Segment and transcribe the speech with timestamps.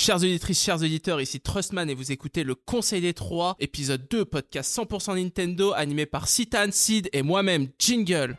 [0.00, 4.24] Chers auditrices, chers auditeurs, ici Trustman et vous écoutez le Conseil des Trois, épisode 2,
[4.24, 8.38] podcast 100% Nintendo, animé par Citan, Sid et moi-même, Jingle.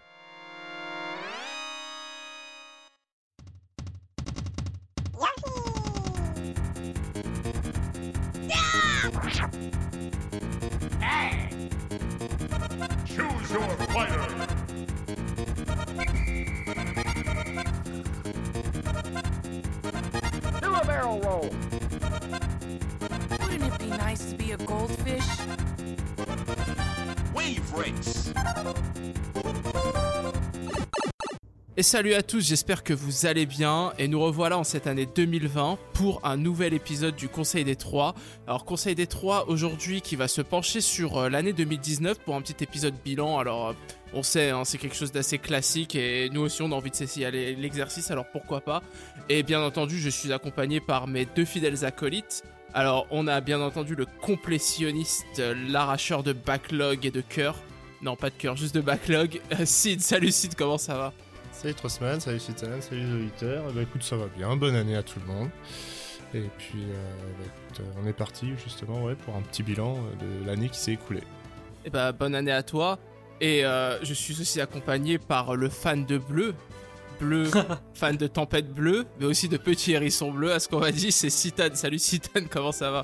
[31.90, 35.80] Salut à tous, j'espère que vous allez bien et nous revoilà en cette année 2020
[35.96, 38.14] pour un nouvel épisode du Conseil des Trois.
[38.46, 42.44] Alors Conseil des Trois aujourd'hui qui va se pencher sur euh, l'année 2019 pour un
[42.44, 43.40] petit épisode bilan.
[43.40, 43.74] Alors euh,
[44.14, 46.96] on sait, hein, c'est quelque chose d'assez classique et nous aussi on a envie de
[46.96, 48.84] s'essayer l'exercice, alors pourquoi pas.
[49.28, 52.44] Et bien entendu je suis accompagné par mes deux fidèles acolytes.
[52.76, 57.56] Alors on a bien entendu le complétionniste, euh, l'arracheur de backlog et de cœur.
[58.04, 59.42] Non pas de cœur, juste de backlog.
[59.66, 61.14] Sid, salut Sid, comment ça va?
[61.62, 63.74] Salut Trostman, salut Citan, salut les auditeurs.
[63.74, 65.50] Ben, écoute, ça va bien, bonne année à tout le monde.
[66.34, 69.98] Et puis, euh, bah, écoute, euh, on est parti justement ouais, pour un petit bilan
[69.98, 71.24] euh, de l'année qui s'est écoulée.
[71.84, 72.98] Eh ben, bonne année à toi.
[73.42, 76.56] Et euh, je suis aussi accompagné par le fan de bleu.
[77.20, 77.52] Bleu,
[77.94, 80.54] fan de tempête bleue, mais aussi de petit hérisson bleu.
[80.54, 81.72] À ce qu'on m'a dit, c'est Citan.
[81.74, 83.02] Salut Citan, comment ça va?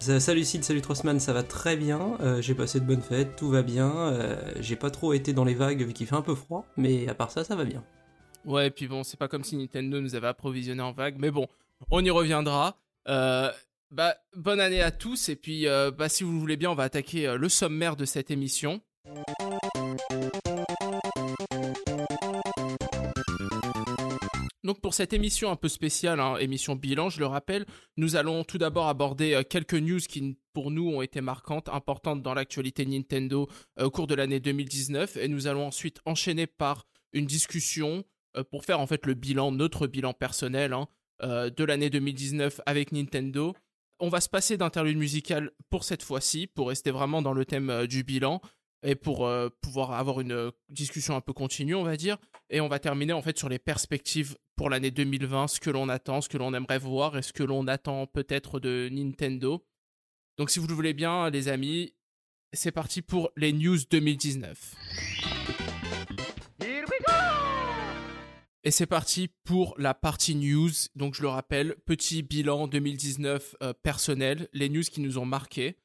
[0.00, 2.16] Salut Sid, salut Trossman, ça va très bien.
[2.20, 3.90] Euh, j'ai passé de bonnes fêtes, tout va bien.
[3.90, 7.08] Euh, j'ai pas trop été dans les vagues vu qu'il fait un peu froid, mais
[7.08, 7.82] à part ça, ça va bien.
[8.44, 11.30] Ouais, et puis bon, c'est pas comme si Nintendo nous avait approvisionné en vague, mais
[11.30, 11.46] bon,
[11.90, 12.76] on y reviendra.
[13.08, 13.50] Euh,
[13.90, 16.74] bah, bonne année à tous, et puis euh, bah, si vous le voulez bien, on
[16.74, 18.80] va attaquer euh, le sommaire de cette émission.
[24.64, 27.64] Donc pour cette émission un peu spéciale, hein, émission bilan, je le rappelle,
[27.96, 32.34] nous allons tout d'abord aborder quelques news qui pour nous ont été marquantes, importantes dans
[32.34, 33.48] l'actualité Nintendo
[33.80, 38.04] au cours de l'année 2019, et nous allons ensuite enchaîner par une discussion
[38.50, 40.88] pour faire en fait le bilan, notre bilan personnel hein,
[41.22, 43.54] euh, de l'année 2019 avec Nintendo.
[43.98, 47.70] On va se passer d'interlude musical pour cette fois-ci, pour rester vraiment dans le thème
[47.70, 48.40] euh, du bilan
[48.84, 52.16] et pour euh, pouvoir avoir une euh, discussion un peu continue, on va dire.
[52.50, 55.88] Et on va terminer en fait sur les perspectives pour l'année 2020, ce que l'on
[55.88, 59.64] attend, ce que l'on aimerait voir et ce que l'on attend peut-être de Nintendo.
[60.36, 61.94] Donc si vous le voulez bien, les amis,
[62.52, 65.27] c'est parti pour les news 2019.
[68.64, 70.70] Et c'est parti pour la partie news.
[70.96, 75.76] Donc je le rappelle, petit bilan 2019 euh, personnel, les news qui nous ont marqués.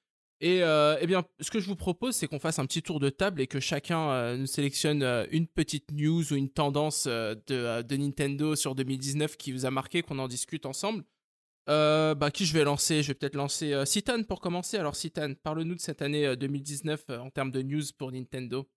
[0.42, 3.00] Et euh, eh bien, ce que je vous propose, c'est qu'on fasse un petit tour
[3.00, 7.08] de table et que chacun euh, nous sélectionne euh, une petite news ou une tendance
[7.08, 11.06] de, de Nintendo sur 2019 qui vous a marqué, qu'on en discute ensemble.
[11.68, 13.04] Bah, qui je vais lancer?
[13.04, 14.78] Je vais peut-être lancer Citan pour commencer.
[14.78, 18.68] Alors Citan, parle-nous de cette année euh, 2019 euh, en termes de news pour Nintendo.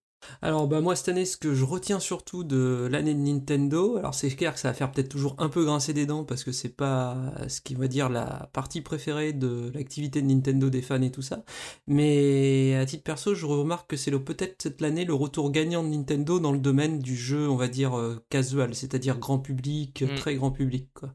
[0.42, 4.14] Alors bah moi cette année, ce que je retiens surtout de l'année de Nintendo, alors
[4.14, 6.52] c'est clair que ça va faire peut-être toujours un peu grincer des dents parce que
[6.52, 7.16] c'est pas
[7.48, 11.22] ce qui va dire la partie préférée de l'activité de Nintendo des fans et tout
[11.22, 11.44] ça,
[11.86, 15.82] mais à titre perso, je remarque que c'est le- peut-être cette année le retour gagnant
[15.84, 20.02] de Nintendo dans le domaine du jeu, on va dire euh, casual, c'est-à-dire grand public,
[20.02, 20.14] Mm.
[20.16, 21.12] très grand public quoi.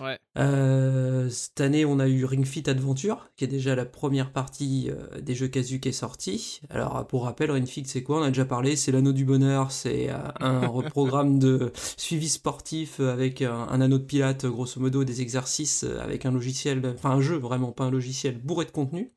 [0.00, 0.18] Ouais.
[0.38, 4.90] Euh, cette année, on a eu Ring Fit Adventure, qui est déjà la première partie
[4.90, 6.60] euh, des jeux casu qui est sortie.
[6.70, 8.20] Alors, pour rappel, Ring Fit, c'est quoi?
[8.20, 13.00] On a déjà parlé, c'est l'anneau du bonheur, c'est euh, un programme de suivi sportif
[13.00, 17.20] avec un, un anneau de pilate, grosso modo, des exercices avec un logiciel, enfin un
[17.20, 19.12] jeu vraiment, pas un logiciel, bourré de contenu.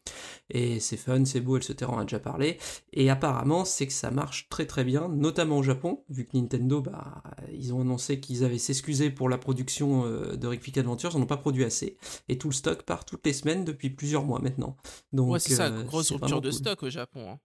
[0.49, 1.89] Et c'est fun, c'est beau, etc.
[1.93, 2.57] On a déjà parlé.
[2.93, 6.81] Et apparemment, c'est que ça marche très très bien, notamment au Japon, vu que Nintendo,
[6.81, 11.17] bah, ils ont annoncé qu'ils avaient s'excuser pour la production de Ring Fit Adventures, ils
[11.17, 11.97] n'en ont pas produit assez.
[12.29, 14.75] Et tout le stock part toutes les semaines depuis plusieurs mois maintenant.
[15.13, 16.57] Donc, ouais, c'est ça, euh, grosse rupture de cool.
[16.59, 17.29] stock au Japon.
[17.31, 17.39] hein.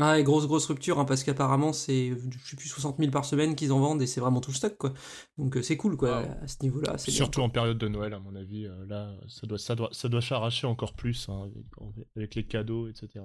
[0.00, 3.24] Ah, et grosse grosse rupture, hein, parce qu'apparemment c'est, je sais plus, 60 000 par
[3.24, 4.92] semaine qu'ils en vendent et c'est vraiment tout le stock, quoi.
[5.38, 6.26] Donc euh, c'est cool, quoi, Wow.
[6.42, 6.94] à ce niveau-là.
[6.94, 9.90] bien, Surtout en période de Noël, à mon avis, euh, là, ça doit, ça doit,
[9.92, 11.64] ça doit s'arracher encore plus hein, avec,
[12.16, 13.24] avec les cadeaux, etc.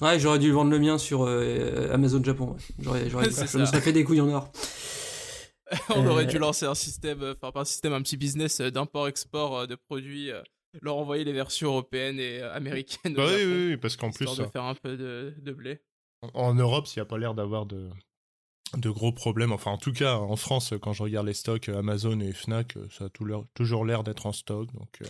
[0.00, 2.52] Ouais, j'aurais dû vendre le mien sur euh, Amazon Japon.
[2.52, 2.58] ouais.
[2.78, 3.46] J'aurais, j'aurais ça.
[3.46, 4.50] serais fait des couilles en or.
[5.90, 8.60] On Euh, aurait dû lancer un système, euh, enfin pas un système, un petit business
[8.60, 10.42] euh, d'import-export euh, de produits, euh,
[10.82, 13.14] leur envoyer les versions européennes et euh, américaines.
[13.14, 15.34] Bah oui, Japon, oui, oui, parce qu'en plus, histoire de euh, faire un peu de,
[15.38, 15.80] de blé.
[16.22, 17.88] en- en Europe, s'il n'y a pas l'air d'avoir de,
[18.76, 21.78] de gros problèmes, enfin en tout cas en France, quand je regarde les stocks euh,
[21.78, 24.72] Amazon et Fnac, euh, ça a tout toujours l'air d'être en stock.
[24.72, 25.06] Donc, euh,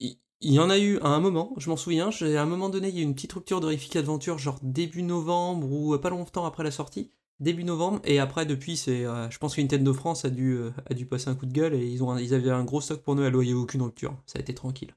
[0.00, 2.46] Il il y en a eu à un moment, je m'en souviens, j'ai- à un
[2.46, 5.70] moment donné, il y a eu une petite rupture de Rific Adventure, genre début novembre
[5.70, 7.10] ou euh, pas longtemps après la sortie.
[7.40, 10.70] Début novembre, et après, depuis, c'est, euh, je pense que Nintendo France a dû, euh,
[10.88, 13.02] a dû passer un coup de gueule et ils, ont, ils avaient un gros stock
[13.02, 14.16] pour Noël, il n'y a aucune rupture.
[14.24, 14.94] Ça a été tranquille.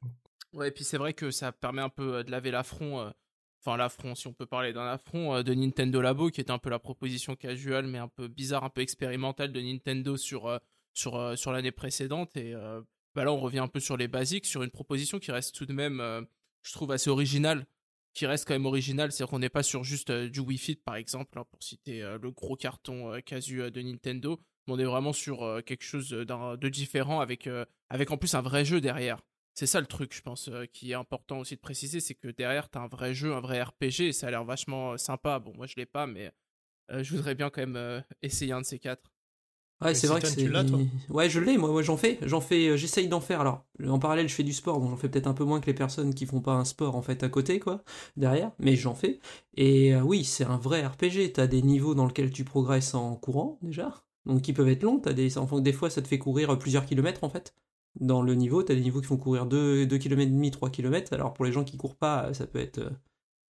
[0.53, 3.11] Ouais, et puis c'est vrai que ça permet un peu euh, de laver l'affront,
[3.59, 6.69] enfin l'affront, si on peut parler d'un affront, de Nintendo Labo, qui était un peu
[6.69, 10.59] la proposition casual, mais un peu bizarre, un peu expérimentale de Nintendo sur,
[10.93, 12.37] sur, sur l'année précédente.
[12.37, 12.53] Et
[13.15, 15.65] bah là, on revient un peu sur les basiques, sur une proposition qui reste tout
[15.65, 16.01] de même,
[16.61, 17.65] je trouve, assez originale,
[18.17, 20.75] qui reste quand même originale, c'est-à-dire qu'on n'est pas sur juste euh, du Wii Fit,
[20.77, 24.79] par exemple, hein, pour citer euh, le gros carton euh, casu de Nintendo, mais on
[24.79, 27.47] est vraiment sur quelque chose de différent, avec,
[27.89, 29.21] avec en plus un vrai jeu derrière.
[29.53, 32.69] C'est ça le truc, je pense, qui est important aussi de préciser, c'est que derrière,
[32.69, 35.39] t'as un vrai jeu, un vrai RPG, et ça a l'air vachement sympa.
[35.39, 36.33] Bon, moi, je l'ai pas, mais
[36.89, 39.09] je voudrais bien quand même essayer un de ces quatre.
[39.81, 40.87] Ouais, c'est vrai que tu l'as, toi?
[41.09, 42.17] Ouais, je l'ai, moi, j'en fais.
[42.23, 43.41] J'en fais, euh, j'essaye d'en faire.
[43.41, 45.67] Alors, en parallèle, je fais du sport, donc j'en fais peut-être un peu moins que
[45.67, 47.83] les personnes qui font pas un sport en fait à côté, quoi,
[48.15, 49.19] derrière, mais j'en fais.
[49.55, 51.31] Et euh, oui, c'est un vrai RPG.
[51.31, 54.99] T'as des niveaux dans lesquels tu progresses en courant, déjà, donc qui peuvent être longs.
[54.99, 57.53] T'as des, enfin, des fois, ça te fait courir plusieurs kilomètres en fait.
[57.99, 60.69] Dans le niveau, t'as des niveaux qui font courir 2, 2 km et demi, 3
[60.71, 61.13] km.
[61.13, 62.81] Alors pour les gens qui courent pas, ça peut être.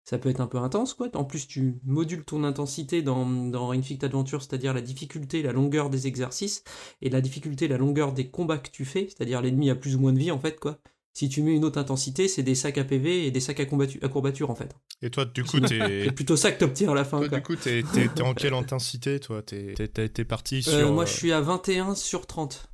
[0.10, 1.10] Ça peut être un peu intense, quoi.
[1.16, 5.90] En plus, tu modules ton intensité dans, dans Fit Adventure, c'est-à-dire la difficulté, la longueur
[5.90, 6.64] des exercices,
[7.02, 10.00] et la difficulté, la longueur des combats que tu fais, c'est-à-dire l'ennemi a plus ou
[10.00, 10.78] moins de vie, en fait, quoi.
[11.14, 13.66] Si tu mets une autre intensité, c'est des sacs à PV et des sacs à,
[13.66, 14.74] combatu- à courbature, en fait.
[15.02, 16.06] Et toi, du coup, t'es.
[16.06, 17.38] C'est plutôt ça que t'obtiens à la fin, Toi, quoi.
[17.40, 17.84] du coup, t'es
[18.22, 19.42] en quelle intensité, toi?
[19.42, 20.72] T'es parti sur.
[20.74, 22.70] Euh, moi, euh, je suis à 21 sur 30.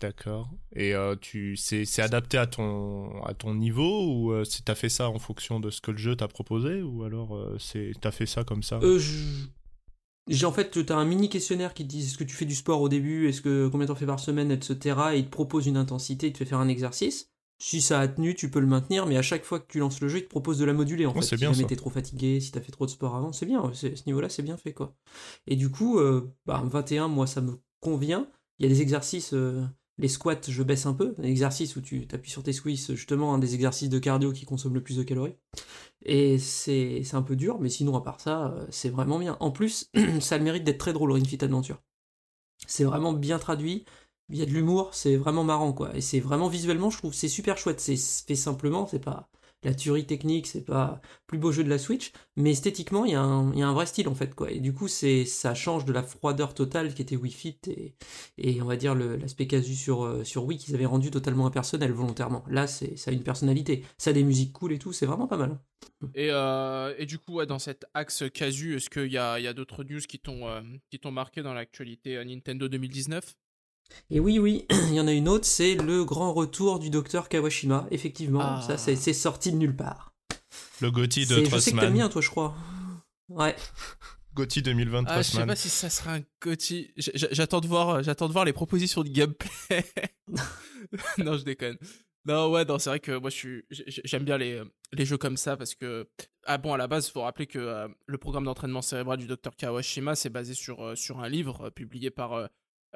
[0.00, 0.48] D'accord.
[0.76, 4.88] Et euh, tu, c'est, c'est adapté à ton, à ton niveau ou euh, t'as fait
[4.88, 8.12] ça en fonction de ce que le jeu t'a proposé ou alors euh, c'est, t'as
[8.12, 8.78] fait ça comme ça?
[8.82, 9.46] Euh, je-
[10.28, 12.54] J'ai en fait, t'as un mini questionnaire qui te dit est-ce que tu fais du
[12.54, 15.16] sport au début, est-ce que combien t'en fais par semaine, etc.
[15.16, 17.30] Et il te propose une intensité, il te fait faire un exercice.
[17.60, 20.00] Si ça a tenu, tu peux le maintenir, mais à chaque fois que tu lances
[20.00, 21.22] le jeu, il te propose de la moduler en Oh, fait.
[21.22, 21.68] c'est si bien, jamais ça.
[21.70, 23.72] t'es trop fatigué, si t'as fait trop de sport avant, c'est bien.
[23.74, 24.94] c'est- Ce niveau-là, c'est bien fait quoi.
[25.48, 28.28] Et du coup, euh, bah, 21, moi, ça me convient.
[28.60, 29.32] Il y a des exercices.
[29.32, 29.64] euh,
[29.98, 31.14] les squats, je baisse un peu.
[31.18, 34.44] Un exercice où tu t'appuies sur tes squeezes, justement, un des exercices de cardio qui
[34.44, 35.36] consomment le plus de calories.
[36.04, 39.36] Et c'est un peu dur, mais sinon, à part ça, euh, c'est vraiment bien.
[39.40, 39.90] En plus,
[40.20, 41.82] ça a le mérite d'être très drôle, Ring Fit Adventure.
[42.66, 43.84] C'est vraiment bien traduit,
[44.30, 45.96] il y a de l'humour, c'est vraiment marrant, quoi.
[45.96, 47.80] Et c'est vraiment visuellement, je trouve, c'est super chouette.
[47.80, 49.28] C'est fait simplement, c'est pas
[49.62, 53.12] la tuerie technique, c'est pas le plus beau jeu de la Switch, mais esthétiquement, il
[53.12, 54.50] y, a un- il y a un vrai style, en fait, quoi.
[54.50, 57.94] Et du coup, c'est ça change de la froideur totale qui était Wii Fit et,
[58.38, 61.92] et on va dire l'aspect casu sur, euh, sur Wii qu'ils avaient rendu totalement impersonnel
[61.92, 62.44] volontairement.
[62.48, 65.26] Là, c'est ça a une personnalité, ça a des musiques cool et tout, c'est vraiment
[65.26, 65.58] pas mal.
[66.14, 69.52] Et, euh, et du coup, dans cet axe casu, est-ce qu'il y a, y a
[69.52, 70.60] d'autres news qui t'ont euh,
[70.90, 73.34] qui t'ont marqué dans l'actualité Nintendo 2019
[74.10, 77.28] Et oui, oui, il y en a une autre, c'est le grand retour du docteur
[77.28, 77.86] Kawashima.
[77.90, 78.62] Effectivement, Ah.
[78.62, 80.12] ça, c'est sorti de nulle part.
[80.80, 81.92] Le GOTY de C'est- Je sais que t'aimes Trustman.
[81.92, 82.54] bien, toi, je crois.
[83.28, 83.56] Ouais.
[84.34, 85.46] GOTY 2020 Ah, je sais Trustman.
[85.48, 86.20] pas si ça sera un
[86.58, 89.84] j- J'attends de voir, j'attends de voir les propositions de gameplay.
[91.18, 91.76] non, je déconne.
[92.24, 93.62] Non, ouais, non, c'est vrai que moi, je suis,
[94.04, 94.62] j'aime bien les,
[94.92, 96.08] les jeux comme ça parce que,
[96.46, 99.26] ah bon, à la base, il faut rappeler que euh, le programme d'entraînement cérébral du
[99.26, 102.46] Dr Kawashima, c'est basé sur, euh, sur un livre euh, publié par euh,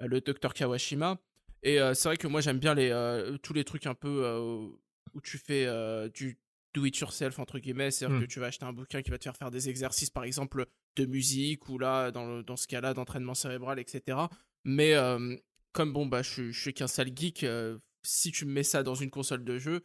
[0.00, 1.18] le Dr Kawashima.
[1.62, 4.24] Et euh, c'est vrai que moi, j'aime bien les, euh, tous les trucs un peu
[4.24, 4.66] euh,
[5.14, 6.38] où tu fais euh, du
[6.74, 7.90] do it yourself, entre guillemets.
[7.90, 8.22] C'est-à-dire Hmm.
[8.22, 10.66] que tu vas acheter un bouquin qui va te faire faire des exercices, par exemple,
[10.96, 14.18] de musique ou là, dans, le- dans ce cas-là, d'entraînement cérébral, etc.
[14.64, 15.36] Mais euh,
[15.72, 18.82] comme bon, bah, je, je suis qu'un sale geek, euh, si tu me mets ça
[18.82, 19.84] dans une console de jeu,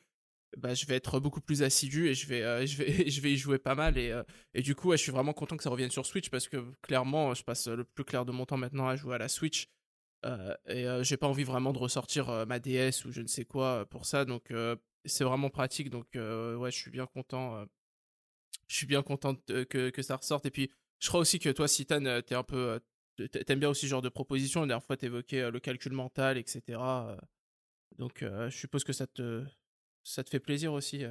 [0.57, 3.33] bah, je vais être beaucoup plus assidu et je vais, euh, je vais, je vais
[3.33, 3.97] y jouer pas mal.
[3.97, 4.23] Et, euh,
[4.55, 6.57] et du coup, ouais, je suis vraiment content que ça revienne sur Switch parce que
[6.81, 9.67] clairement, je passe le plus clair de mon temps maintenant à jouer à la Switch.
[10.27, 13.27] Euh, et euh, j'ai pas envie vraiment de ressortir euh, ma DS ou je ne
[13.27, 14.25] sais quoi pour ça.
[14.25, 14.51] Donc,
[15.05, 15.89] c'est vraiment pratique.
[15.89, 17.65] Donc, ouais, je suis bien content.
[18.67, 20.45] je suis bien content que, que ça ressorte.
[20.45, 22.79] Et puis, je crois aussi que toi, Citan, t'es un peu.
[23.17, 24.61] t'a- T'aimes bien aussi ce genre de proposition.
[24.61, 27.17] La dernière fois, t'évoquais le calcul mental, etc.
[27.97, 29.43] Donc, je suppose que ça te,
[30.03, 31.05] ça te fait plaisir aussi.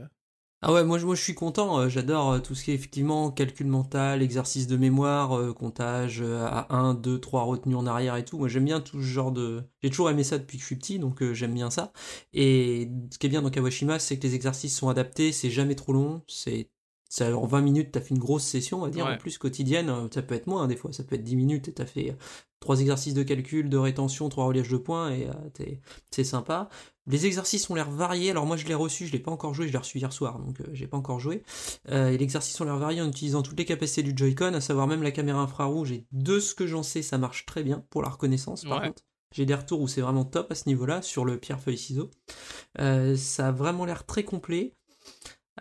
[0.69, 2.75] Ah ouais, moi, je- moi je suis content, euh, j'adore euh, tout ce qui est
[2.75, 8.17] effectivement calcul mental, exercice de mémoire, euh, comptage à 1, 2, 3 retenues en arrière
[8.17, 8.37] et tout.
[8.39, 9.63] Moi j'aime bien tout ce genre de...
[9.83, 11.93] J'ai toujours aimé ça depuis que je suis petit, donc j'aime bien ça.
[12.33, 15.77] Et ce qui est bien dans Kawashima, c'est que les exercices sont adaptés, c'est jamais
[15.77, 16.69] trop long, c'est...
[17.09, 19.13] Ça, en 20 minutes, t'as fait une grosse session, on va dire, Ouais.
[19.15, 21.69] en plus quotidienne, euh, ça peut être moins des fois, ça peut être 10 minutes
[21.69, 22.15] et t'as fait euh,
[22.61, 25.69] trois exercices de calcul, de rétention, trois reliages de points et euh,
[26.11, 26.69] c'est sympa.
[27.07, 28.33] Les exercices ont l'air variés.
[28.33, 30.41] Alors moi je l'ai reçu, je l'ai pas encore joué, je l'ai reçu hier soir,
[30.41, 31.45] donc euh, j'ai pas encore joué.
[31.91, 34.61] Euh, et les exercices ont l'air variés en utilisant toutes les capacités du Joy-Con, à
[34.61, 35.93] savoir même la caméra infrarouge.
[35.93, 38.65] Et de ce que j'en sais, ça marche très bien pour la reconnaissance.
[38.65, 38.89] Par Ouais.
[38.89, 41.79] contre, j'ai des retours où c'est vraiment top à ce niveau-là sur le pierre feuille
[41.79, 42.11] ciseau.
[42.81, 44.75] Euh, ça a vraiment l'air très complet.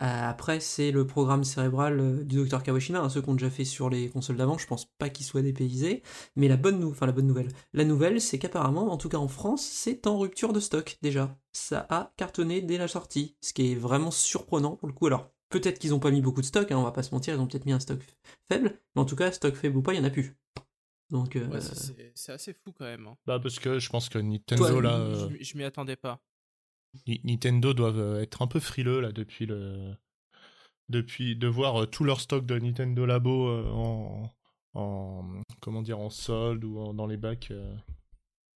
[0.02, 3.64] Euh, après, c'est le programme cérébral euh, du docteur Kawashima, hein, ceux qu'on déjà fait
[3.66, 6.04] sur les consoles d'avant, je pense pas qu'ils soient dépaysés.
[6.36, 9.18] Mais la bonne, nou- enfin, la bonne nouvelle, la nouvelle, c'est qu'apparemment, en tout cas
[9.18, 11.38] en France, c'est en rupture de stock déjà.
[11.54, 15.08] Ça a cartonné dès la sortie, ce qui est vraiment surprenant pour le coup.
[15.08, 17.34] Alors, peut-être qu'ils ont pas mis beaucoup de stock, hein, on va pas se mentir,
[17.36, 18.00] ils ont peut-être mis un stock
[18.50, 20.36] faible, mais en tout cas, stock faible ou pas, il y en a plus.
[21.12, 21.60] Donc, euh, Ouais,
[22.16, 23.08] c'est- assez fou quand même.
[23.08, 23.16] hein.
[23.28, 26.20] Bah parce que je pense que Nintendo Toi, là, euh, Je m'y attendais pas.
[27.08, 29.96] Ni- Nintendo doivent euh, être un peu frileux là depuis le
[30.90, 34.32] depuis de voir euh, tout leur stock de Nintendo Labo euh, en
[34.74, 37.76] en comment dire en solde ou dans les bacs euh,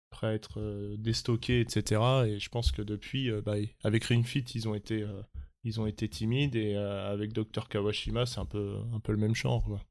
[0.09, 4.45] prêts à être euh, déstockés etc et je pense que depuis bah, avec Ring Fit
[4.55, 5.05] ils ont été
[5.63, 9.35] ils ont été timides et avec Dr Kawashima c'est un peu un peu le même
[9.35, 9.81] genre quoi.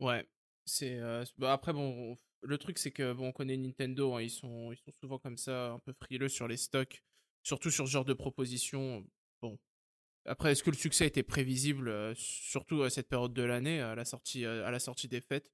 [0.00, 0.26] Ouais.
[0.64, 0.98] C'est.
[1.38, 4.72] bah, après, bon, on- le truc, c'est que, bon, on connaît Nintendo, hein, ils, sont,
[4.72, 7.02] ils sont souvent comme ça, un peu frileux sur les stocks,
[7.42, 9.04] surtout sur ce genre de propositions.
[9.42, 9.58] Bon.
[10.26, 14.04] Après, est-ce que le succès était prévisible, surtout à cette période de l'année, à la
[14.04, 15.50] sortie, à la sortie des fêtes?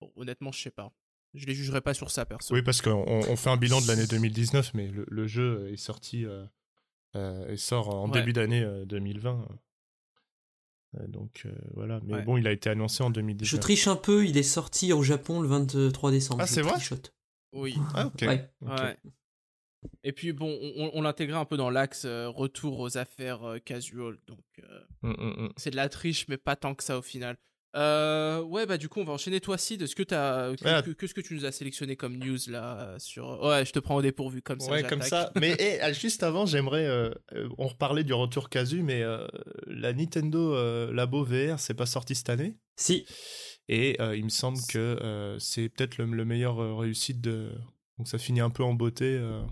[0.00, 0.92] Bon, honnêtement, je sais pas.
[1.34, 2.54] Je les jugerai pas sur ça, perso.
[2.54, 5.76] Oui, parce qu'on on fait un bilan de l'année 2019, mais le, le jeu est
[5.76, 6.44] sorti euh,
[7.16, 8.18] euh, et sort en Ouais.
[8.18, 9.46] début d'année euh, 2020.
[10.96, 12.22] Euh, donc euh, voilà, mais Ouais.
[12.24, 13.48] bon, il a été annoncé en 2019.
[13.50, 16.40] je triche un peu, il est sorti au Japon le 23 décembre.
[16.42, 16.72] Ah, c'est vrai?
[16.72, 17.12] trichote.
[17.52, 17.76] Oui.
[17.94, 18.22] Ah, ok.
[18.22, 18.50] Ouais.
[18.62, 18.98] Ok.
[20.02, 23.58] Et puis bon, on, on l'intégrait un peu dans l'axe euh, retour aux affaires euh,
[23.58, 25.52] casual, donc euh, Mm, mm, mm.
[25.56, 27.36] c'est de la triche, mais pas tant que ça au final.
[27.76, 29.40] Euh, ouais, bah du coup, on va enchaîner.
[29.40, 30.82] Toi, Sid, est-ce que t'as, que, Ouais.
[30.82, 33.96] que- qu'est-ce que tu nous as sélectionné comme news là sur Ouais, je te prends
[33.96, 34.70] au dépourvu comme ça.
[34.72, 35.30] Ouais, comme ça.
[35.40, 36.88] Mais eh, ah, juste avant, j'aimerais.
[37.58, 39.26] on reparlait du retour casu, mais euh,
[39.66, 42.56] la Nintendo euh, Labo VR, c'est pas sorti cette année?
[42.76, 43.06] Si,
[43.68, 47.52] Et euh, il me semble que euh, c'est peut-être le, le meilleur euh, réussite de.
[47.98, 49.42] Donc ça finit un peu en beauté euh,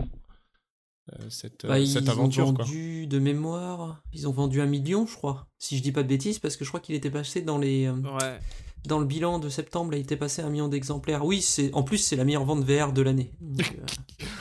[1.12, 2.54] euh, cette, euh, bah, cette ils ont aventure.
[2.54, 2.64] Quoi.
[2.64, 5.46] vendu de mémoire, ils ont vendu un million, je crois.
[5.58, 7.86] Si je dis pas de bêtises, parce que je crois qu'il était passé dans les,
[7.86, 8.40] euh, Ouais.
[8.86, 11.24] dans le bilan de septembre, là, il était passé un million d'exemplaires.
[11.24, 13.30] Oui, c'est, en plus, c'est la meilleure vente VR de l'année.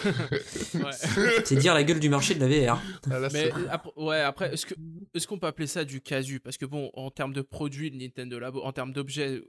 [0.05, 0.91] Euh,
[1.45, 2.81] c'est dire la gueule du marché de la VR.
[3.09, 6.39] Ah, là, Mais après, ouais, après, est-ce qu'on peut appeler ça du casu?
[6.39, 9.41] Parce que bon, en termes de produits, le Nintendo Labo, en termes d'objets,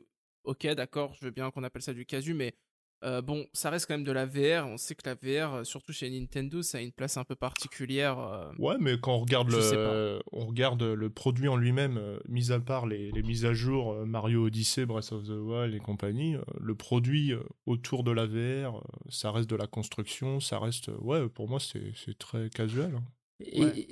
[0.45, 2.55] ok, d'accord, je veux bien qu'on appelle ça du casu, mais
[3.05, 4.67] euh, bon, ça reste quand même de la VR.
[4.67, 7.35] On sait que la VR, euh, surtout chez Nintendo, ça a une place un peu
[7.35, 8.19] particulière.
[8.19, 12.19] euh, Ouais, mais quand on regarde Je le, on regarde le produit en lui-même, euh,
[12.29, 15.75] mis à part les, les mises à jour euh, Mario Odyssey, Breath of the Wild
[15.75, 17.33] et compagnie, euh, le produit
[17.67, 21.59] autour de la VR, euh, ça reste de la construction, ça reste, ouais, pour moi
[21.61, 22.95] c'est très casual.
[22.97, 23.05] hein.
[23.41, 23.87] Et, Ouais.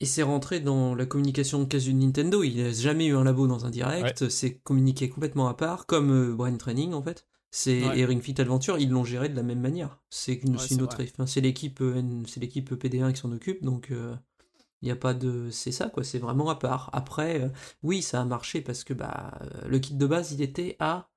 [0.00, 2.42] et c'est rentré dans la communication quasi de Nintendo.
[2.44, 4.28] Il n'a jamais eu un labo dans un direct.
[4.28, 7.26] C'est communiqué complètement à part, comme Brain Training en fait.
[7.56, 8.00] C'est Ouais.
[8.00, 10.00] et Ring Fit Adventure, ils l'ont géré de la même manière.
[10.10, 13.90] C'est une, Ouais, autre, enfin, c'est l'équipe, euh, c'est l'équipe PD1 qui s'en occupe, donc
[13.90, 16.02] il n'y a pas de, c'est ça quoi.
[16.02, 16.90] C'est vraiment à part.
[16.92, 17.48] Après, euh,
[17.84, 21.08] oui, ça a marché parce que bah euh, le kit de base, il était à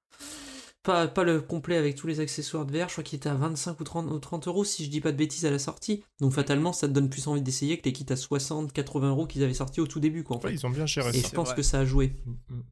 [0.83, 3.33] pas, pas le complet avec tous les accessoires de VR, je crois qu'il était à
[3.33, 6.03] 25 ou 30, ou 30 euros si je dis pas de bêtises à la sortie.
[6.21, 9.25] Donc fatalement, ça te donne plus envie d'essayer que les kits à 60, 80 euros
[9.27, 10.37] qu'ils avaient sortis au tout début quoi.
[10.37, 10.53] En Ouais, fait.
[10.55, 11.27] ils ont bien géré Et ça.
[11.29, 11.55] je pense vrai.
[11.57, 12.13] que ça a joué.
[12.25, 12.63] Mm, mm.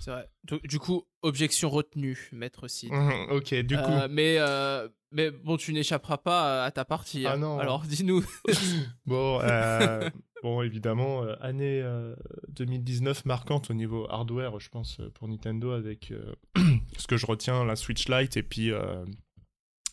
[0.00, 0.28] C'est vrai.
[0.44, 2.92] Donc, du coup, objection retenue, maître Sid.
[2.92, 7.26] Mhm, ok, du coup, Euh, mais, euh, mais bon, tu n'échapperas pas à ta partie.
[7.26, 7.38] Ah hein.
[7.38, 7.58] non.
[7.58, 8.24] Alors, dis-nous.
[9.06, 10.08] bon, euh,
[10.42, 12.14] bon, évidemment, euh, année euh,
[12.50, 16.34] 2019 marquante au niveau hardware, je pense, pour Nintendo, avec euh,
[16.96, 19.04] ce que je retiens, la Switch Lite, et puis, euh,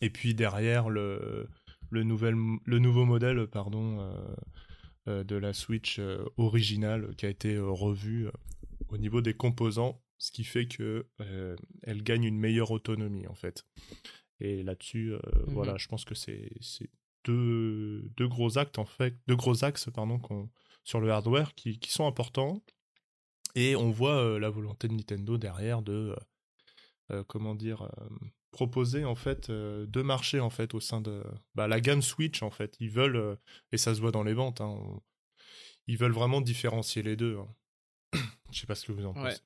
[0.01, 1.47] et puis derrière le,
[1.89, 4.11] le, nouvel, le nouveau modèle, pardon,
[5.05, 8.31] de la Switch euh, originale qui a été euh, revue euh,
[8.93, 13.35] au niveau des composants, ce qui fait que euh, elle gagne une meilleure autonomie en
[13.35, 13.65] fait.
[14.39, 15.53] Et là-dessus, euh, Mhm.
[15.53, 16.49] voilà, je pense que c'est
[17.25, 20.19] deux, deux gros actes en fait, deux gros axes pardon
[20.83, 22.61] sur le hardware qui, qui sont importants.
[23.55, 26.15] Et on voit euh, la volonté de Nintendo derrière de
[27.27, 27.91] comment dire
[28.51, 31.23] proposer en fait euh, deux marchés en fait au sein de
[31.53, 32.75] bah, la gamme Switch en fait.
[32.79, 33.35] Ils veulent euh,
[33.71, 34.61] et ça se voit dans les ventes.
[34.61, 35.01] hein, on-
[35.87, 37.37] ils veulent vraiment différencier les deux.
[37.37, 37.47] hein.
[38.53, 39.37] Je sais pas ce que vous en pensez.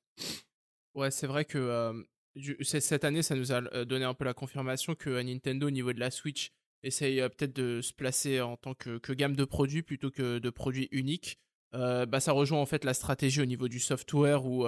[0.96, 1.94] Ouais, c'est vrai que euh,
[2.36, 5.72] du- cette année, ça nous a donné un peu la confirmation que euh, Nintendo, au
[5.72, 6.52] niveau de la Switch,
[6.84, 10.40] essaye euh, peut-être de se placer en tant que, que gamme de produits plutôt que
[10.40, 11.38] de produits uniques.
[11.76, 14.66] Euh, bah, ça rejoint en fait la stratégie au niveau du software où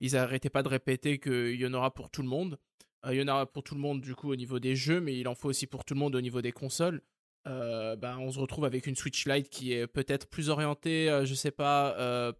[0.00, 2.58] ils arrêtaient pas de répéter qu'il y en aura pour tout le monde.
[3.10, 5.18] Il y en aura pour tout le monde du coup au niveau des jeux, mais
[5.18, 7.00] il en faut aussi pour tout le monde au niveau des consoles.
[7.46, 11.50] Bah, on se retrouve avec une Switch Lite qui est peut-être plus orientée, je sais
[11.50, 12.32] pas,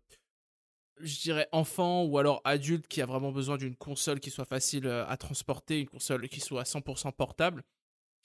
[1.00, 4.86] je dirais enfant ou alors adulte qui a vraiment besoin d'une console qui soit facile
[4.86, 7.64] euh, à transporter, une console qui soit à 100% portable.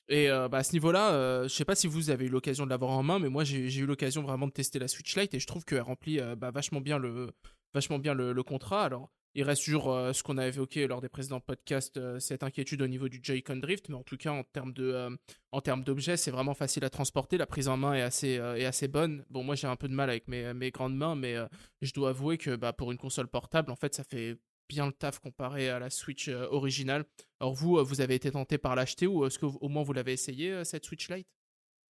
[0.09, 2.65] Et euh, bah, à ce niveau-là, euh, je sais pas si vous avez eu l'occasion
[2.65, 5.15] de l'avoir en main, mais moi j'ai j'ai eu l'occasion vraiment de tester la Switch
[5.17, 7.33] Lite et je trouve qu'elle remplit euh, bah, vachement bien le
[7.73, 8.85] vachement bien le, le contrat.
[8.85, 12.43] Alors il reste toujours euh, ce qu'on a évoqué lors des précédents podcasts, euh, cette
[12.43, 16.31] inquiétude au niveau du Joy-Con Drift, mais en tout cas en termes de euh, c'est
[16.31, 17.37] vraiment facile à transporter.
[17.37, 19.25] La prise en main est assez euh, est assez bonne.
[19.29, 21.35] Bon, moi j'ai un peu de mal avec mes, mes grandes mains, mais
[21.81, 24.37] je dois avouer que bah, pour une console portable, en fait, ça fait
[24.69, 27.05] bien le taf comparé à la Switch originale.
[27.39, 29.93] Alors vous, vous avez été tenté par l'acheter ou est-ce que vous- au moins vous
[29.93, 31.27] l'avez essayé cette Switch Lite?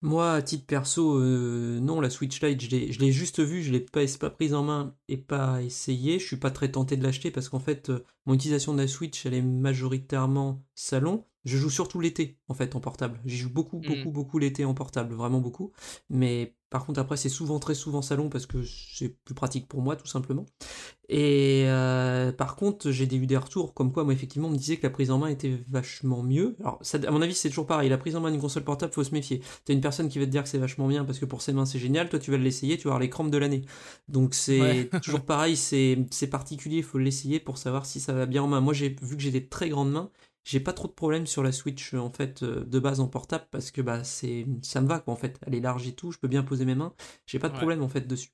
[0.02, 3.80] Moi, à titre perso, euh, non, la Switch Lite, je l'ai juste vue, je l'ai
[3.80, 6.20] pas, pas prise en main et pas essayé.
[6.20, 8.88] Je suis pas très tenté de l'acheter parce qu'en fait, euh, mon utilisation de la
[8.88, 11.26] Switch, elle est majoritairement salon.
[11.46, 13.20] Je joue surtout l'été, en fait, en portable.
[13.26, 13.86] J'y joue beaucoup, Mhm.
[13.86, 15.72] beaucoup, beaucoup l'été en portable, vraiment beaucoup.
[16.10, 19.82] Mais par contre, après, c'est souvent, très souvent salon parce que c'est plus pratique pour
[19.82, 20.46] moi, tout simplement.
[21.10, 24.76] Et euh, par contre, j'ai eu des retours comme quoi, moi, effectivement, on me disait
[24.78, 26.58] que la prise en main était vachement mieux.
[26.60, 27.88] Alors, ça, à mon avis, c'est toujours pareil.
[27.90, 29.42] La prise en main d'une console portable, faut se méfier.
[29.64, 31.54] T'as une personne qui va te dire que c'est vachement bien parce que pour ses
[31.54, 32.10] mains, c'est génial.
[32.10, 33.62] Toi, tu vas l'essayer, tu vas avoir les crampes de l'année.
[34.10, 34.90] Donc, c'est Ouais.
[35.02, 35.56] toujours pareil.
[35.56, 36.78] C'est c'est particulier.
[36.78, 38.60] Il faut l'essayer pour savoir si ça va bien en main.
[38.60, 40.10] Moi, j'ai vu que j'ai des très grandes mains.
[40.48, 43.46] J'ai pas trop de problèmes sur la Switch en fait euh, de base en portable
[43.52, 45.40] parce que bah c'est ça me va quoi en fait.
[45.46, 46.94] Elle est large et tout, je peux bien poser mes mains.
[47.28, 47.54] J'ai pas de Ouais.
[47.56, 48.32] problème en fait dessus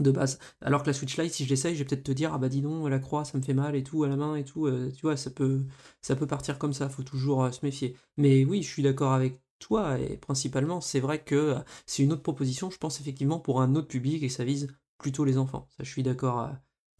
[0.00, 0.38] de base.
[0.62, 2.48] Alors que la Switch Lite, si je l'essaye, je vais peut-être te dire ah bah
[2.48, 4.66] dis donc la croix ça me fait mal et tout à la main et tout.
[4.66, 5.64] euh, tu vois ça peut
[6.02, 6.88] ça peut partir comme ça.
[6.88, 7.96] Faut toujours euh, se méfier.
[8.16, 12.12] Mais oui, je suis d'accord avec toi et principalement c'est vrai que euh, c'est une
[12.12, 12.70] autre proposition.
[12.70, 14.68] Je pense effectivement pour un autre public et ça vise
[14.98, 15.66] plutôt les enfants.
[15.76, 16.50] Ça je suis d'accord.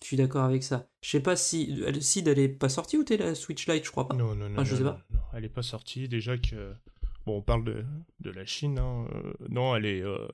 [0.02, 0.88] Je suis d'accord avec ça.
[1.02, 3.85] Je sais pas si elle, Sid elle est pas sortie ou t'es la Switch Lite,
[3.85, 4.14] je crois pas.
[4.14, 4.64] Non, non, non.
[4.64, 5.04] Je non, sais pas.
[5.12, 6.09] non, elle est pas sortie.
[6.09, 6.73] Déjà que.
[7.26, 7.85] Bon, on parle de,
[8.21, 8.78] de la Chine.
[8.78, 10.02] hein, euh, non, elle est.
[10.02, 10.26] euh,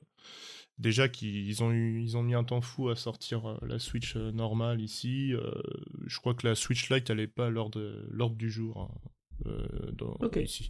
[0.79, 4.15] Déjà qu'ils ont, eu, ils ont mis un temps fou à sortir euh, la Switch
[4.15, 5.33] normale ici.
[5.33, 5.51] euh,
[6.05, 8.89] je crois que la Switch Lite, elle est pas à l'ordre du jour
[9.45, 9.51] hein,
[9.93, 10.69] dans- ici.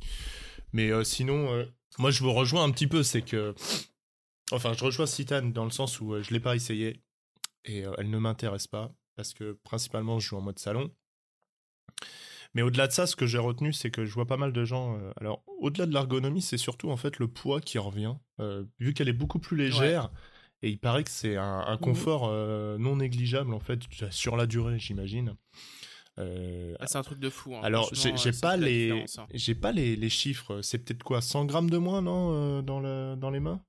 [0.73, 1.65] Mais sinon,
[1.99, 3.03] moi je vous rejoins un petit peu.
[3.03, 3.53] C'est que.
[4.51, 7.01] Enfin, je rejoins Citan dans le sens où je l'ai pas essayé
[7.67, 10.91] et euh, elle ne m'intéresse pas parce que principalement je joue en mode salon.
[12.53, 14.63] Mais au-delà de ça, ce que j'ai retenu, c'est que je vois pas mal de
[14.65, 14.97] gens.
[14.97, 18.93] euh, alors, au-delà de l'ergonomie, c'est surtout en fait le poids qui revient, euh, vu
[18.93, 20.11] qu'elle est beaucoup plus légère.
[20.63, 24.47] Et il paraît que c'est un, un confort euh, non négligeable en fait sur la
[24.47, 25.35] durée, j'imagine.
[26.17, 27.55] Euh, Ah, C'est un truc de fou.
[27.55, 27.59] hein.
[27.61, 29.27] alors, Franchement, j'ai pas les, hein.
[29.35, 30.61] j'ai pas les, les chiffres.
[30.63, 33.61] C'est peut-être quoi, 100 grammes de moins, non, euh, dans le, dans les mains?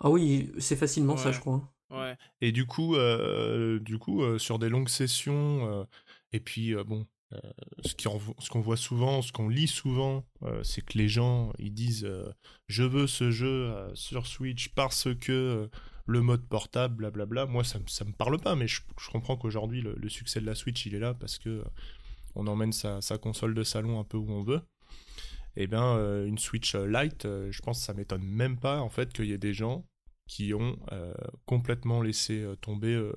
[0.00, 1.72] Ah oui, c'est facilement ça, je crois.
[1.92, 2.16] Ouais.
[2.40, 5.84] Et du coup, euh, du coup, euh, sur des longues sessions, euh,
[6.32, 7.06] et puis bon,
[7.84, 10.26] ce qu'on voit souvent, ce qu'on lit souvent,
[10.62, 12.06] c'est que les gens ils disent
[12.68, 15.70] je veux ce jeu sur Switch parce que
[16.06, 17.46] le mode portable, blablabla.
[17.46, 20.84] Moi, ça, ça me parle pas, mais je, comprends qu'aujourd'hui le, succès de la Switch
[20.84, 21.64] il est là parce que
[22.34, 24.60] on emmène sa, console de salon un peu où on veut.
[25.56, 29.12] Et bien, euh, une Switch Lite, je pense que ça m'étonne même pas en fait
[29.12, 29.86] qu'il y ait des gens
[30.26, 31.14] qui ont euh,
[31.46, 33.12] complètement laissé euh, tomber euh,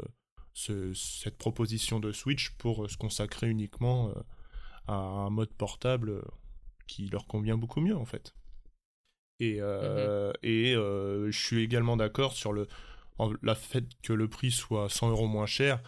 [0.54, 4.12] ce- cette proposition de Switch pour se consacrer uniquement
[4.88, 6.24] à un mode portable
[6.88, 8.36] qui leur convient beaucoup mieux en fait.
[9.40, 12.68] Et, euh, et euh, je suis également d'accord sur le
[13.18, 15.82] en- la fait que le prix soit 100 euros moins cher.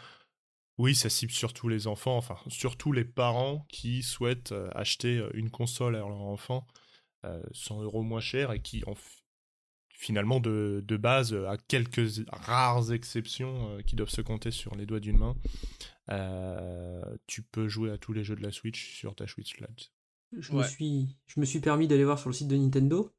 [0.78, 5.96] Oui, ça cible surtout les enfants, enfin surtout les parents qui souhaitent acheter une console
[5.96, 6.68] à leur enfant
[7.26, 8.96] euh, 100 euros moins cher et qui en
[9.98, 14.76] finalement de, de base, euh, à quelques rares exceptions euh, qui doivent se compter sur
[14.76, 15.36] les doigts d'une main,
[16.12, 19.92] euh, tu peux jouer à tous les jeux de la Switch sur ta Switch Lite.
[20.38, 23.12] Je, me suis, je me suis permis d'aller voir sur le site de Nintendo.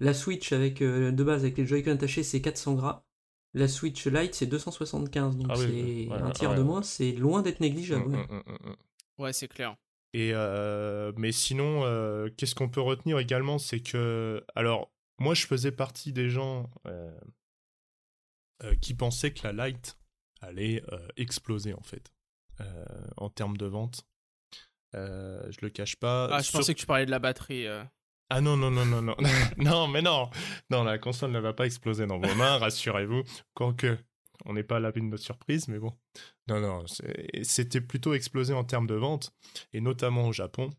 [0.00, 3.04] La Switch avec euh, de base avec les Joy-Con attachés c'est 400 gras.
[3.52, 6.82] La Switch Lite c'est 275 donc Ah oui, c'est ouais, un tiers ouais, de moins.
[6.82, 8.06] C'est loin d'être négligeable.
[8.06, 8.16] ouais.
[8.16, 8.76] Mm, mm, mm.
[9.18, 9.76] Ouais, c'est clair.
[10.14, 15.46] Et euh, mais sinon, euh, qu'est-ce qu'on peut retenir également, c'est que alors moi je
[15.46, 17.18] faisais partie des gens euh,
[18.64, 19.98] euh, qui pensaient que la Lite
[20.40, 22.12] allait euh, exploser en fait
[23.16, 24.06] en termes de vente.
[24.92, 26.28] Je le cache pas.
[26.30, 27.66] Ah, je Sur- pensais que tu parlais de la batterie.
[28.30, 29.16] Ah non, non, non, non, non.
[29.56, 30.30] non, mais non.
[30.70, 33.24] Non, la console ne va pas exploser dans vos mains, rassurez-vous.
[33.54, 33.98] Quoique,
[34.44, 35.92] on n'est pas à l'abri de notre surprise, mais bon.
[36.48, 36.84] Non, non,
[37.42, 39.34] c'était plutôt explosé en termes de vente,
[39.72, 40.70] et notamment au Japon.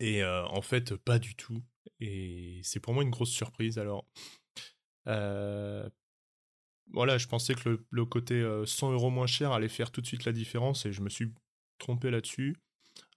[0.00, 1.62] Et euh, en fait, pas du tout.
[2.00, 3.78] Et c'est pour moi une grosse surprise.
[3.78, 4.06] Alors,
[5.06, 5.88] euh,
[6.92, 10.00] voilà, je pensais que le, le côté euh, 100 euros moins cher allait faire tout
[10.00, 11.32] de suite la différence, et je me suis
[11.78, 12.56] trompé là-dessus.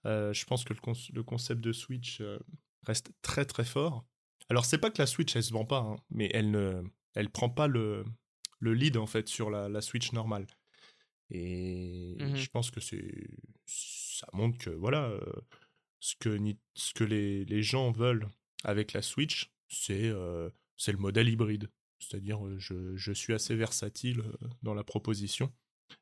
[0.06, 2.38] Euh, je pense que le, con- le concept de Switch euh,
[2.86, 4.04] reste très très fort.
[4.48, 6.82] Alors c'est pas que la Switch elle se vend pas, hein, mais elle ne,
[7.14, 8.04] elle prend pas le,
[8.58, 10.46] le lead en fait sur la, la Switch normale.
[11.30, 12.36] Et Mhm.
[12.36, 13.28] je pense que c'est,
[13.66, 15.20] ça montre que voilà, euh,
[16.00, 18.28] ce que, ni- ce que les, les gens veulent
[18.64, 21.70] avec la Switch, c'est euh, c'est le modèle hybride.
[21.98, 25.52] C'est-à-dire, euh, je, je suis assez versatile euh, dans la proposition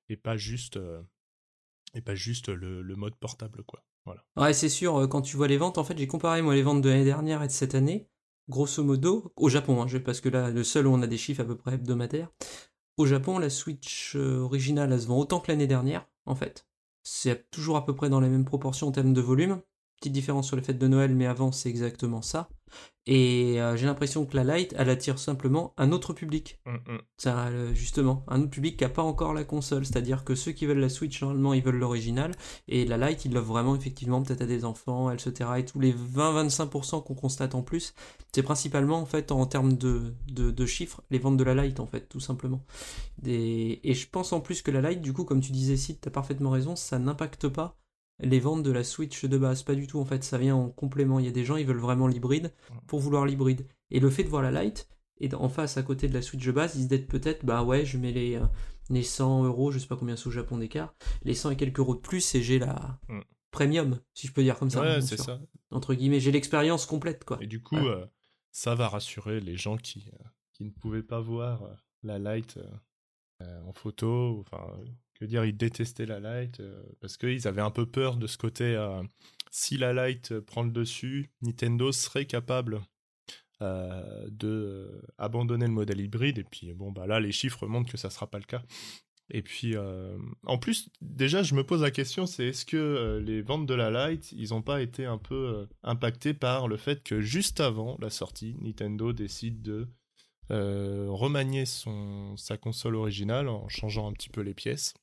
[0.09, 0.79] et pas juste,
[1.95, 3.85] et pas juste le, mode portable, quoi.
[4.05, 4.25] Voilà.
[4.37, 6.81] Ouais, c'est sûr, quand tu vois les ventes, en fait, j'ai comparé moi les ventes
[6.81, 8.09] de l'année dernière et de cette année.
[8.49, 11.43] Grosso modo, au Japon, hein, parce que là, le seul où on a des chiffres
[11.43, 12.31] à peu près hebdomadaires.
[12.97, 16.69] Au Japon, la Switch originale, elle se vend autant que l'année dernière, en fait.
[17.03, 19.61] C'est toujours à peu près dans les mêmes proportions en termes de volume.
[20.01, 22.49] Petite différence sur les fêtes de Noël, mais avant, c'est exactement ça.
[23.07, 26.59] Et euh, j'ai l'impression que la Lite, elle attire simplement un autre public.
[26.65, 27.01] Hum.
[27.19, 30.53] Ça, euh, justement, un autre public qui n'a pas encore la console, c'est-à-dire que ceux
[30.53, 32.33] qui veulent la Switch, normalement, ils veulent l'original,
[32.69, 35.51] et la Lite, ils l'offrent vraiment, effectivement, peut-être à des enfants, etc.
[35.59, 37.95] Et tous les 20-25% qu'on constate en plus,
[38.33, 41.81] c'est principalement, en fait, en termes de, de, de chiffres, les ventes de la Lite,
[41.81, 42.65] en fait, tout simplement.
[43.19, 43.81] Des...
[43.83, 46.11] Et je pense en plus que la Lite, du coup, comme tu disais, Sid, t'as
[46.11, 47.80] parfaitement raison, ça n'impacte pas
[48.23, 50.69] les ventes de la Switch de base, pas du tout, en fait, ça vient en
[50.71, 51.19] complément.
[51.19, 52.53] Il y a des gens, ils veulent vraiment l'hybride
[52.87, 53.67] pour vouloir l'hybride.
[53.91, 56.45] Et le fait de voir la Lite, et en face à côté de la Switch
[56.45, 58.47] de base, ils se disent peut-être, bah ouais, je mets les, euh,
[58.89, 61.79] les 100 euros, je sais pas combien c'est au Japon d'écart, les 100 et quelques
[61.79, 63.21] euros de plus et j'ai la Mm.
[63.51, 64.81] premium, si je peux dire comme ça.
[64.81, 65.41] ouais, c'est ça.
[65.71, 67.39] Entre guillemets, j'ai l'expérience complète, quoi.
[67.43, 67.89] Et du coup, Ouais.
[67.91, 68.07] euh,
[68.53, 72.59] ça va rassurer les gens qui, euh, qui ne pouvaient pas voir euh, la light
[73.43, 74.39] euh, en photo.
[74.41, 74.67] Enfin,
[75.21, 78.39] que dire, ils détestaient la light euh, parce qu'ils avaient un peu peur de ce
[78.39, 78.75] côté.
[78.75, 79.03] euh,
[79.51, 82.81] si la light prend le dessus, Nintendo serait capable
[83.61, 86.39] euh, de euh, abandonner le modèle hybride.
[86.39, 88.63] Et puis, bon, bah là, les chiffres montrent que ça sera pas le cas.
[89.33, 89.77] Et puis,
[90.45, 94.11] en plus, déjà, je me pose la question, c'est est-ce que les ventes de la
[94.11, 98.11] Lite, ils n'ont pas été un peu impactés par le fait que juste avant la
[98.11, 99.87] sortie, Nintendo décide de
[100.49, 104.95] remanier son, sa console originale en changeant un petit peu les pièces,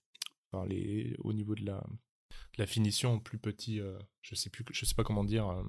[0.52, 4.64] enfin, les, au niveau de la, de la finition plus petit, euh, je sais plus,
[4.72, 5.48] je sais pas comment dire.
[5.50, 5.64] euh,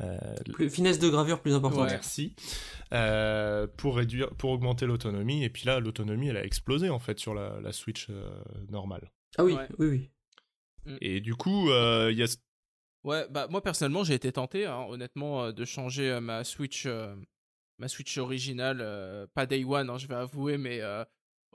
[0.00, 1.84] euh, Plus, finesse de gravure plus importante.
[1.86, 1.90] Ouais.
[1.90, 2.36] Merci.
[2.92, 5.42] Euh, pour réduire, pour augmenter l'autonomie.
[5.44, 8.30] Et puis là, l'autonomie, elle a explosé en fait sur la, la Switch euh,
[8.68, 9.10] normale.
[9.36, 9.68] Ah oui, Ouais.
[9.78, 10.10] oui,
[10.86, 10.96] oui.
[11.00, 12.26] Et du coup, euh, il y a.
[13.04, 16.84] Ouais, bah moi personnellement j'ai été tenté, hein, honnêtement, euh, de changer euh, ma Switch,
[16.86, 17.14] euh,
[17.78, 21.04] ma Switch originale, euh, pas Day One, hein, je vais avouer, mais euh,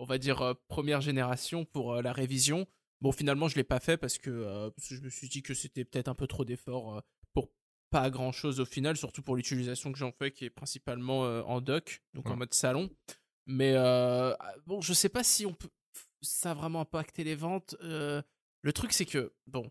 [0.03, 2.67] on va dire euh, première génération pour euh, la révision.
[3.01, 5.41] Bon, finalement je l'ai pas fait parce que, euh, parce que je me suis dit
[5.41, 7.01] que c'était peut-être un peu trop d'efforts
[7.33, 7.49] pour
[7.89, 11.61] pas grand chose au final, surtout pour l'utilisation que j'en fais qui est principalement en
[11.61, 12.89] dock, donc en mode salon.
[13.45, 14.33] Mais euh,
[14.65, 15.69] bon, je sais pas si on peut,
[16.21, 17.75] ça a vraiment impacté les ventes.
[17.81, 19.69] le truc c'est que bon,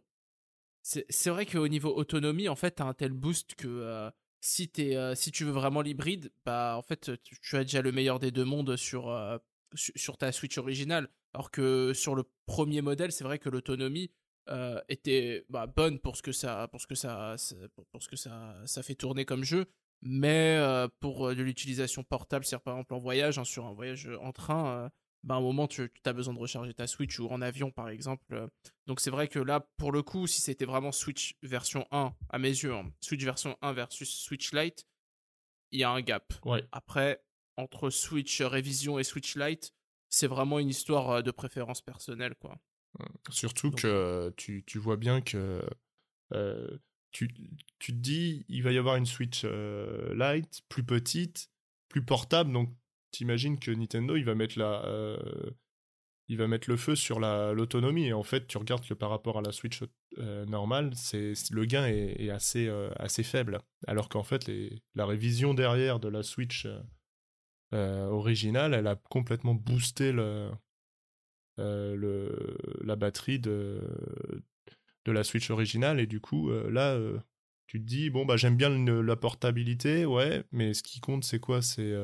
[0.82, 4.96] c'est vrai qu'au niveau autonomie, en fait, t'as un tel boost que euh, si, t'es,
[4.96, 8.18] euh, si tu veux vraiment l'hybride, bah en fait, tu, tu as déjà le meilleur
[8.18, 9.42] des deux mondes sur, euh, su-
[9.74, 11.08] sur ta Switch originale.
[11.34, 14.10] Alors que sur le premier modèle, c'est vrai que l'autonomie
[14.48, 17.36] euh, était bah, bonne pour ce que ça, pour ce que ça,
[17.90, 19.66] pour, ce que ça, ça fait tourner comme jeu.
[20.02, 23.72] Mais euh, pour euh, de l'utilisation portable, c'est-à-dire par exemple en voyage, hein, sur un
[23.72, 24.88] voyage en train, euh,
[25.22, 27.88] bah, à un moment tu, as besoin de recharger ta Switch ou en avion par
[27.88, 28.48] exemple.
[28.88, 32.38] donc c'est vrai que là, pour le coup, si c'était vraiment Switch version 1, à
[32.40, 34.84] mes yeux, hein, Switch version 1 versus Switch Lite,
[35.70, 36.34] il y a un gap.
[36.44, 36.64] Ouais.
[36.72, 37.22] Après,
[37.56, 39.72] entre Switch Révision et Switch Lite,
[40.08, 42.58] c'est vraiment une histoire euh, de préférence personnelle, quoi.
[43.30, 45.62] Surtout Donc- que tu, tu vois bien que
[46.34, 46.78] euh,
[47.10, 47.28] tu,
[47.78, 51.50] tu te dis, il va y avoir une Switch euh, Lite, plus petite,
[51.88, 52.74] plus portable, donc
[53.10, 55.18] t'imagines que Nintendo, il va mettre la, euh,
[56.28, 59.10] il va mettre le feu sur la- l'autonomie, et en fait, tu regardes que par
[59.10, 59.80] rapport à la Switch
[60.18, 64.82] euh, normale, c'est le gain est, est assez, euh, assez faible, alors qu'en fait, les,
[64.94, 66.66] la révision derrière de la Switch
[67.72, 70.50] euh, originale, elle a complètement boosté le,
[71.58, 73.80] euh, le, la batterie de,
[75.04, 76.00] de la Switch originale.
[76.00, 76.98] Et du coup euh, là
[77.66, 81.24] tu te dis bon bah j'aime bien le- la portabilité ouais mais ce qui compte
[81.24, 81.62] c'est quoi?
[81.62, 81.94] C'est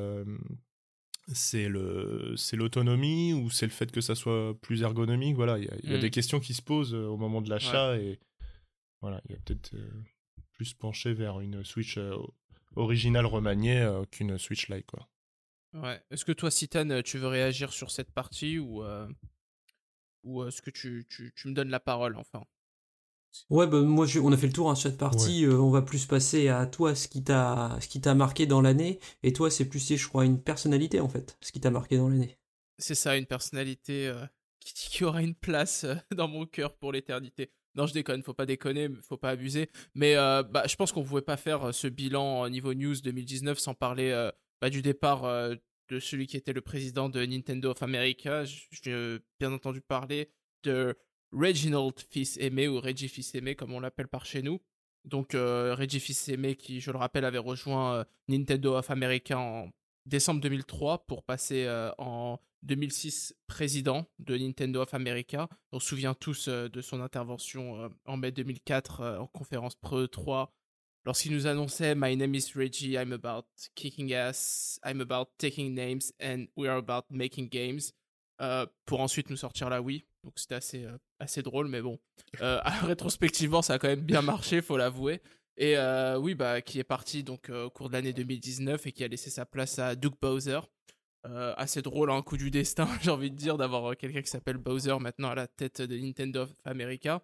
[1.34, 5.36] c'est le c'est l'autonomie ou c'est le fait que ça soit plus ergonomique?
[5.36, 6.00] Voilà il y a, il y a Mm.
[6.00, 8.18] des questions qui se posent au moment de l'achat et
[9.02, 9.74] voilà il y a peut-être
[10.52, 11.98] plus penché vers une Switch
[12.76, 15.06] originale remaniée qu'une Switch Lite quoi
[15.82, 16.00] Ouais.
[16.10, 19.08] Est-ce que toi, Citan, euh, tu veux réagir sur cette partie ou, euh,
[20.24, 22.44] ou est-ce que tu, tu, tu me donnes la parole, enfin?
[23.50, 25.44] Ouais, bah, moi, je- on a fait le tour hein, sur cette partie.
[25.44, 28.60] euh, on va plus passer à toi, ce qui t'a, ce qui t'a marqué dans
[28.60, 28.98] l'année.
[29.22, 32.08] Et toi, c'est plus, je crois, une personnalité en fait, ce qui t'a marqué dans
[32.08, 32.38] l'année.
[32.78, 34.24] C'est ça, une personnalité euh,
[34.60, 37.50] qui, qui aura une place euh, dans mon cœur pour l'éternité.
[37.74, 39.70] Non, je déconne, faut pas déconner, faut pas abuser.
[39.94, 42.96] Mais euh, bah, je pense qu'on pouvait pas faire euh, ce bilan au niveau news
[43.00, 45.54] 2019 sans parler euh, bah, du départ euh,
[45.88, 48.44] de celui qui était le président de Nintendo of America.
[48.44, 50.30] J'ai bien entendu parler
[50.62, 50.96] de
[51.32, 54.60] Reginald Fils-Aimé ou Reggie Fils-Aimé comme on l'appelle par chez nous.
[55.04, 59.70] Donc euh, Reggie Fils-Aimé, qui, je le rappelle, avait rejoint euh, Nintendo of America en
[60.06, 65.48] décembre 2003 pour passer euh, en 2006 président de Nintendo of America.
[65.72, 69.74] On se souvient tous euh, de son intervention euh, en mai 2004 euh, en conférence
[69.76, 70.52] Pre 3
[71.04, 76.12] lorsqu'il nous annonçait My name is Reggie, I'm about kicking ass, I'm about taking names
[76.20, 77.92] and we are about making games.
[78.40, 80.04] Euh, pour ensuite nous sortir la Wii.
[80.24, 81.98] Donc c'était assez, euh, assez drôle, mais bon.
[82.40, 85.20] Euh, rétrospectivement, ça a quand même bien marché, faut l'avouer.
[85.56, 89.02] Et euh, oui, bah, qui est parti donc au cours de l'année 2019 et qui
[89.02, 90.60] a laissé sa place à Doug Bowser.
[91.24, 94.96] Assez drôle, un coup du destin, j'ai envie de dire, d'avoir quelqu'un qui s'appelle Bowser
[94.98, 97.22] maintenant à la tête de Nintendo of America.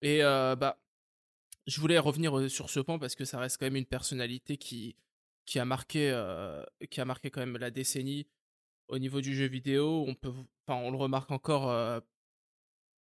[0.00, 0.78] Et bah,
[1.66, 4.96] je voulais revenir sur ce point parce que ça reste quand même une personnalité qui,
[5.46, 8.26] qui, a, marqué, euh, qui a marqué quand même la décennie
[8.88, 10.04] au niveau du jeu vidéo.
[10.06, 10.32] On, peut,
[10.66, 11.98] enfin, on le remarque encore euh,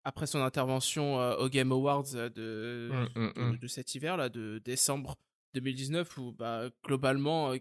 [0.05, 4.17] après son intervention euh, au Game Awards euh, de, Mm, mm, de, de cet hiver,
[4.17, 5.17] là, de décembre
[5.55, 7.55] 2019, où bah, globalement,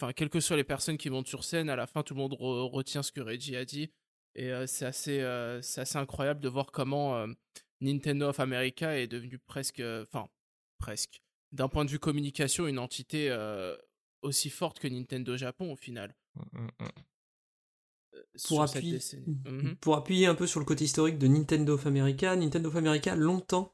[0.00, 2.18] enfin, quelles que soient les personnes qui montent sur scène, à la fin, tout le
[2.20, 3.90] monde re- retient ce que Reggie a dit.
[4.34, 7.26] Et c'est assez, assez incroyable de voir comment
[7.80, 10.28] Nintendo of America est devenu presque, euh, enfin,
[10.78, 13.76] presque, d'un point de vue communication, une entité euh,
[14.22, 16.14] aussi forte que Nintendo Japon au final.
[16.34, 16.88] Mm, mm, mm.
[18.14, 19.36] euh, pour sur cette appuyer, décennie.
[19.80, 23.14] Pour appuyer un peu sur le côté historique de Nintendo of America, Nintendo of America,
[23.14, 23.72] longtemps,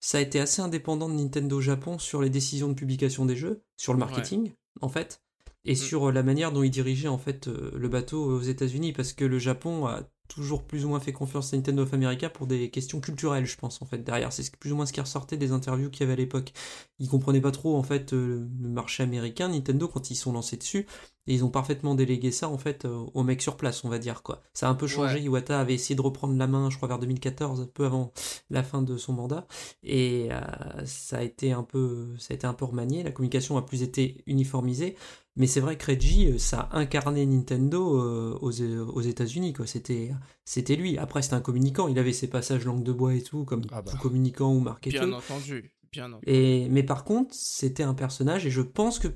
[0.00, 3.64] ça a été assez indépendant de Nintendo Japon sur les décisions de publication des jeux,
[3.76, 5.22] sur le marketing, en fait,
[5.64, 9.24] et sur la manière dont ils dirigeaient, en fait, le bateau aux États-Unis, parce que
[9.24, 12.70] le Japon a toujours plus ou moins fait confiance à Nintendo of America pour des
[12.70, 14.32] questions culturelles, je pense, en fait, derrière.
[14.32, 16.52] C'est ce- plus ou moins ce qui ressortait des interviews qu'il y avait à l'époque.
[16.98, 20.56] Ils comprenaient pas trop, en fait, euh, le marché américain, Nintendo, quand ils sont lancés
[20.56, 20.86] dessus,
[21.26, 23.98] et ils ont parfaitement délégué ça, en fait, euh, aux mecs sur place, on va
[23.98, 24.42] dire, quoi.
[24.54, 25.22] Ça a un peu changé, Ouais.
[25.22, 28.12] Iwata avait essayé de reprendre la main, je crois, vers 2014, peu avant
[28.50, 29.46] la fin de son mandat,
[29.82, 30.40] et euh,
[30.84, 33.82] ça a été un peu, ça a été un peu remanié, la communication a plus
[33.82, 34.96] été uniformisée,
[35.38, 39.66] mais c'est vrai que Reggie, euh, ça a incarné Nintendo euh, aux, aux États-Unis, quoi.
[39.66, 40.12] C'était,
[40.46, 40.96] c'était lui.
[40.96, 43.82] Après, c'était un communicant, il avait ses passages langue de bois et tout, comme Ah
[43.82, 43.90] bah.
[43.90, 45.06] tout communicant ou marketeur.
[45.06, 46.24] Bien entendu, bien entendu.
[46.26, 49.08] Et, mais par contre, c'était un personnage, et je pense que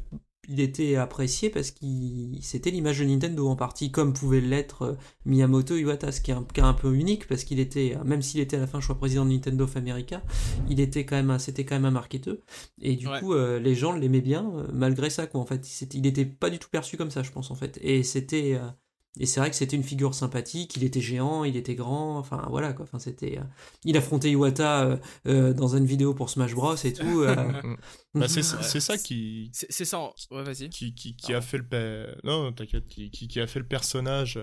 [0.50, 4.94] il était apprécié parce qu'il c'était l'image de Nintendo en partie, comme pouvait l'être euh,
[5.24, 8.20] Miyamoto Iwata, ce qui est un cas un peu unique parce qu'il était, euh, même
[8.22, 10.22] s'il était à la fin, je crois, président de Nintendo of America,
[10.68, 12.36] il était quand même, c'était quand même un marketeur.
[12.82, 13.20] Et du Ouais.
[13.20, 15.40] coup, euh, les gens l'aimaient bien malgré ça, quoi.
[15.40, 17.78] En fait, il était pas du tout perçu comme ça, je pense, en fait.
[17.82, 18.68] Et c'était, euh,
[19.18, 20.76] et c'est vrai que c'était une figure sympathique.
[20.76, 22.16] Il était géant, il était grand.
[22.18, 22.84] Enfin, voilà, quoi.
[22.84, 23.42] Enfin, c'était, euh,
[23.84, 24.96] il affrontait Iwata euh,
[25.26, 27.22] euh, dans une vidéo pour Smash Bros et tout.
[27.22, 27.76] euh, Mm, mm.
[28.20, 30.10] Bah, c'est ça qui, C'est ça.
[30.32, 30.68] Ouais, vas-y.
[30.68, 33.66] qui, qui, qui a fait le pe- non t'inquiète qui, qui, qui a fait le
[33.66, 34.36] personnage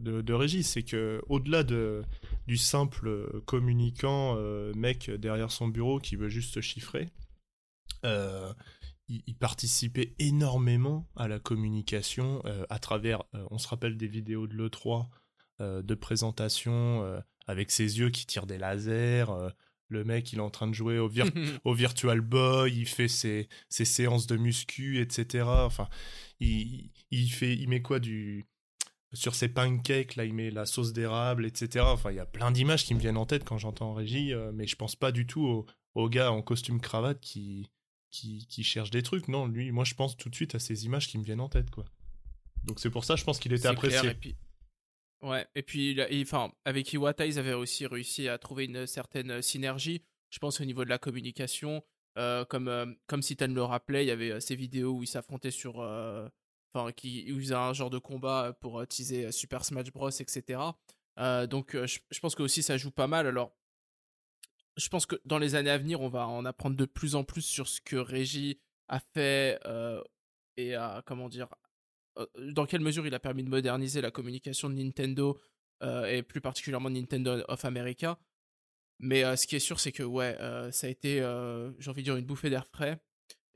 [0.00, 2.00] de, de Régis c'est que au-delà de
[2.46, 7.10] du simple communicant euh, mec derrière son bureau qui veut juste chiffrer
[8.06, 8.50] euh,
[9.08, 14.08] il, il participait énormément à la communication euh, à travers euh, on se rappelle des
[14.08, 15.08] vidéos de l'E3
[15.60, 19.26] euh, de présentation avec ses yeux qui tirent des lasers
[19.88, 21.30] le mec il est en train de jouer au, vir-
[21.64, 25.44] au Virtual Boy, il fait ses, ses séances de muscu, etc.
[25.46, 25.86] Enfin,
[26.40, 28.46] il, il fait, il met quoi du
[29.12, 31.84] sur ses pancakes là, il met la sauce d'érable, etc.
[31.86, 34.50] Enfin, il y a plein d'images qui me viennent en tête quand j'entends Régie, euh,
[34.54, 37.68] mais je pense pas du tout au, au gars en costume cravate qui,
[38.12, 39.26] qui qui cherche des trucs.
[39.26, 41.48] Non, lui, moi je pense tout de suite à ces images qui me viennent en
[41.48, 41.84] tête, quoi.
[42.62, 44.10] Donc c'est pour ça, je pense qu'il était clair, apprécié.
[44.10, 44.36] et puis...
[45.22, 50.02] Ouais, et puis, enfin, avec Iwata, ils avaient aussi réussi à trouver une certaine synergie,
[50.30, 51.82] je pense, au niveau de la communication.
[52.18, 55.08] Euh, comme, euh, comme Citan le rappelait, il y avait euh, ces vidéos où ils
[55.08, 55.80] s'affrontaient sur.
[55.80, 56.28] euh,
[56.74, 59.92] Enfin, qui, où ils faisaient un genre de combat pour euh, teaser euh, Super Smash
[59.92, 60.58] Bros, etc.
[61.18, 63.26] Euh, donc, euh, je, je pense que aussi ça joue pas mal.
[63.26, 63.54] Alors,
[64.76, 67.24] je pense que dans les années à venir, on va en apprendre de plus en
[67.24, 70.02] plus sur ce que Reggie a fait euh,
[70.56, 71.48] et a, comment dire,
[72.18, 75.40] euh, dans quelle mesure il a permis de moderniser la communication de Nintendo
[75.82, 78.18] euh, et plus particulièrement Nintendo of America.
[78.98, 80.36] Mais ce qui est sûr, c'est que ouais,
[80.70, 81.16] ça a été,
[81.78, 83.02] j'ai envie de dire, une bouffée d'air frais.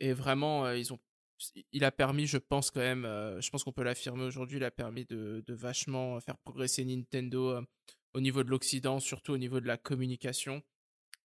[0.01, 0.99] Et vraiment, ils ont,
[1.71, 4.73] il a permis, je pense quand même, je pense qu'on peut l'affirmer aujourd'hui, il a
[4.73, 7.61] permis de, vachement faire progresser Nintendo
[8.13, 10.65] au niveau de l'Occident, surtout au niveau de la communication.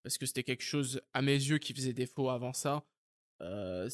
[0.02, 2.84] Parce que c'était quelque chose, à mes yeux, qui faisait défaut avant ça.
[3.40, 3.88] Euh,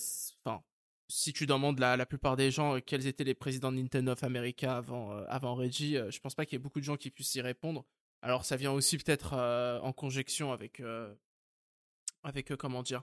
[0.44, 0.62] Enfin,
[1.08, 4.12] si tu demandes la, la plupart des gens euh, quels étaient les présidents de Nintendo
[4.12, 6.96] of America avant, euh, avant Reggie, je pense pas qu'il y ait beaucoup de gens
[6.96, 7.84] qui puissent y répondre.
[8.22, 10.82] Alors ça vient aussi peut-être en conjonction avec,
[12.22, 13.02] avec comment dire,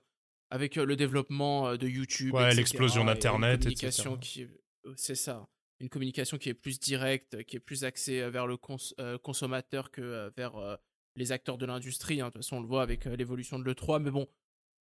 [0.49, 2.33] avec le développement de YouTube.
[2.33, 4.19] Ouais, l'explosion d'Internet, communication etc.
[4.33, 5.47] qui est- c'est ça,
[5.79, 9.89] une communication qui est plus directe, qui est plus axée vers le cons- euh, consommateur
[9.91, 10.75] que vers euh,
[11.15, 12.21] les acteurs de l'industrie.
[12.21, 12.27] hein.
[12.27, 14.27] De toute façon, on le voit avec euh, l'évolution de l'E3, mais bon,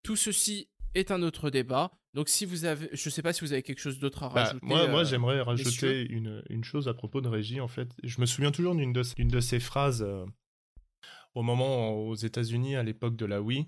[0.03, 1.91] tout ceci est un autre débat.
[2.13, 4.43] Donc si vous avez, je sais pas si vous avez quelque chose d'autre à Bah,
[4.45, 4.65] rajouter.
[4.65, 7.89] moi, moi euh, j'aimerais rajouter une, une chose à propos de Régie, en fait.
[8.03, 10.25] Je me souviens toujours d'une de, de ces phrases euh,
[11.33, 13.63] au moment aux États-Unis, à l'époque de la Wii.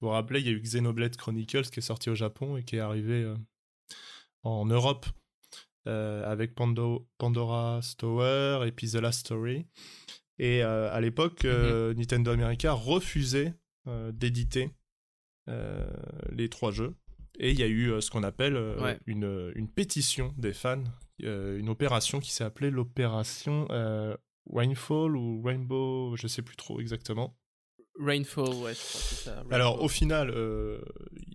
[0.00, 2.64] Vous vous rappelez, il y a eu Xenoblade Chronicles qui est sorti au Japon et
[2.64, 3.36] qui est arrivé euh,
[4.42, 5.06] en Europe
[5.86, 9.66] avec Pando- Pandora's Tower et puis The Last Story.
[10.42, 13.52] Et euh, à l'époque, euh, Nintendo America refusait
[13.86, 14.70] euh, d'éditer
[16.30, 16.94] les trois jeux.
[17.40, 18.98] Et il y a eu ce qu'on appelle Ouais.
[19.06, 20.84] une, une pétition des fans,
[21.18, 23.66] une opération qui s'est appelée l'opération
[24.52, 27.36] Rainfall ou Rainbow, je sais plus trop exactement.
[27.98, 29.44] Rainfall, ouais, je crois que c'est ça.
[29.50, 30.32] Alors au final,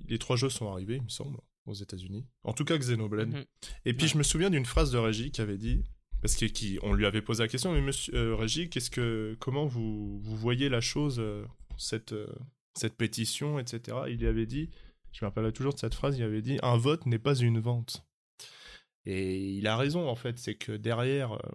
[0.07, 2.25] les trois jeux sont arrivés, il me semble, aux États-Unis.
[2.43, 3.33] En tout cas Xenoblade.
[3.33, 3.45] Mhm.
[3.83, 4.11] Et puis Ouais.
[4.13, 5.83] je me souviens d'une phrase de Régie qui avait dit,
[6.25, 6.37] parce
[6.93, 8.35] lui avait posé la question, mais monsieur euh,
[8.91, 11.45] que, comment vous, voyez la chose, euh,
[11.77, 12.25] cette, euh,
[12.73, 13.97] cette pétition, etc.
[14.09, 14.71] Il y avait dit,
[15.11, 17.59] je me rappelle toujours de cette phrase, il avait dit, un vote n'est pas une
[17.59, 18.07] vente.
[19.05, 21.51] Et il a raison en fait, c'est que derrière, euh,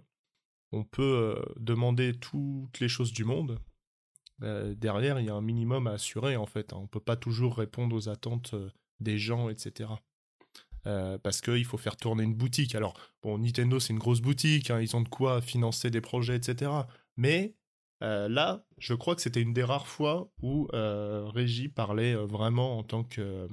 [0.71, 3.59] on peut demander toutes les choses du monde.
[4.39, 6.71] Derrière, il y a un minimum à assurer en fait.
[6.71, 6.77] hein.
[6.77, 8.55] On peut pas toujours répondre aux attentes
[9.01, 9.89] des gens, etc.
[10.87, 12.73] Euh, parce qu'il faut faire tourner une boutique.
[12.73, 16.35] Alors, bon, Nintendo, c'est une grosse boutique, hein, ils ont de quoi financer des projets,
[16.35, 16.71] etc.
[17.17, 17.55] Mais
[18.01, 22.79] euh, là, je crois que c'était une des rares fois où euh, Régie parlait vraiment
[22.79, 23.47] en tant que,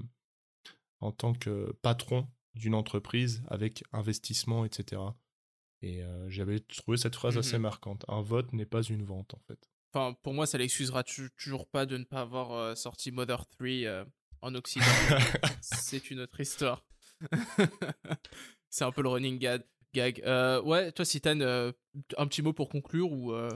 [1.01, 5.03] en tant que patron d'une entreprise avec investissement, etc.
[5.83, 7.41] Et j'avais trouvé cette phrase Mhm.
[7.41, 8.05] assez marquante.
[8.09, 9.69] Un vote n'est pas une vente, en fait.
[9.93, 14.05] Enfin, pour moi, ça l'excusera toujours pas de ne pas avoir sorti Mother 3 euh,
[14.43, 14.85] en Occident.
[15.61, 16.85] c'est une autre histoire.
[18.71, 20.23] c'est un peu le running gag.
[20.25, 21.73] Euh, ouais, toi, Citan, euh,
[22.17, 23.51] un petit mot pour conclure ou euh,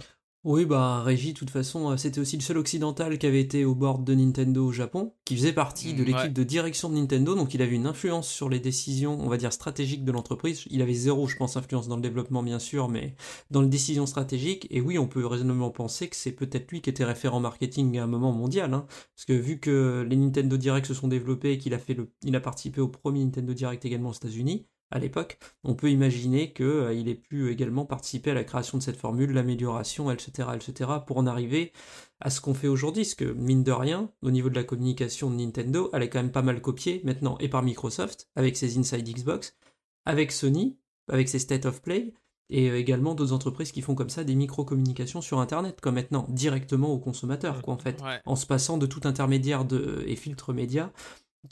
[0.44, 3.64] Oui, bah, Régie, de toute façon, euh, c'était aussi le seul occidental qui avait été
[3.64, 6.28] au board de Nintendo au Japon, qui faisait partie de Mm, l'équipe ouais.
[6.30, 9.52] de direction de Nintendo, donc il avait une influence sur les décisions, on va dire,
[9.52, 10.64] stratégiques de l'entreprise.
[10.68, 13.14] Il avait zéro, je pense, influence dans le développement, bien sûr, mais
[13.52, 14.66] dans les décisions stratégiques.
[14.70, 18.04] Et oui, on peut raisonnablement penser que c'est peut-être lui qui était référent marketing à
[18.04, 21.58] un moment mondial, hein, parce que vu que les Nintendo Direct se sont développés et
[21.58, 24.98] qu'il a, fait le, il a participé au premier Nintendo Direct également aux États-Unis, à
[24.98, 29.32] l'époque, on peut imaginer qu'il ait pu également participer à la création de cette formule,
[29.32, 31.72] l'amélioration, etc., etc., pour en arriver
[32.20, 33.02] à ce qu'on fait aujourd'hui.
[33.02, 36.22] Parce que, mine de rien, au niveau de la communication de Nintendo, elle est quand
[36.22, 39.56] même pas mal copiée maintenant, et par Microsoft, avec ses Inside Xbox,
[40.04, 40.76] avec Sony,
[41.08, 42.12] avec ses State of Play,
[42.50, 46.26] et euh, également d'autres entreprises qui font comme ça des micro-communications sur Internet, comme maintenant,
[46.28, 48.20] directement aux consommateurs, quoi, en fait ouais.
[48.26, 50.92] en se passant de tout intermédiaire de, et filtre média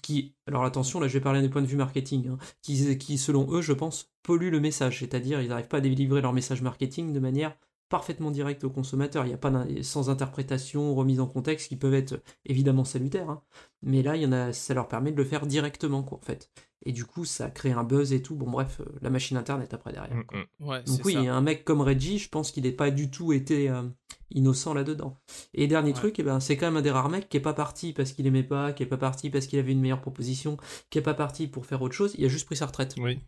[0.02, 3.52] qui, alors attention, là je vais parler d'un point de vue marketing, hein, qui, selon
[3.52, 7.12] eux, je pense, polluent le message, c'est-à-dire ils n'arrivent pas à délivrer leur message marketing
[7.12, 7.56] de manière
[7.88, 9.24] parfaitement directe au consommateur.
[9.24, 13.42] Il n'y a pas sans interprétation, remise en contexte, qui peuvent être évidemment salutaires, hein.
[13.82, 16.50] mais là ça leur permet de le faire directement, quoi, en fait.
[16.86, 18.34] Et du coup, ça crée un buzz et tout.
[18.36, 20.16] Bon, bref, euh, la machine internet après derrière.
[20.16, 20.38] Mm, quoi.
[20.38, 20.66] mm.
[20.66, 21.20] Ouais, Donc oui, ça.
[21.20, 23.82] un mec comme Reggie, je pense qu'il n'est pas du tout été euh,
[24.30, 25.18] innocent là-dedans.
[25.52, 25.96] Et dernier Ouais.
[25.96, 28.12] truc, eh ben, c'est quand même un des rares mecs qui est pas parti parce
[28.12, 30.56] qu'il aimait pas, qui est pas parti parce qu'il avait une meilleure proposition,
[30.88, 32.94] qui est pas parti pour faire autre chose, il a juste pris sa retraite.
[32.98, 33.18] Oui.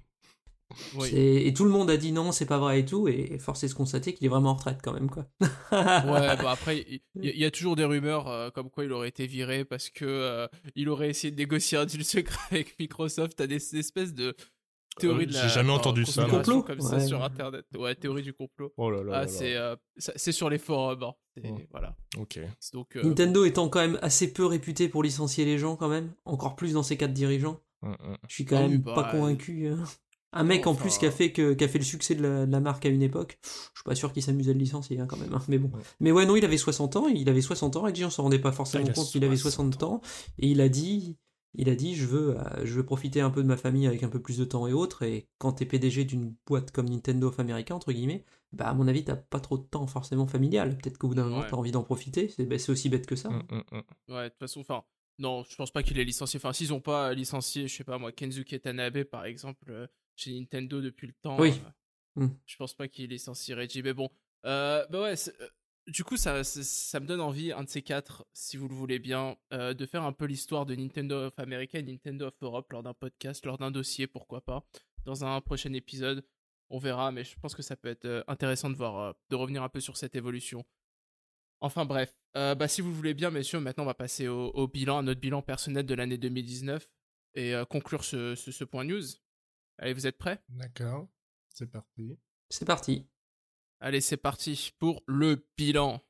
[0.97, 1.09] Oui.
[1.11, 3.63] C'est- Et tout le monde a dit non, c'est pas vrai et tout, et force
[3.65, 5.27] est de constater qu'il est vraiment en retraite quand même, quoi.
[5.41, 5.47] Ouais,
[6.47, 9.65] bah après, il y, a toujours des rumeurs euh, comme quoi il aurait été viré
[9.65, 13.35] parce que euh, il aurait essayé de négocier un deal secret avec Microsoft.
[13.37, 14.35] T'as des, des espèces de
[14.99, 16.43] théories Euh, de j'ai jamais enfin, entendu ça, moi.
[16.43, 17.65] comme Complot ça sur Internet.
[17.77, 18.73] Ouais, théorie du complot.
[18.77, 19.03] Oh là là.
[19.07, 19.27] Ah, là là.
[19.29, 21.03] c'est euh, c'est sur les forums.
[21.03, 21.15] hein.
[21.71, 21.97] Voilà.
[22.19, 22.39] Ok.
[22.75, 26.13] Donc, euh, Nintendo étant quand même assez peu réputé pour licencier les gens quand même,
[26.27, 27.59] encore plus dans ses quatre dirigeants.
[27.81, 28.17] Mm, mm.
[28.29, 29.69] Je suis quand Ah même bah, pas convaincu.
[29.69, 29.83] hein.
[30.33, 32.47] Un mec en plus qui a fait que qui a fait le succès de la,
[32.47, 33.49] de la marque à une époque, je
[33.81, 35.33] suis pas sûr qu'il s'amuse à le licencier hein, quand même.
[35.35, 35.69] hein, Mais bon.
[35.77, 35.83] Ouais.
[36.01, 38.39] Mais ouais non, il avait 60 ans, il avait 60 ans, Reggie, on s'en rendait
[38.39, 40.01] pas forcément compte qu'il avait 60 60 ans
[40.39, 41.19] et il a dit
[41.55, 44.03] il a dit je veux euh, je veux profiter un peu de ma famille avec
[44.05, 47.29] un peu plus de temps et autres et quand t'es PDG d'une boîte comme Nintendo
[47.29, 50.79] of America entre guillemets, bah à mon avis t'as pas trop de temps forcément familial.
[50.79, 51.47] Peut-être qu'au bout d'un moment Ouais.
[51.51, 53.29] t'as envie d'en profiter, c'est bah, aussi bête que ça.
[53.29, 54.15] Mm, mm, mm.
[54.15, 54.83] Ouais, de toute façon, enfin,
[55.19, 56.39] non, je pense pas qu'il ait licencié.
[56.39, 59.87] Enfin, s'ils ont pas licencié, je sais pas moi, Kenzuke Tanabe par exemple, euh,
[60.23, 61.39] chez Nintendo depuis le temps.
[61.39, 61.61] Oui.
[61.65, 61.71] euh,
[62.15, 62.29] Mm.
[62.45, 64.11] Je pense pas qu'il licencie Reggie, mais bon.
[64.45, 65.49] Euh, bah ouais, euh,
[65.87, 68.75] du coup, ça, ça, ça me donne envie, un de ces quatre, si vous le
[68.75, 72.35] voulez bien, euh, de faire un peu l'histoire de Nintendo of America et Nintendo of
[72.43, 74.63] Europe lors d'un podcast, lors d'un dossier, pourquoi pas.
[75.07, 76.23] Dans un prochain épisode,
[76.69, 79.69] on verra, mais je pense que ça peut être intéressant de voir, de revenir un
[79.71, 80.65] peu sur cette évolution.
[81.61, 84.49] Enfin bref, Euh, bah, si vous le voulez bien, messieurs, maintenant on va passer au,
[84.53, 86.89] au bilan, à notre bilan personnel de l'année 2019
[87.35, 89.03] et euh, conclure ce, ce, ce point news.
[89.79, 90.41] Allez, vous êtes prêts?
[90.49, 91.09] D'accord,
[91.49, 92.19] c'est parti.
[92.51, 93.07] C'est parti.
[93.81, 96.01] Allez, c'est parti pour le bilan.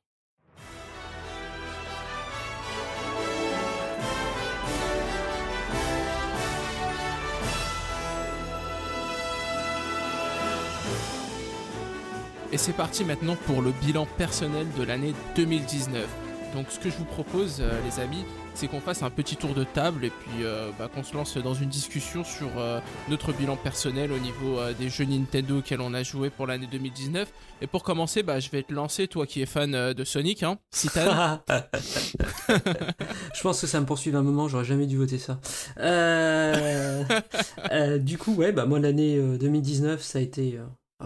[12.52, 16.31] Et c'est parti maintenant pour le bilan personnel de l'année 2019.
[16.52, 18.24] Donc ce que je vous propose, euh, les amis,
[18.54, 21.38] c'est qu'on fasse un petit tour de table et puis euh, bah, qu'on se lance
[21.38, 25.94] dans une discussion sur euh, notre bilan personnel au niveau des jeux Nintendo auxquels on
[25.94, 27.32] a joué pour l'année 2019.
[27.62, 30.58] Et pour commencer, bah, je vais te lancer, toi qui es fan de Sonic, hein,
[33.34, 35.40] je pense que ça me poursuit un moment, j'aurais jamais dû voter ça.
[37.98, 40.58] Du coup, ouais, bah moi l'année euh, 2019, ça a été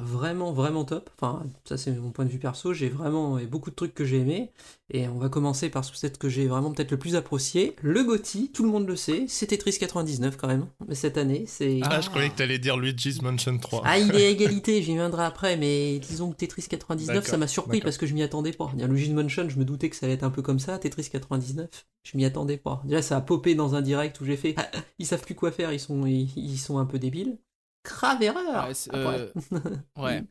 [0.03, 1.11] vraiment, vraiment top.
[1.18, 4.05] Enfin, ça c'est mon point de vue perso, j'ai vraiment a beaucoup de trucs que
[4.05, 4.51] j'ai aimé.
[4.90, 7.74] Et on va commencer par ce que j'ai vraiment peut-être le plus apprécié.
[7.82, 10.66] Le GOTY, tout le monde le sait, c'est Tetris 99 quand même.
[10.86, 11.80] Mais cette année, c'est...
[11.82, 13.82] Ah, je croyais que t'allais dire Luigi's Mansion 3.
[13.84, 17.49] Ah, il est à égalité, j'y viendrai après, mais disons que Tetris 99, ça m'a
[17.49, 18.70] surpris parce que je m'y attendais pas.
[18.74, 20.78] Dire Luigi's Mansion, je me doutais que ça allait être un peu comme ça.
[20.78, 21.68] Tetris 99,
[22.05, 22.80] je m'y attendais pas.
[22.84, 24.70] Déjà, ça a popé dans un direct où j'ai fait, Ah,
[25.01, 27.38] ils savent plus quoi faire, ils sont, ils, ils sont un peu débiles.
[27.87, 28.66] Grave erreur.
[28.66, 28.97] Ouais, Après.
[28.97, 29.32] euh,
[29.97, 30.22] ouais.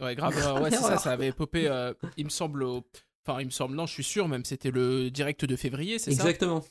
[0.00, 0.36] Ouais, grave.
[0.38, 2.84] euh, ouais, c'est ça, ça avait popé, euh, il me semble, au-
[3.26, 6.10] enfin, il me semble, non, je suis sûr, même, c'était le direct de février, c'est
[6.10, 6.24] ça?
[6.24, 6.64] Exactement.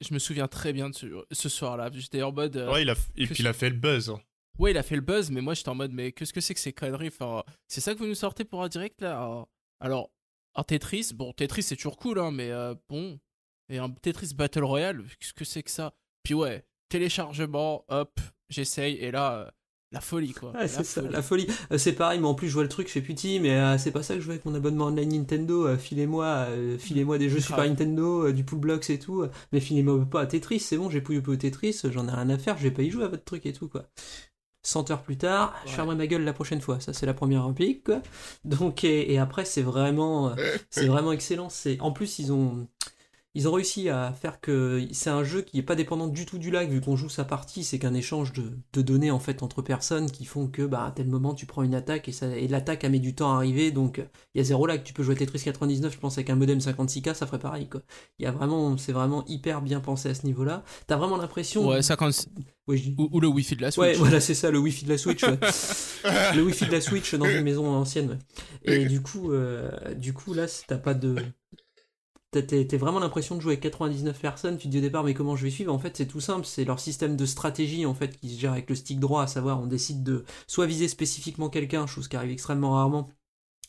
[0.00, 1.88] Je me souviens très bien de ce, ce soir-là.
[1.92, 2.56] J'étais en mode.
[2.56, 4.10] euh, Ouais, il a, et que puis il a fait le buzz.
[4.10, 4.20] hein.
[4.58, 6.54] Ouais, il a fait le buzz, mais moi j'étais en mode, mais qu'est-ce que c'est
[6.54, 7.08] que ces conneries?
[7.08, 9.12] Enfin, C'est ça que vous nous sortez pour un direct là?
[9.16, 9.48] Alors,
[9.80, 10.10] Alors,
[10.56, 13.18] un Tetris, bon, Tetris c'est toujours cool, hein, mais euh, bon.
[13.70, 15.94] Et un Tetris Battle Royale, qu'est-ce que c'est que ça?
[16.22, 19.50] Puis ouais, téléchargement, hop, j'essaye, et là, euh,
[19.92, 20.52] la folie quoi.
[20.66, 21.08] C'est ça, folie.
[21.12, 21.46] la folie.
[21.70, 23.78] Euh, c'est pareil, mais en plus, je vois le truc, je fais putain, mais euh,
[23.78, 25.66] c'est pas ça que je veux avec mon abonnement online Nintendo.
[25.68, 27.46] euh, filez-moi, filez-moi des jeux Grave.
[27.46, 29.24] Super Nintendo, du Pool Blocks et tout.
[29.52, 32.38] mais filez-moi pas à Tetris, c'est bon, j'ai pouillé au Tetris, j'en ai rien à
[32.38, 33.86] faire, je vais pas y jouer à votre truc et tout, quoi.
[34.66, 36.80] 100 heures plus tard, je fermerai ma gueule la prochaine fois.
[36.80, 38.00] Ça, c'est la première réplique, quoi.
[38.44, 40.34] Donc, et, et après, c'est vraiment,
[40.70, 41.50] c'est vraiment excellent.
[41.50, 42.66] C'est, en plus, ils ont,
[43.34, 46.38] ils ont réussi à faire que c'est un jeu qui est pas dépendant du tout
[46.38, 49.42] du lag vu qu'on joue sa partie, c'est qu'un échange de, de données en fait
[49.42, 52.26] entre personnes qui font que bah à tel moment tu prends une attaque et ça
[52.28, 54.00] et l'attaque a mis du temps à arriver donc
[54.34, 54.82] il y a zéro lag.
[54.82, 57.68] Tu peux jouer à Tetris 99, je pense avec un modem 56K ça ferait pareil
[57.68, 57.80] quoi.
[58.18, 60.62] Il y a vraiment c'est vraiment hyper bien pensé à ce niveau-là.
[60.86, 62.28] T'as vraiment l'impression Ouais, 50...
[62.66, 63.84] Ouais, je dis- ou, ou le Wi-Fi de la Switch.
[63.84, 65.22] Ouais, voilà, c'est ça, le Wi-Fi de la Switch.
[65.22, 65.38] ouais.
[66.34, 68.18] le Wi-Fi de la Switch dans une maison ancienne.
[68.66, 68.82] ouais.
[68.82, 71.16] Et du coup, euh, du coup là, t'as pas de.
[72.42, 74.56] T'as- vraiment l'impression de jouer avec 99 personnes.
[74.58, 75.72] Tu te dis au départ, mais comment je vais suivre?
[75.72, 76.46] En fait, c'est tout simple.
[76.46, 79.26] C'est leur système de stratégie en fait qui se gère avec le stick droit, à
[79.26, 83.08] savoir, on décide de soit viser spécifiquement quelqu'un, chose qui arrive extrêmement rarement.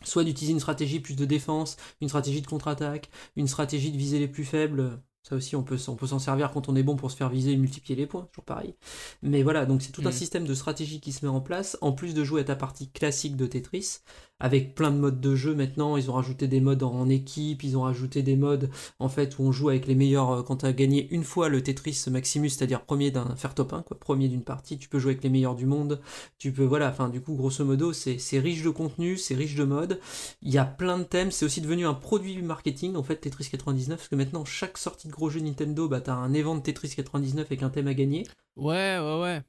[0.04, 4.20] Soit d'utiliser une stratégie plus de défense, une stratégie de contre-attaque, une stratégie de viser
[4.20, 5.02] les plus faibles.
[5.28, 7.30] Ça aussi, on peut, on peut s'en servir quand on est bon pour se faire
[7.30, 8.76] viser et multiplier les points, toujours pareil.
[9.24, 10.12] Mais voilà, donc c'est tout un Mhm.
[10.12, 12.90] système de stratégie qui se met en place, en plus de jouer à ta partie
[12.92, 14.02] classique de Tetris,
[14.40, 15.98] avec plein de modes de jeu maintenant.
[15.98, 18.70] Ils ont rajouté des modes en équipe, ils ont rajouté des modes
[19.00, 20.30] en fait où on joue avec les meilleurs.
[20.32, 23.74] euh, Quand tu as gagné une fois le Tetris Maximus, c'est-à-dire premier d'un faire top
[23.74, 26.02] 1, quoi, premier d'une partie, tu peux jouer avec les meilleurs du monde.
[26.38, 29.56] Tu peux, voilà, enfin, du coup, grosso modo, c'est c'est riche de contenu, c'est riche
[29.56, 30.00] de modes.
[30.42, 33.48] Il y a plein de thèmes, c'est aussi devenu un produit marketing en fait Tetris
[33.50, 36.90] 99 parce que maintenant chaque sortie de gros jeu Nintendo, bah t'as un event Tetris
[36.96, 38.26] 99 avec un thème à gagner.
[38.56, 39.42] Ouais, ouais, ouais.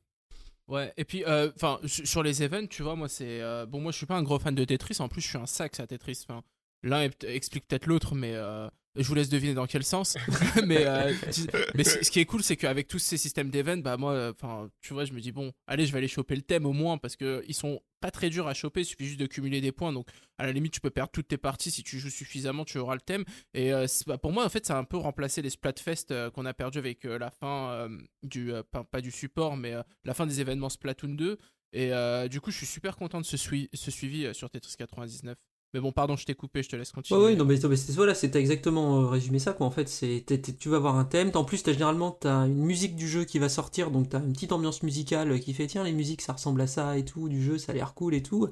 [0.68, 3.40] Ouais, et puis, euh, enfin, su- sur les events, tu vois, moi, c'est.
[3.40, 5.38] euh, bon, moi, je suis pas un gros fan de Tetris, en plus, je suis
[5.38, 6.26] un sac à Tetris.
[6.82, 10.16] L'un explique peut-être l'autre, mais euh, je vous laisse deviner dans quel sens.
[10.66, 11.12] mais euh,
[11.74, 14.92] mais ce qui est cool, c'est qu'avec tous ces systèmes d'events, bah, moi, enfin, tu
[14.94, 17.16] vois, je me dis, bon, allez, je vais aller choper le thème au moins, parce
[17.16, 19.92] que ils sont pas très durs à choper, il suffit juste de cumuler des points.
[19.92, 20.06] Donc,
[20.38, 21.70] à la limite, tu peux perdre toutes tes parties.
[21.70, 23.24] Si tu joues suffisamment, tu auras le thème.
[23.54, 26.30] Et euh, bah, pour moi, en fait, ça a un peu remplacé les Splatfest euh,
[26.30, 27.88] qu'on a perdu avec euh, la fin euh,
[28.22, 28.52] du.
[28.52, 31.38] euh, pas, pas du support, mais euh, la fin des événements Splatoon 2.
[31.72, 34.48] Et euh, du coup, je suis super content de ce, sui- ce suivi euh, sur
[34.50, 35.36] Tetris 99.
[35.76, 37.20] Mais bon, pardon, je t'ai coupé, je te laisse continuer.
[37.22, 39.66] Ouais, non, mais, c'est voilà, c'est exactement euh, résumé ça, quoi.
[39.66, 40.24] En fait, c'est
[40.58, 41.30] tu vas avoir un thème.
[41.34, 44.32] En plus, t'as généralement t'as une musique du jeu qui va sortir, donc t'as une
[44.32, 47.42] petite ambiance musicale qui fait tiens, les musiques, ça ressemble à ça et tout, du
[47.42, 48.48] jeu, ça a l'air cool et tout.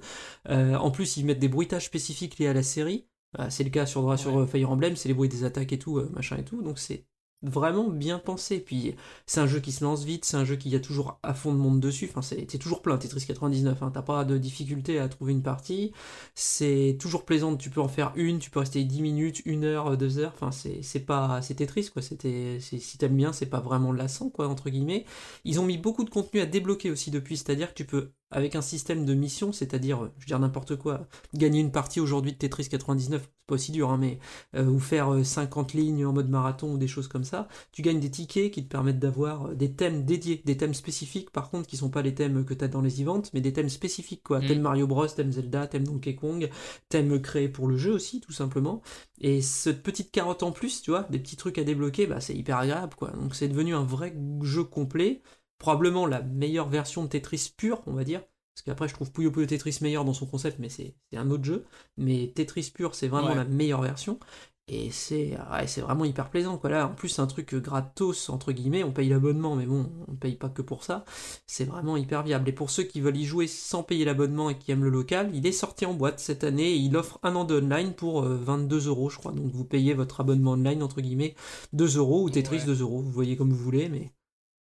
[0.51, 3.07] Euh, en plus, ils mettent des bruitages spécifiques liés à la série.
[3.39, 4.43] Euh, c'est le cas sur, sur Ouais.
[4.43, 6.61] euh, Fire Emblem, c'est les bruits des attaques et tout, euh, machin et tout.
[6.63, 7.07] Donc c'est
[7.45, 8.59] vraiment bien pensé.
[8.59, 8.95] Puis
[9.27, 11.53] c'est un jeu qui se lance vite, c'est un jeu qui a toujours à fond
[11.53, 12.11] de monde dessus.
[12.11, 13.83] Enfin, c'est toujours plein, Tetris 99.
[13.83, 13.91] Hein.
[13.93, 15.93] T'as pas de difficulté à trouver une partie.
[16.35, 19.97] C'est toujours plaisant, tu peux en faire une, tu peux rester 10 minutes, 1 heure,
[19.97, 20.33] 2 heures.
[20.35, 21.41] Enfin, c'est pas.
[21.43, 22.03] C'est Tetris, quoi.
[22.03, 22.59] C'était.
[22.61, 25.05] Si t'aimes bien, c'est pas vraiment lassant, quoi, entre guillemets.
[25.45, 28.57] Ils ont mis beaucoup de contenu à débloquer aussi depuis, c'est-à-dire que tu peux, avec
[28.57, 32.33] un système de mission, c'est-à-dire, euh, je veux dire n'importe quoi, gagner une partie aujourd'hui
[32.33, 34.19] de Tetris 99, c'est pas aussi dur, hein, mais.
[34.57, 37.83] euh, ou faire euh, 50 lignes en mode marathon ou des choses comme ça, tu
[37.83, 41.51] gagnes des tickets qui te permettent d'avoir euh, des thèmes dédiés, des thèmes spécifiques, par
[41.51, 44.23] contre, qui sont pas les thèmes que t'as dans les events, mais des thèmes spécifiques,
[44.23, 44.41] quoi.
[44.41, 44.47] Mm.
[44.47, 46.49] Thème Mario Bros, thème Zelda, thème Donkey Kong,
[46.89, 48.83] thème créé pour le jeu aussi, tout simplement.
[49.21, 52.35] Et cette petite carotte en plus, tu vois, des petits trucs à débloquer, bah c'est
[52.35, 53.11] hyper agréable, quoi.
[53.11, 55.23] Donc c'est devenu un vrai jeu complet,
[55.59, 58.21] probablement la meilleure version de Tetris pure, on va dire.
[58.55, 61.45] Parce qu'après, je trouve Puyo Puyo Tetris meilleur dans son concept, mais c'est un autre
[61.45, 61.65] jeu.
[61.97, 63.35] Mais Tetris pur, c'est vraiment Ouais.
[63.35, 64.19] la meilleure version.
[64.67, 66.57] Et c'est ouais, vraiment hyper plaisant.
[66.57, 66.71] Quoi.
[66.71, 68.83] Là, en plus, c'est un truc gratos, entre guillemets.
[68.83, 71.05] On paye l'abonnement, mais bon, on paye pas que pour ça.
[71.47, 72.49] C'est vraiment hyper viable.
[72.49, 75.31] Et pour ceux qui veulent y jouer sans payer l'abonnement et qui aiment le local,
[75.35, 78.23] il est sorti en boîte cette année et il offre un an de online pour
[78.23, 79.33] euh, 22 euros, je crois.
[79.33, 81.35] Donc vous payez votre abonnement online, entre guillemets,
[81.75, 82.65] 2 euros ou Tetris Ouais.
[82.65, 83.03] 2 euros.
[83.03, 84.13] Vous voyez comme vous voulez, mais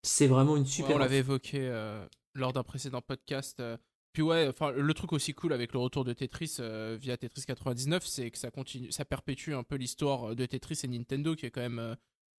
[0.05, 0.94] c'est vraiment une Ouais, super.
[0.96, 3.59] on l'avait évoqué euh, lors d'un précédent podcast.
[3.61, 3.76] euh.
[4.12, 7.42] Puis ouais, enfin le truc aussi cool avec le retour de Tetris euh, via Tetris
[7.46, 11.46] 99, c'est que ça continue, ça perpétue un peu l'histoire de Tetris et Nintendo, qui
[11.46, 11.94] est quand même euh,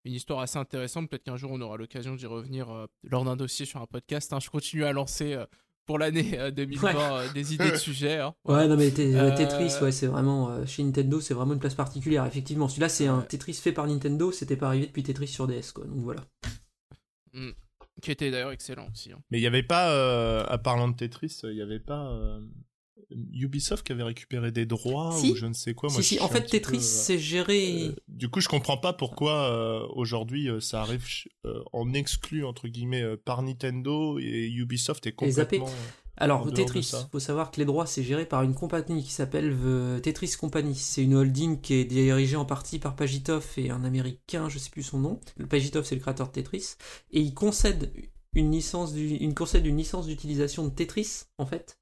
[0.06, 1.10] une histoire assez intéressante.
[1.10, 4.32] Peut-être qu'un jour on aura l'occasion d'y revenir euh, lors d'un dossier sur un podcast.
[4.32, 4.40] hein.
[4.40, 5.46] Je continue à lancer euh,
[5.86, 7.02] pour l'année euh, 2020 Ouais.
[7.02, 8.20] euh, des idées de sujets.
[8.20, 8.34] hein.
[8.46, 10.50] Ouais, non, mais Te- Euh, Tetris, ouais, c'est vraiment.
[10.52, 12.70] euh, chez Nintendo, c'est vraiment une place particulière, effectivement.
[12.70, 13.22] Celui-là, c'est un.
[13.22, 15.84] Tetris fait par Nintendo, c'était pas arrivé depuis Tetris sur DS, quoi.
[15.84, 16.22] Donc voilà.
[17.36, 17.52] Mm.
[18.02, 19.12] Qui était d'ailleurs excellent aussi.
[19.12, 19.20] hein.
[19.32, 22.42] Mais il n'y avait pas, euh, à parlant de Tetris, il n'y avait pas euh,
[23.34, 25.32] Ubisoft qui avait récupéré des droits Si.
[25.32, 25.90] ou je ne sais quoi.
[25.90, 27.84] Moi, si, si, en fait, Tetris, euh, c'est géré.
[27.88, 31.06] euh, du coup, je comprends pas pourquoi euh, aujourd'hui euh, ça arrive
[31.46, 35.70] euh, en exclu entre guillemets euh, par Nintendo et Ubisoft est complètement.
[36.18, 40.00] Alors, Tetris, faut savoir que les droits, c'est géré par une compagnie qui s'appelle euh,
[40.00, 40.74] Tetris Company.
[40.76, 44.70] C'est une holding qui est dirigée en partie par Pagitov et un américain, je sais
[44.70, 45.20] plus son nom.
[45.38, 46.76] Le Pagitov, c'est le créateur de Tetris.
[47.12, 47.92] Et il concède
[48.34, 51.80] une licence du- une concède une licence d'utilisation de Tetris, en fait,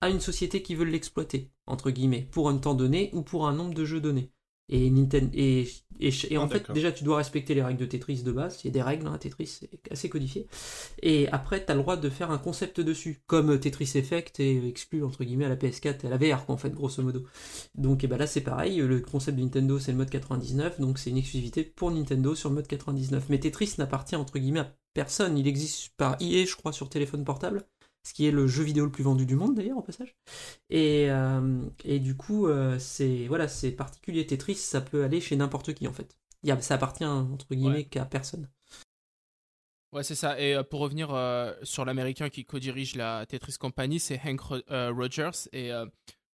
[0.00, 3.52] à une société qui veut l'exploiter, entre guillemets, pour un temps donné ou pour un
[3.54, 4.32] nombre de jeux donné.
[4.68, 5.68] Et, Nintendo, et,
[6.00, 8.60] et, et en Ah, fait, déjà, tu dois respecter les règles de Tetris de base.
[8.62, 10.48] Il y a des règles, hein, Tetris, c'est assez codifié.
[11.02, 14.66] Et après, tu as le droit de faire un concept dessus, comme Tetris Effect est
[14.68, 17.24] exclu, entre guillemets, à la PS4 et à la VR, quoi, en fait, grosso modo.
[17.74, 18.78] Donc, et ben là, c'est pareil.
[18.78, 22.48] Le concept de Nintendo, c'est le mode 99, donc c'est une exclusivité pour Nintendo sur
[22.48, 23.26] le mode 99.
[23.28, 25.38] Mais Tetris n'appartient, entre guillemets, à personne.
[25.38, 27.66] Il existe par EA, je crois, sur téléphone portable
[28.06, 30.14] ce qui est le jeu vidéo le plus vendu du monde d'ailleurs au passage.
[30.70, 35.34] Et, euh, et du coup, euh, c'est voilà, c'est particulier Tetris, ça peut aller chez
[35.36, 36.16] n'importe qui en fait.
[36.44, 37.84] Y a, ça appartient entre guillemets Ouais.
[37.84, 38.48] qu'à personne.
[39.92, 40.38] Ouais, c'est ça.
[40.40, 44.60] Et euh, pour revenir euh, sur l'américain qui co-dirige la Tetris Company, c'est Hank Ro-
[44.68, 45.48] Rogers.
[45.52, 45.70] Et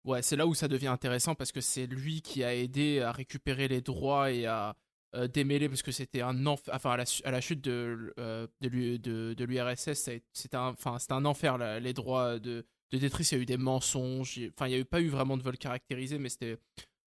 [0.04, 3.12] ouais, c'est là où ça devient intéressant parce que c'est lui qui a aidé à
[3.12, 4.76] récupérer les droits et à
[5.14, 6.74] euh, démêler parce que c'était un enfer.
[6.74, 10.68] Enfin, à la, à la chute de, euh, de, l'U- de, de l'URSS, c'était un,
[10.68, 11.58] enfin, un enfer.
[11.80, 14.40] les droits de, de Tetris, il y a eu des mensonges.
[14.54, 16.58] Enfin, il n'y a eu pas eu vraiment de vol caractérisé, mais c'était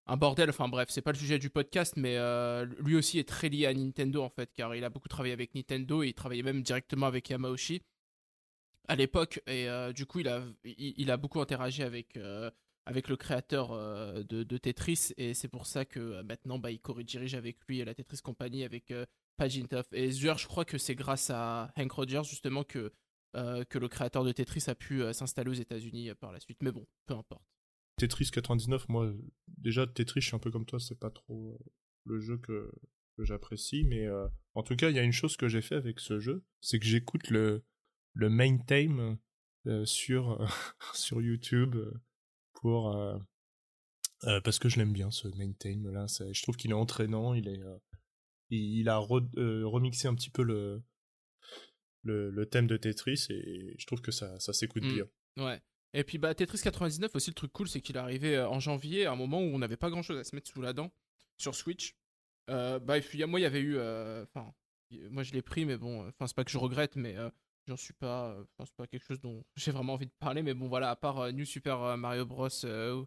[0.05, 0.49] un bordel.
[0.49, 3.65] Enfin bref, c'est pas le sujet du podcast, mais euh, lui aussi est très lié
[3.67, 6.61] à Nintendo en fait, car il a beaucoup travaillé avec Nintendo et il travaillait même
[6.61, 7.81] directement avec Yamauchi
[8.87, 9.41] à l'époque.
[9.47, 12.17] Et euh, du coup, il a, il, a beaucoup interagi avec,
[12.85, 16.79] avec le créateur euh, de, Tetris et c'est pour ça que euh, maintenant, bah, il
[16.79, 19.05] co-dirige avec lui la Tetris Company avec euh.
[19.39, 22.93] Et d'ailleurs, je crois que c'est grâce à Hank Rogers justement que,
[23.35, 26.59] euh, que le créateur de Tetris a pu s'installer aux États-Unis par la suite.
[26.61, 27.43] Mais bon, peu importe.
[27.97, 29.11] Tetris 99, moi,
[29.47, 31.59] déjà Tetris, je suis un peu comme toi, c'est pas trop
[32.05, 32.71] le jeu que,
[33.17, 34.07] que j'apprécie, mais
[34.53, 36.79] en tout cas, il y a une chose que j'ai fait avec ce jeu, c'est
[36.79, 37.65] que j'écoute le,
[38.13, 39.17] le main theme
[39.83, 40.47] sur,
[40.93, 41.75] sur YouTube
[42.69, 43.17] euh,
[44.25, 47.33] euh, parce que je l'aime bien ce main theme là, je trouve qu'il est entraînant,
[47.33, 47.59] il est.
[47.61, 47.77] euh,
[48.49, 50.83] il, a re- remixé un petit peu le,
[52.03, 54.93] le, le thème de Tetris et je trouve que ça, ça s'écoute Mm.
[54.93, 55.05] bien.
[55.37, 55.61] Ouais.
[55.93, 59.05] Et puis bah Tetris 99 aussi le truc cool c'est qu'il est arrivé en janvier
[59.05, 60.91] à un moment où on n'avait pas grand chose à se mettre sous la dent
[61.37, 61.95] sur Switch.
[62.49, 64.53] Euh, bah et puis moi il y avait eu enfin
[65.09, 67.29] moi je l'ai pris mais bon enfin c'est pas que je regrette mais euh,
[67.67, 70.43] j'en suis pas euh, enfin c'est pas quelque chose dont j'ai vraiment envie de parler
[70.43, 73.03] mais bon voilà à part euh, New Super euh, Mario Bros euh,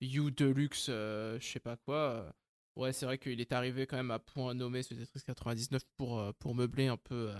[0.00, 2.34] U Deluxe je sais pas quoi
[2.76, 6.34] ouais c'est vrai qu'il est arrivé quand même à point nommé ce Tetris 99 pour
[6.38, 7.30] pour meubler un peu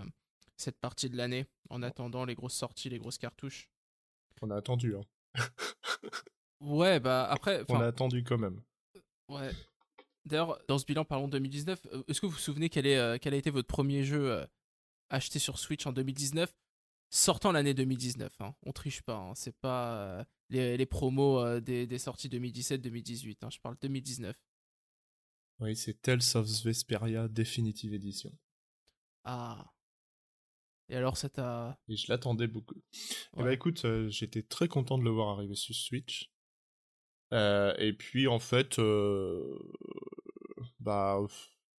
[0.57, 3.69] cette partie de l'année en attendant les grosses sorties les grosses cartouches.
[4.43, 5.03] On a attendu, hein.
[6.61, 8.61] Ouais, bah après, On a attendu quand même.
[9.29, 9.51] ouais.
[10.27, 11.87] D'ailleurs, dans ce bilan, parlons 2019.
[11.93, 14.45] euh, Est-ce que vous vous souvenez quel, est, quel a été votre premier jeu
[15.11, 16.53] acheté sur Switch en 2019
[17.13, 18.55] Sortant l'année 2019, hein.
[18.63, 19.35] on triche pas, hein.
[19.35, 23.51] c'est pas euh, les, les promos euh, des, des sorties 2017-2018, hein.
[23.51, 24.37] je parle 2019.
[25.59, 28.33] Oui, c'est Tales of Vesperia Definitive Edition.
[29.25, 29.67] Ah.
[30.89, 31.79] Et alors, ça t'a.
[31.89, 32.81] Et je l'attendais beaucoup.
[32.93, 33.55] Eh ben Ouais.
[33.55, 36.31] écoute, euh, j'étais très content de le voir arriver sur Switch.
[37.33, 39.59] Euh, et puis en fait, euh,
[40.81, 41.21] bah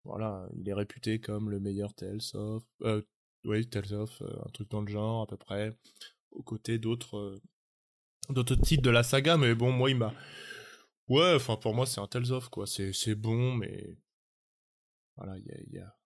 [0.04, 3.02] voilà, il est réputé comme le meilleur Tales of, euh,
[3.44, 5.78] oui Tales of, euh, un truc dans le genre à peu près,
[6.32, 7.42] aux côtés d'autres euh,
[8.30, 9.38] d'autres titres de la saga.
[9.38, 10.14] Mais bon, moi il m'a,
[11.08, 12.66] ouais, enfin pour moi c'est un Tales of quoi.
[12.68, 13.98] C'est bon, mais
[15.18, 15.98] voilà, il y a, y a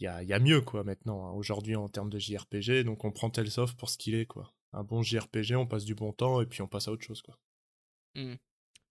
[0.00, 2.84] il y a, il y a mieux quoi maintenant hein, aujourd'hui en termes de JRPG
[2.84, 5.84] donc on prend Tales of pour ce qu'il est quoi un bon JRPG, on passe
[5.86, 7.22] du bon temps et puis on passe à autre chose.
[7.22, 7.38] quoi.
[8.14, 8.34] Hmm.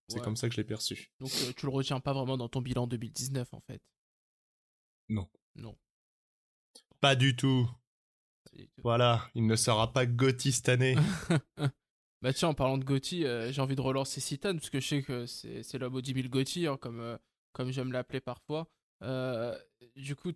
[0.09, 0.23] C'est Ouais.
[0.23, 1.11] comme ça que je l'ai perçu.
[1.19, 3.79] Donc euh, tu le retiens pas vraiment dans ton bilan 2019 en fait?
[5.07, 5.29] Non.
[5.55, 5.77] Non.
[7.07, 7.69] Pas du tout.
[8.83, 10.97] Voilà, il ne sera pas Gotti cette année.
[12.21, 14.87] Bah tiens, en parlant de Gotti, euh, j'ai envie de relancer Citan, parce que je
[14.87, 17.15] sais que c'est c'est l'homme aux 10 000 Gotti, hein, comme, euh,
[17.53, 18.67] comme j'aime l'appeler parfois.
[19.03, 19.55] Euh,
[19.95, 20.31] du coup,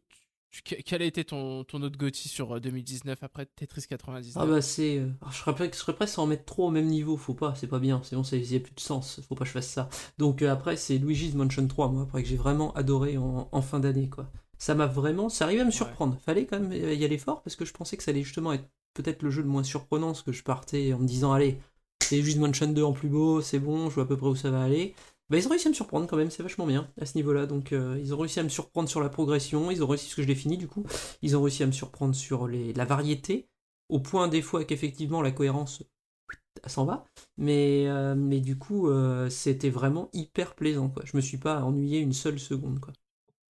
[0.52, 4.46] tu- quel a été ton, ton autre Gotti sur euh, 2019 après Tetris 99 Ah
[4.46, 5.00] bah c'est.
[5.00, 7.34] euh, je, serais prêt, je serais presque à en mettre trop au même niveau, faut
[7.34, 9.54] pas, c'est pas bien, sinon ça y a plus de sens, faut pas que je
[9.54, 9.90] fasse ça.
[10.20, 13.62] Donc euh, après c'est Luigi's Mansion 3, moi, après que j'ai vraiment adoré en, en
[13.64, 14.32] fin d'année, quoi.
[14.62, 15.28] Ça m'a vraiment.
[15.28, 17.98] Ça arrivait à me surprendre, fallait quand même y aller fort, parce que je pensais
[17.98, 20.94] que ça allait justement être peut-être le jeu le moins surprenant, parce que je partais
[20.94, 21.58] en me disant, allez,
[22.00, 24.36] c'est Luigi's Mansion 2 en plus beau, c'est bon, je vois à peu près où
[24.36, 24.94] ça va aller.
[25.32, 27.48] Bah, ils ont réussi à me surprendre quand même, c'est vachement bien à ce niveau-là.
[27.48, 30.16] Donc, euh, ils ont réussi à me surprendre sur la progression, ils ont réussi, parce
[30.18, 30.86] que je l'ai fini du coup,
[31.24, 33.48] ils ont réussi à me surprendre sur les, la variété,
[33.90, 35.84] au point des fois qu'effectivement la cohérence
[36.68, 37.06] s'en va.
[37.38, 40.90] Mais, euh, mais du coup, euh, c'était vraiment hyper plaisant.
[40.90, 41.02] Quoi.
[41.06, 42.80] Je me suis pas ennuyé une seule seconde.
[42.80, 42.94] Quoi.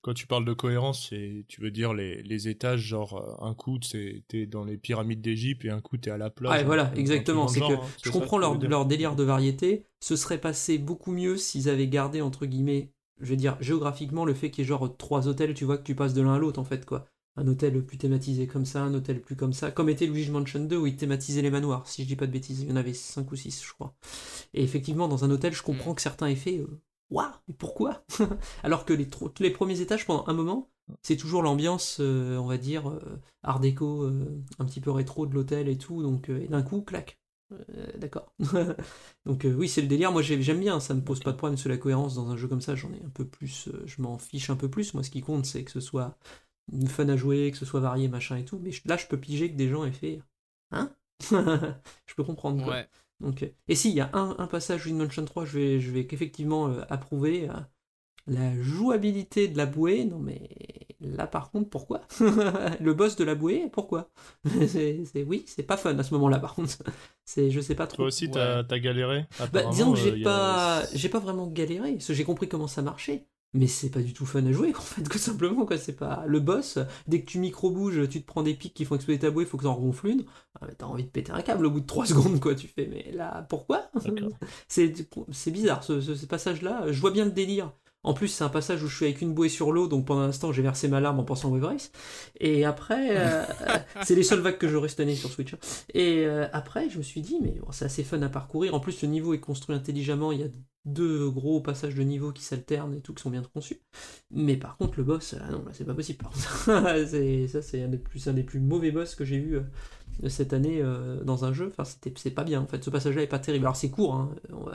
[0.02, 3.54] Quand tu parles de cohérence, c'est- tu veux dire les, les étages, genre euh, un
[3.54, 6.54] coup t'es dans les pyramides d'Égypte et un coup t'es à la plage.
[6.54, 7.48] Ouais, un- voilà, exactement.
[7.48, 9.86] C'est que hein, je comprends que leur, veux dire leur délire de variété.
[10.00, 14.34] Ce serait passé beaucoup mieux s'ils avaient gardé, entre guillemets, je veux dire, géographiquement, le
[14.34, 16.40] fait qu'il y ait genre trois hôtels, tu vois, que tu passes de l'un à
[16.40, 17.06] l'autre, en fait, quoi.
[17.38, 20.60] Un hôtel plus thématisé comme ça, un hôtel plus comme ça, comme était Luigi Mansion
[20.66, 22.62] 2 où ils thématisaient les manoirs, si je dis pas de bêtises.
[22.64, 23.96] Il y en avait 5 ou 6, je crois.
[24.54, 26.28] Et effectivement, dans un hôtel, je comprends que certains
[26.62, 26.82] euh,
[27.12, 28.04] Waouh, mais pourquoi
[28.64, 29.08] Alors que les,
[29.40, 30.70] les premiers étages, pendant un moment,
[31.04, 33.00] c'est toujours l'ambiance, euh, on va dire, euh,
[33.44, 36.02] art déco, euh, un petit peu rétro de l'hôtel et tout.
[36.02, 37.20] Donc, et d'un coup, clac.
[37.98, 38.34] D'accord.
[39.26, 40.12] donc oui, c'est le délire.
[40.12, 40.80] Moi, j'ai- j'aime bien.
[40.80, 42.76] Ça me pose pas de problème sur la cohérence dans un jeu comme ça.
[42.76, 43.70] J'en ai un peu plus.
[43.86, 44.94] je m'en fiche un peu plus.
[44.94, 46.18] Moi, ce qui compte, c'est que ce soit
[46.88, 48.60] fun à jouer, que ce soit varié, machin et tout.
[48.60, 50.22] Mais je- là, je peux piger que des gens aient fait.
[50.72, 50.92] Hein?
[52.08, 52.64] Je peux comprendre.
[52.64, 52.74] Quoi.
[52.74, 52.90] Ouais.
[53.22, 55.80] Donc, euh, et si, il y a un, un passage Win Mansion 3, je vais,
[55.82, 57.54] je vais qu'effectivement euh, approuver euh,
[58.28, 60.06] la jouabilité de la bouée.
[60.06, 60.50] Non, mais
[61.02, 62.02] là, par contre, pourquoi?
[62.82, 64.12] Le boss de la bouée, pourquoi?
[64.68, 66.78] C'est, Oui, c'est pas fun à ce moment-là, par contre.
[67.26, 67.98] C'est, je sais pas trop.
[67.98, 71.48] Toi aussi, t'as t'as galéré Bah, disons que euh, j'ai a- pas, j'ai pas vraiment
[71.48, 73.28] galéré, parce que j'ai compris comment ça marchait.
[73.54, 75.78] Mais c'est pas du tout fun à jouer, en fait, tout simplement, quoi.
[75.78, 76.80] C'est pas le boss.
[77.08, 79.50] Dès que tu micro-bouges, tu te prends des pics qui font exploser ta bouée, il
[79.50, 80.26] faut que t'en ronfles une.
[80.60, 82.56] Ah, mais t'as envie de péter un câble au bout de 3 secondes, quoi.
[82.56, 83.90] Tu fais, mais là, pourquoi?
[84.70, 84.94] C'est
[85.34, 86.92] c'est bizarre, ce, ce- ce passage-là.
[86.92, 87.74] Je vois bien le délire.
[88.04, 90.22] En plus, c'est un passage où je suis avec une bouée sur l'eau, donc pendant
[90.22, 91.92] l'instant, j'ai versé ma larme en pensant au Wave Race.
[92.40, 93.44] Et après, euh,
[94.04, 95.54] c'est les seules vagues que j'aurais cette année sur Switch.
[95.54, 95.58] hein.
[95.94, 98.74] Et euh, après, je me suis dit, mais bon, c'est assez fun à parcourir.
[98.74, 100.32] En plus, le niveau est construit intelligemment.
[100.32, 100.48] Il y a
[100.86, 103.82] deux gros passages de niveau qui s'alternent et tout, qui sont bien conçus.
[104.32, 106.18] Mais par contre, le boss, ah non, là, c'est pas possible.
[106.20, 107.06] Par contre.
[107.08, 109.62] C'est- ça, c'est un des plus, un des plus mauvais boss que j'ai vu euh,
[110.30, 111.72] cette année euh, dans un jeu.
[112.16, 112.62] C'est pas bien.
[112.62, 113.66] En fait, ce passage-là est pas terrible.
[113.66, 114.32] Alors, c'est court, hein.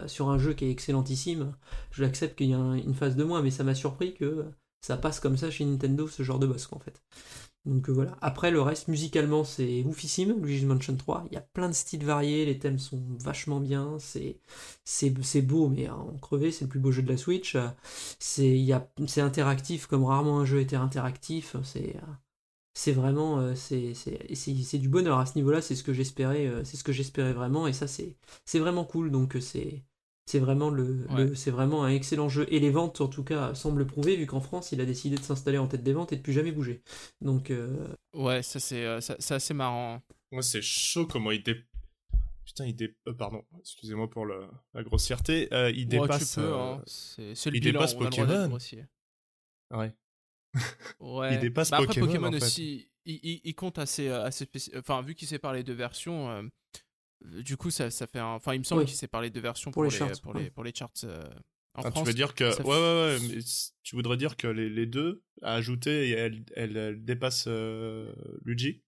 [0.07, 1.55] Sur un jeu qui est excellentissime.
[1.91, 4.45] Je l'accepte qu'il y a un- une phase de moins, mais ça m'a surpris que
[4.81, 7.03] ça passe comme ça chez Nintendo, ce genre de boss, en fait.
[7.65, 8.17] Donc euh, voilà.
[8.23, 10.37] Après, le reste, musicalement, c'est oufissime.
[10.43, 13.97] Luigi's Mansion 3, il y a plein de styles variés, les thèmes sont vachement bien,
[14.85, 17.57] c'est beau, mais en crever, c'est le plus beau jeu de la Switch.
[18.19, 18.75] C'est y
[19.07, 21.57] c'est interactif comme rarement un jeu était interactif.
[21.65, 22.01] C'est euh,
[22.77, 25.63] c'est vraiment euh, c'est c'est- c'est c'est du bonheur à ce niveau-là.
[25.63, 28.85] C'est ce que j'espérais, euh, c'est ce que j'espérais vraiment, et ça c'est c'est vraiment
[28.85, 29.11] cool.
[29.11, 29.83] Donc euh, c'est
[30.27, 31.25] c'est vraiment le, Ouais.
[31.27, 34.17] le- c'est vraiment un excellent jeu et les ventes en tout cas semblent le prouver
[34.17, 36.33] vu qu'en France il a décidé de s'installer en tête des ventes et de plus
[36.33, 36.83] jamais bouger.
[37.21, 40.03] Donc euh, Ouais, ça c'est ça- c'est assez marrant.
[40.33, 41.55] Moi, c'est chaud comment il dé...
[42.45, 42.95] Putain, il dé...
[43.09, 44.47] euh, pardon, excusez-moi pour le...
[44.75, 45.49] la grossièreté.
[45.53, 46.39] euh, il Ouais, dépasse...
[46.39, 46.83] euh, hein.
[46.87, 48.59] c'est c'est le il bilan, dépasse Pokémon.
[49.73, 49.93] Ouais.
[51.01, 51.35] Ouais.
[51.35, 52.45] Il dépasse Bah après, Pokémon, Pokémon, en fait.
[52.45, 55.73] aussi, il, il- il compte assez, euh, assez spéci- Enfin, vu qu'il sépare les deux
[55.75, 56.43] versions, euh,
[57.43, 58.27] du coup, ça, ça fait un.
[58.27, 58.87] Enfin, il me semble Oui.
[58.87, 60.43] qu'il sépare les deux versions Pour pour, les les, charts, pour, ouais.
[60.45, 61.23] les, pour les charts euh,
[61.75, 62.03] en Ah, France.
[62.05, 63.43] tu veux dire que ouais ouais ouais mais
[63.83, 68.13] tu voudrais dire que les, les deux à ajouter elle elle, elle dépasse euh,
[68.45, 68.83] Luigi?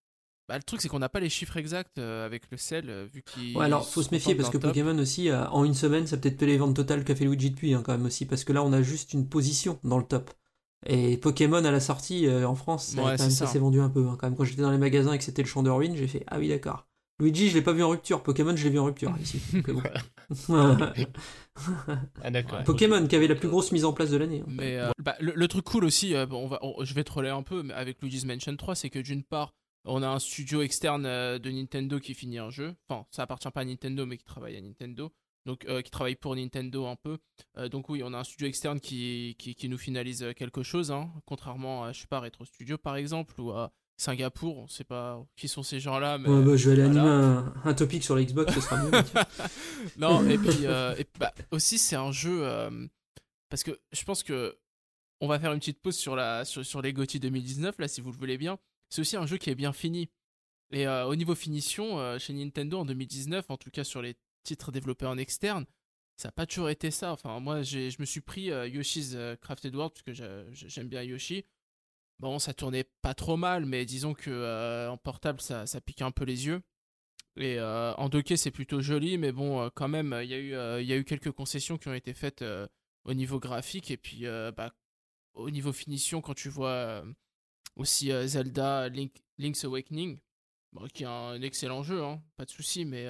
[0.49, 3.23] Bah, le truc, c'est qu'on n'a pas les chiffres exacts euh, avec le sel, vu
[3.23, 3.55] qu'il.
[3.55, 6.39] Ouais, alors faut se méfier parce que Pokémon aussi, euh, en une semaine, ça peut-être
[6.39, 8.63] pas les ventes totales qu'a fait Luigi depuis, hein, quand même aussi, parce que là
[8.63, 10.31] on a juste une position dans le top.
[10.87, 13.47] Et Pokémon à la sortie euh, en France, ça, Ouais, quand c'est même, ça.
[13.47, 14.07] ça s'est vendu un peu.
[14.09, 15.97] hein, quand même, quand j'étais dans les magasins et que c'était le champ de ruines,
[15.97, 16.87] j'ai fait ah oui d'accord.
[17.21, 18.23] Luigi, je l'ai pas vu en rupture.
[18.23, 19.41] Pokémon, je l'ai vu en rupture ici.
[19.67, 19.83] Bon.
[22.23, 22.63] ah d'accord.
[22.65, 24.43] Pokémon qui avait la plus grosse mise en place de l'année.
[24.47, 27.05] Mais euh, bah, le, le truc cool aussi, euh, bon, on va, on- je vais
[27.05, 29.55] troller un peu mais avec Luigi's Mansion 3, c'est que d'une part,
[29.85, 32.75] on a un studio externe euh, de Nintendo qui finit un jeu.
[32.89, 35.11] Enfin, ça appartient pas à Nintendo, mais qui travaille à Nintendo.
[35.49, 37.17] Donc, euh, qui travaille pour Nintendo un peu.
[37.57, 40.63] Euh, donc oui, on a un studio externe qui, qui, qui nous finalise euh, quelque
[40.63, 44.69] chose, hein, contrairement à, je sais pas, Retro Studio par exemple, ou à Singapour, on
[44.69, 47.01] sait pas qui sont ces gens-là, mais Ouais, bah, je vais aller voilà.
[47.01, 48.91] animer un, un topic sur la Xbox, ce sera mieux.
[49.97, 52.47] Non, et puis, euh, et bah, aussi, c'est un jeu.
[53.49, 54.55] parce que je pense que.
[55.21, 58.01] On va faire une petite pause sur, la, sur, sur les GOTY 2019, là, si
[58.01, 58.59] vous le voulez bien.
[58.89, 60.11] C'est aussi un jeu qui est bien fini.
[60.71, 64.15] Et euh, au niveau finition, euh, chez Nintendo en 2019, en tout cas sur les
[64.43, 65.67] titres développés en externe,
[66.19, 67.13] ça n'a pas toujours été ça.
[67.13, 70.89] Enfin, moi, je me suis pris euh, Yoshi's euh, Crafted World, parce que j'a- j'aime
[70.89, 71.45] bien Yoshi.
[72.19, 76.11] Bon, ça tournait pas trop mal, mais disons que euh, en portable, ça, pique un
[76.11, 76.63] peu les yeux.
[77.37, 81.05] Et euh, en 2K, c'est plutôt joli, mais bon, quand même, il y, a eu,
[81.05, 82.45] quelques concessions qui ont été faites
[83.05, 83.93] au niveau graphique.
[83.93, 84.25] Et puis,
[84.57, 84.75] bah,
[85.35, 87.05] au niveau finition, quand tu vois
[87.77, 90.19] aussi Zelda Link, Link's Awakening,
[90.93, 93.07] qui est un excellent jeu, hein, pas de souci, mais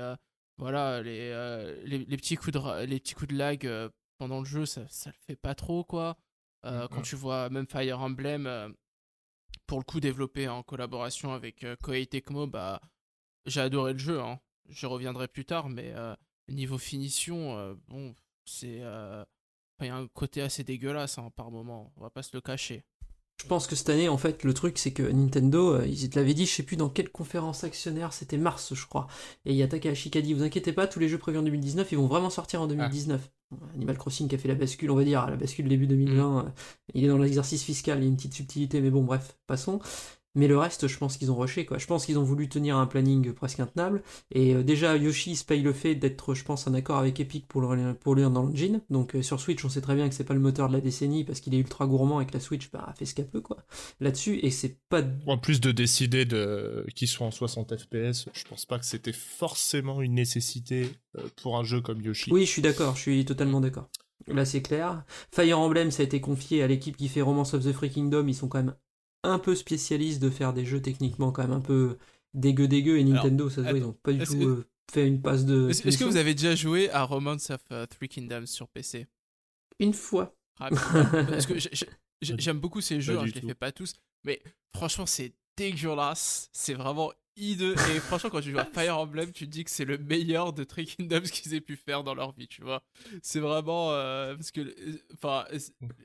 [0.58, 3.88] voilà, les, euh, les, les petits coups de, les petits coups de lag euh,
[4.18, 6.16] pendant le jeu, ça, ça le fait pas trop, quoi.
[6.66, 6.88] Euh, Mhm.
[6.88, 8.74] Quand tu vois même Fire Emblem,
[9.66, 12.80] pour le coup développé en collaboration avec Koei Tecmo, bah,
[13.46, 14.40] j'ai adoré le jeu, hein.
[14.68, 15.94] je reviendrai plus tard, mais
[16.48, 18.82] niveau finition, bon, c'est.
[19.80, 22.40] Il y a un côté assez dégueulasse hein, par moment, on va pas se le
[22.40, 22.84] cacher.
[23.40, 26.18] Je pense que cette année, en fait, le truc, c'est que Nintendo, euh, ils te
[26.18, 29.06] l'avaient dit, je sais plus dans quelle conférence actionnaire, c'était mars, je crois.
[29.46, 31.38] Et il y a Takahashi qui a dit, vous inquiétez pas, tous les jeux prévus
[31.38, 33.30] en 2019, ils vont vraiment sortir en 2019.
[33.74, 36.48] Animal Crossing qui a fait la bascule, on va dire, la bascule début 2020, euh,
[36.94, 39.80] il est dans l'exercice fiscal, il y a une petite subtilité, mais bon, bref, passons.
[40.34, 41.78] Mais le reste, je pense qu'ils ont rushé, quoi.
[41.78, 44.02] Je pense qu'ils ont voulu tenir un planning presque intenable.
[44.30, 47.46] Et euh, déjà, Yoshi se paye le fait d'être, je pense, en accord avec Epic
[47.48, 48.82] pour le, pour le lire dans l'engine.
[48.90, 50.80] Donc euh, sur Switch, on sait très bien que c'est pas le moteur de la
[50.80, 53.40] décennie parce qu'il est ultra gourmand et que la Switch bah, fait ce qu'elle peut,
[53.40, 53.64] quoi.
[54.00, 55.02] Là-dessus, et c'est pas.
[55.26, 59.12] En plus de décider de qu'ils soient en 60 FPS, je pense pas que c'était
[59.12, 62.30] forcément une nécessité euh, pour un jeu comme Yoshi.
[62.32, 63.88] Oui, je suis d'accord, je suis totalement d'accord.
[64.26, 65.04] Là, c'est clair.
[65.32, 68.26] Fire Emblem, ça a été confié à l'équipe qui fait Romance of the Free Kingdom.
[68.26, 68.74] Ils sont quand même
[69.24, 71.98] un peu spécialistes de faire des jeux techniquement quand même un peu
[72.34, 72.98] dégueu dégueu.
[72.98, 75.44] Et Nintendo, ça se voit, ils ont pas du tout que- euh, fait une passe
[75.44, 75.68] de.
[75.70, 79.06] Est-ce que vous avez déjà joué à Romance of uh, Three Kingdoms sur PC
[79.78, 80.34] Une fois.
[80.56, 81.04] Rapidement.
[81.28, 81.54] Parce que
[82.20, 83.94] j'aime beaucoup ces jeux, hein, je les fais pas tous,
[84.24, 84.40] mais
[84.74, 87.74] franchement c'est dégueulasse, c'est vraiment hideux.
[87.94, 90.52] Et franchement quand tu joues à Fire Emblem, tu te dis que c'est le meilleur
[90.52, 92.82] de Three Kingdoms qu'ils aient pu faire dans leur vie, tu vois.
[93.22, 95.58] C'est vraiment euh, parce que, euh, enfin, euh,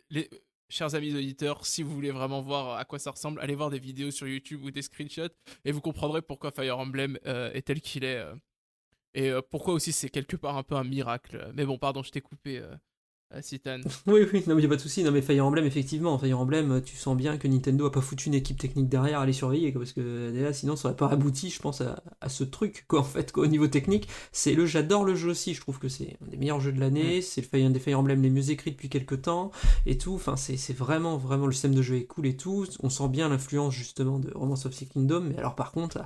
[0.09, 0.29] les
[0.73, 3.79] chers amis auditeurs, si vous voulez vraiment voir à quoi ça ressemble, allez voir des
[3.79, 5.33] vidéos sur YouTube ou des screenshots
[5.65, 8.17] et vous comprendrez pourquoi Fire Emblem euh, est tel qu'il est.
[8.17, 8.35] euh,
[9.13, 11.51] et euh, pourquoi aussi c'est quelque part un peu un miracle.
[11.53, 12.63] Mais bon, pardon, je t'ai coupé,
[13.41, 13.81] Citan.
[14.07, 15.03] Oui, oui, non, mais y a pas de souci.
[15.03, 18.27] Non, mais Fire Emblem, effectivement, Fire Emblem, tu sens bien que Nintendo a pas foutu
[18.27, 21.07] une équipe technique derrière à les surveiller, quoi, parce que déjà, sinon, ça aurait pas
[21.09, 24.07] abouti, je pense, à, à ce truc, quoi, en fait, quoi, au niveau technique.
[24.31, 26.79] C'est le, j'adore le jeu aussi, je trouve que c'est un des meilleurs jeux de
[26.79, 29.51] l'année, c'est un des Fire Emblem les mieux écrits depuis quelques temps,
[29.85, 30.13] et tout.
[30.13, 32.65] Enfin, c'est, vraiment, vraiment, le système de jeu est cool et tout.
[32.81, 35.99] On sent bien l'influence, justement, de Romance of the Kingdom, mais alors, par contre,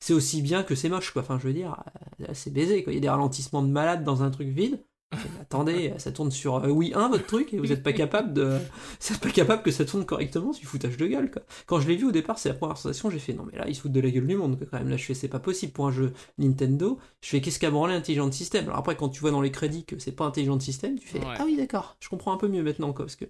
[0.00, 1.22] c'est aussi bien que c'est moche, quoi.
[1.22, 1.82] Enfin, je veux dire,
[2.20, 2.92] euh, c'est baisé, quoi.
[2.92, 4.82] Il y a des ralentissements de malade dans un truc vide.
[5.40, 8.58] Attendez, ça tourne sur euh, Wii 1 votre truc et vous n'êtes pas capable de,
[9.00, 11.42] vous êtes pas capable que ça tourne correctement, c'est du foutage de gueule quoi.
[11.66, 13.66] Quand je l'ai vu au départ, c'est la première sensation, j'ai fait non mais là
[13.68, 14.88] ils se foutent de la gueule du monde quand même.
[14.88, 16.98] Là je fais c'est pas possible pour un jeu Nintendo.
[17.20, 18.64] Je fais qu'est-ce qu'a branlé Intelligent System?
[18.66, 21.18] Alors après quand tu vois dans les crédits que c'est pas Intelligent System, tu fais
[21.20, 21.36] Ouais.
[21.38, 23.26] ah oui d'accord, je comprends un peu mieux maintenant quoi parce que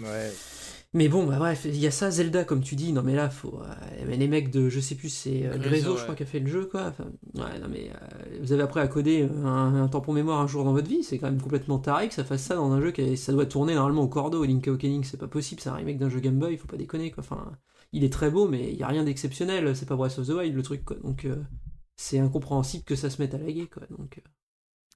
[0.00, 0.30] Ouais.
[0.92, 2.92] Mais bon, bah bref, il y a ça, Zelda, comme tu dis.
[2.92, 3.60] Non, mais là, faut.
[3.62, 5.56] euh, les mecs de, je sais plus, c'est euh,
[5.92, 5.98] ouais.
[5.98, 6.86] je crois, qui a fait le jeu, quoi.
[6.88, 10.48] Enfin, ouais, non, mais euh, vous avez appris à coder un, un tampon mémoire un
[10.48, 11.04] jour dans votre vie.
[11.04, 13.46] C'est quand même complètement taré que ça fasse ça dans un jeu qui ça doit
[13.46, 14.44] tourner normalement au cordeau.
[14.44, 15.60] Link Awakening, c'est pas possible.
[15.60, 17.22] C'est un remake d'un jeu Game Boy, faut pas déconner, quoi.
[17.22, 17.52] Enfin,
[17.92, 19.76] il est très beau, mais il y a rien d'exceptionnel.
[19.76, 20.96] C'est pas Breath of the Wild, le truc, quoi.
[21.04, 21.36] Donc, euh,
[21.96, 23.84] c'est incompréhensible que ça se mette à laguer, quoi.
[23.96, 24.18] Donc.
[24.18, 24.22] euh,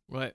[0.09, 0.35] Ouais.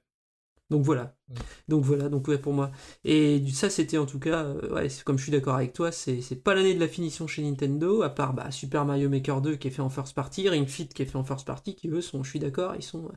[0.70, 1.18] Donc voilà.
[1.28, 1.34] Mm.
[1.68, 2.72] Donc voilà, donc ouais pour moi.
[3.04, 6.44] Et ça c'était en tout cas, euh, ouais, comme je suis d'accord avec toi, c'est
[6.44, 9.68] pas l'année de la finition chez Nintendo, à part bah, Super Mario Maker 2 qui
[9.68, 12.02] est fait en first party, Ring Fit qui est fait en first party, qui eux
[12.02, 13.14] sont, je suis d'accord, ils sont euh,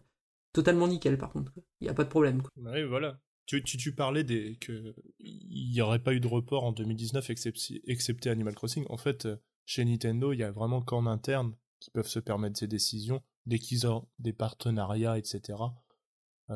[0.52, 1.52] totalement nickel par contre.
[1.80, 2.42] Il n'y a pas de problème.
[2.42, 2.84] Quoi.
[2.88, 3.18] Voilà.
[3.46, 7.28] Tu, tu, tu parlais des, que il n'y aurait pas eu de report en 2019
[7.28, 8.86] excepti- excepté Animal Crossing.
[8.88, 9.36] En fait, euh,
[9.66, 13.20] chez Nintendo, il y a vraiment qu'en interne qui peuvent se permettre ces décisions.
[13.46, 15.58] Dès qu'ils ont des partenariats, etc.,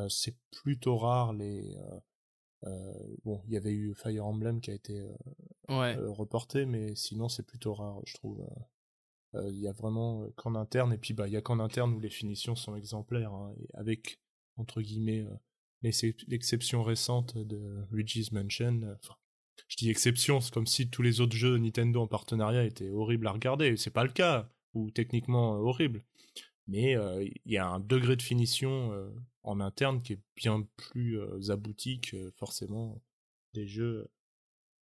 [0.08, 1.76] c'est plutôt rare les...
[1.76, 2.00] euh,
[2.64, 5.12] euh, bon, il y avait eu Fire Emblem qui a été euh,
[5.68, 5.96] Ouais.
[5.96, 8.40] euh, reporté, mais sinon c'est plutôt rare, je trouve.
[8.40, 11.42] Euh, euh, Il y a vraiment euh, qu'en interne, et puis bah il y a
[11.42, 14.20] qu'en interne où les finitions sont exemplaires, hein, et avec
[14.56, 15.34] entre guillemets euh,
[15.82, 18.80] l'excep- l'exception récente de Luigi's Mansion.
[18.82, 19.16] euh, Enfin,
[19.68, 23.26] je dis exception, c'est comme si tous les autres jeux Nintendo en partenariat étaient horribles
[23.26, 23.76] à regarder.
[23.76, 26.04] C'est pas le cas, ou techniquement euh, horribles.
[26.68, 29.10] Mais euh, il y a un degré de finition euh,
[29.46, 33.00] en interne qui est bien plus euh, abouti que forcément
[33.54, 34.10] des jeux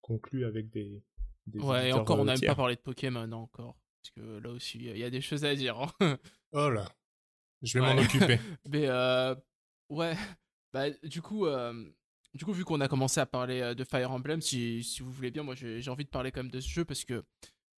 [0.00, 1.02] conclus avec des,
[1.46, 3.76] des Ouais, et encore, on euh, n'a même pas parlé de Pokémon encore.
[4.02, 5.78] Parce que là aussi, il y a des choses à dire.
[6.00, 6.18] hein.
[6.52, 6.90] Oh là.
[7.62, 7.94] Je vais Ouais.
[7.94, 8.38] m'en occuper.
[8.68, 9.34] Mais euh,
[9.88, 10.14] ouais,
[10.72, 11.90] bah, du coup, euh,
[12.34, 15.30] du coup, vu qu'on a commencé à parler de Fire Emblem, si, si vous voulez
[15.30, 17.24] bien, moi j'ai envie de parler quand même de ce jeu parce que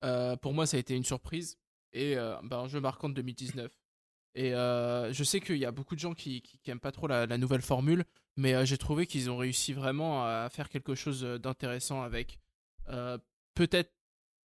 [0.05, 1.59] euh, pour moi ça a été une surprise
[1.93, 3.73] et bah, un jeu marquant de 2019.
[4.37, 6.93] Et euh, je sais qu'il y a beaucoup de gens qui, qui, qui aiment pas
[6.93, 8.05] trop la, nouvelle formule,
[8.37, 12.39] mais euh, j'ai trouvé qu'ils ont réussi vraiment à faire quelque chose d'intéressant avec.
[12.91, 13.19] Euh,
[13.55, 13.91] Peut-être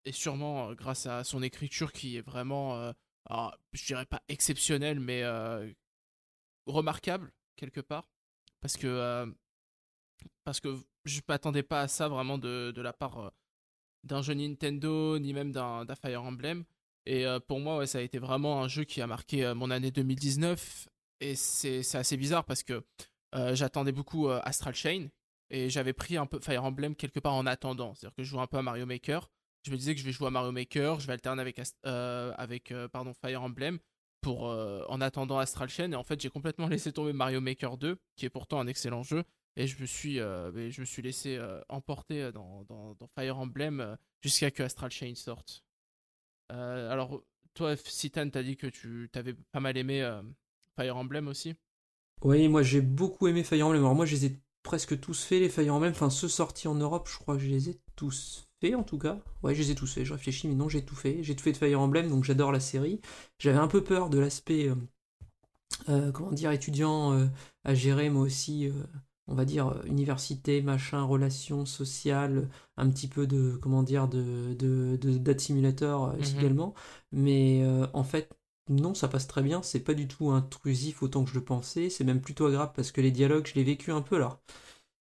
[0.05, 2.93] et sûrement euh, grâce à son écriture qui est vraiment, euh,
[3.25, 5.71] alors, je dirais pas exceptionnelle, mais euh,
[6.65, 8.09] remarquable quelque part
[8.61, 9.27] parce que euh,
[10.43, 13.29] parce que je m'attendais pas à ça vraiment de, de la part euh,
[14.03, 16.63] d'un jeu Nintendo ni même d'un Fire Emblem
[17.06, 19.56] et euh, pour moi ouais, ça a été vraiment un jeu qui a marqué euh,
[19.56, 20.88] mon année 2019
[21.22, 22.84] et c'est assez bizarre parce que
[23.36, 25.08] euh, j'attendais beaucoup Astral Chain
[25.49, 27.93] et j'avais pris un peu Fire Emblem quelque part en attendant.
[27.93, 29.30] C'est à dire que je jouais un peu à Mario Maker.
[29.64, 32.74] Je me disais que je vais jouer à Mario Maker je vais alterner avec avec
[33.22, 33.80] Fire Emblem
[34.22, 35.91] pour en attendant Astral Chain.
[35.91, 39.04] Et en fait j'ai complètement laissé tomber Mario Maker 2 qui est pourtant un excellent
[39.04, 39.24] jeu.
[39.56, 41.39] Et je me suis je me suis laissé
[41.70, 42.66] emporter dans,
[43.16, 45.64] Fire Emblem jusqu'à que Astral Chain sorte.
[46.52, 47.24] Euh, alors
[47.54, 50.22] toi Citan t'as dit que tu t'avais pas mal aimé euh,
[50.78, 51.56] Fire Emblem aussi.
[52.24, 53.82] Oui, moi j'ai beaucoup aimé Fire Emblem.
[53.82, 55.91] Alors moi je les ai presque tous faits les Fire Emblem.
[55.91, 58.97] Enfin ceux sortis en Europe, je crois que je les ai tous faits en tout
[58.97, 59.20] cas.
[59.43, 60.06] Ouais, je les ai tous faits.
[60.06, 61.24] Je réfléchis, mais non, j'ai tout fait.
[61.24, 63.02] J'ai tout fait de Fire Emblem, donc j'adore la série.
[63.39, 64.70] J'avais un peu peur de l'aspect,
[65.89, 67.30] euh, comment dire, étudiant
[67.64, 68.70] à gérer, moi aussi.
[69.32, 74.53] On va dire euh, université, machin, relations sociales, un petit peu de, comment dire, de,
[74.53, 76.23] de, de date simulator euh, Mhm.
[76.39, 76.73] également.
[77.11, 78.29] Mais euh, en fait,
[78.69, 79.61] non, ça passe très bien.
[79.63, 81.89] C'est pas du tout intrusif autant que je le pensais.
[81.89, 84.15] C'est même plutôt agréable parce que les dialogues, je l'ai vécu un peu.
[84.17, 84.39] Alors,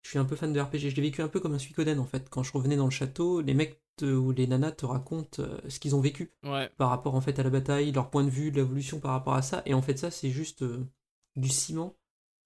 [0.01, 0.89] je suis un peu fan de RPG.
[0.89, 2.29] Je l'ai vécu un peu comme un Suikoden en fait.
[2.29, 5.79] Quand je revenais dans le château, les mecs te- ou les nanas te racontent ce
[5.79, 6.69] qu'ils ont vécu Ouais.
[6.77, 9.41] par rapport en fait à la bataille, leur point de vue, l'évolution par rapport à
[9.41, 9.61] ça.
[9.65, 10.87] Et en fait, ça, c'est juste euh,
[11.35, 11.95] du ciment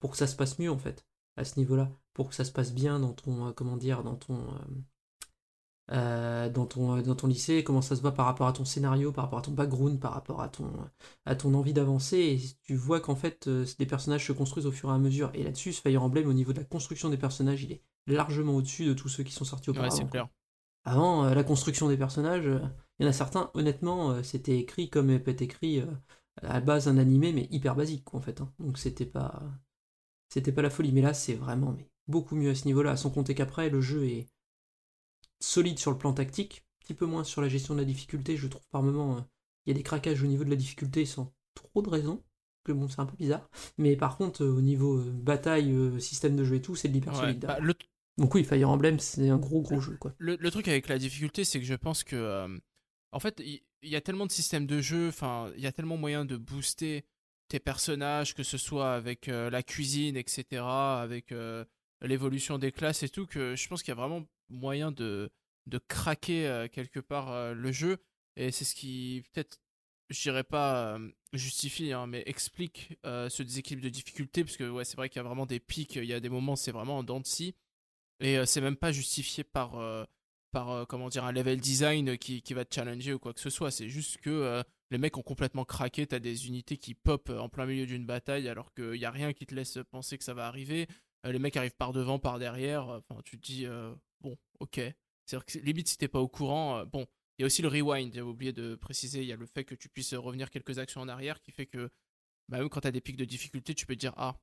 [0.00, 1.06] pour que ça se passe mieux en fait
[1.36, 4.16] à ce niveau-là, pour que ça se passe bien dans ton, euh, comment dire, dans
[4.16, 4.82] ton, euh,
[5.90, 9.12] euh, dans ton, dans ton lycée, comment ça se voit par rapport à ton scénario,
[9.12, 10.72] par rapport à ton background, par rapport à ton,
[11.26, 12.16] à ton envie d'avancer.
[12.18, 15.30] Et tu vois qu'en fait, des personnages se construisent au fur et à mesure.
[15.34, 18.54] Et là-dessus, ce Fire Emblem, au niveau de la construction des personnages, il est largement
[18.56, 20.06] au-dessus de tous ceux qui sont sortis Ouais, auparavant.
[20.06, 20.28] clair.
[20.84, 25.30] Avant, la construction des personnages, il y en a certains, honnêtement, c'était écrit comme peut
[25.32, 25.80] être écrit
[26.42, 28.40] à la base un animé, mais hyper basique, quoi, en fait.
[28.40, 28.52] hein.
[28.58, 29.42] Donc c'était pas,
[30.34, 30.90] c'était pas la folie.
[30.90, 32.96] Mais là, c'est vraiment mais, beaucoup mieux à ce niveau-là.
[32.96, 34.26] Sans compter qu'après, le jeu est
[35.38, 38.36] solide sur le plan tactique, un petit peu moins sur la gestion de la difficulté.
[38.36, 39.20] Je trouve par moments, euh,
[39.64, 42.20] il y a des craquages au niveau de la difficulté sans trop de raison.
[42.64, 43.48] Que bon, c'est un peu bizarre.
[43.78, 46.94] Mais par contre, euh, au niveau euh, bataille, système de jeu et tout, c'est de
[46.94, 47.20] l'hyper Ouais.
[47.20, 47.40] solide.
[47.46, 47.74] Bah, le,
[48.18, 50.14] Donc oui, Fire Emblem, c'est un gros gros jeu, quoi.
[50.18, 52.58] le, le truc avec la difficulté, c'est que je pense que,
[53.12, 55.72] en fait, il il y, a tellement de systèmes de jeu, enfin, il y a
[55.72, 57.04] tellement moyen de booster
[57.60, 61.64] personnages, que ce soit avec euh, la cuisine, etc., avec euh,
[62.00, 65.30] l'évolution des classes et tout, que je pense qu'il y a vraiment moyen de,
[65.66, 67.98] de craquer euh, quelque part le jeu.
[68.36, 69.58] Et c'est ce qui, peut-être,
[70.10, 70.98] je dirais pas
[71.32, 75.24] justifie, hein, mais explique ce déséquilibre de difficulté, parce que ouais, c'est vrai qu'il y
[75.24, 77.54] a vraiment des pics, il y a des moments, c'est vraiment en dents de scie.
[78.20, 79.78] Et c'est même pas justifié par,
[80.50, 83.50] par comment dire, un level design qui, qui va te challenger ou quoi que ce
[83.50, 83.70] soit.
[83.70, 86.06] C'est juste que les mecs ont complètement craqué.
[86.06, 89.32] T'as des unités qui pop en plein milieu d'une bataille alors qu'il n'y a rien
[89.32, 90.86] qui te laisse penser que ça va arriver.
[91.26, 92.88] Euh, les mecs arrivent par devant, par derrière.
[92.88, 94.80] Enfin, tu te dis, euh, bon, ok.
[95.26, 97.06] C'est-à-dire que limite, si t'es pas au courant, euh, bon.
[97.36, 99.22] Il y a aussi le rewind, j'avais oublié de préciser.
[99.22, 101.66] Il y a le fait que tu puisses revenir quelques actions en arrière qui fait
[101.66, 101.90] que,
[102.48, 104.36] bah, même quand t'as des pics de difficulté, tu peux te dire, ah,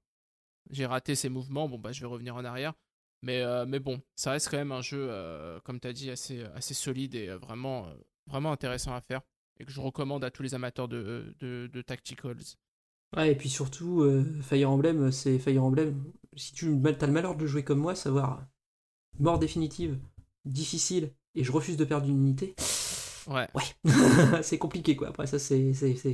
[0.70, 2.74] j'ai raté ces mouvements, bon, bah, je vais revenir en arrière.
[3.22, 6.10] Mais, euh, mais bon, ça reste quand même un jeu, euh, comme tu as dit,
[6.10, 7.96] assez, solide et euh, euh,
[8.28, 9.22] vraiment intéressant à faire.
[9.66, 12.58] Que je recommande à tous les amateurs de, de, Tacticals.
[13.16, 16.04] Ouais, et puis surtout, euh, Fire Emblem, c'est Fire Emblem.
[16.36, 18.46] Si tu as le malheur de jouer comme moi, savoir
[19.20, 20.00] mort définitive,
[20.46, 22.56] difficile, et je refuse de perdre une unité,
[23.28, 23.48] Ouais.
[23.54, 23.64] ouais,
[24.42, 25.10] c'est compliqué quoi.
[25.10, 25.72] Après, ça, c'est.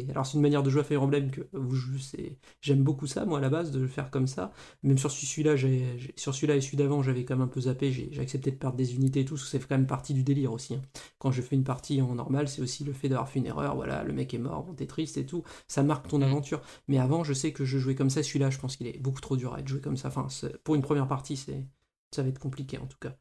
[0.09, 3.07] Alors, c'est une manière de jouer à Fire Emblem que vous jouez, c'est- j'aime beaucoup
[3.07, 4.51] ça, moi, à la base, de le faire comme ça.
[4.83, 7.91] Même sur celui-là, j'ai- sur celui-là et celui d'avant, j'avais quand même un peu zappé,
[7.91, 10.75] j'ai accepté de perdre des unités et tout, c'est quand même partie du délire aussi.
[10.75, 10.81] hein.
[11.19, 13.75] Quand je fais une partie en normal, c'est aussi le fait d'avoir fait une erreur,
[13.75, 16.23] voilà, le mec est mort, bon, t'es triste et tout, ça marque ton Mhm.
[16.25, 16.61] aventure.
[16.87, 19.21] Mais avant, je sais que je jouais comme ça, celui-là, je pense qu'il est beaucoup
[19.21, 20.09] trop dur à être joué comme ça.
[20.09, 20.27] Enfin,
[20.63, 21.65] pour une première partie, c'est
[22.11, 23.15] ça va être compliqué en tout cas.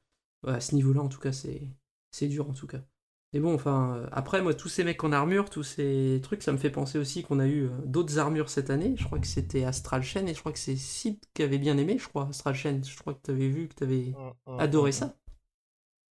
[0.45, 1.63] Ouais, à ce niveau-là, en tout cas, c'est
[2.11, 2.81] c'est dur en tout cas.
[3.33, 6.53] Mais bon, enfin, euh, après, moi, tous ces mecs en armure, tous ces trucs, ça
[6.53, 8.95] me fait penser aussi qu'on a eu euh, d'autres armures cette année.
[8.97, 11.77] Je crois que c'était Astral Chain et je crois que c'est Sid qui avait bien
[11.77, 12.81] aimé, je crois, Astral Chain.
[12.83, 14.19] Je crois que t'avais vu, que t'avais
[14.59, 15.17] adoré ça.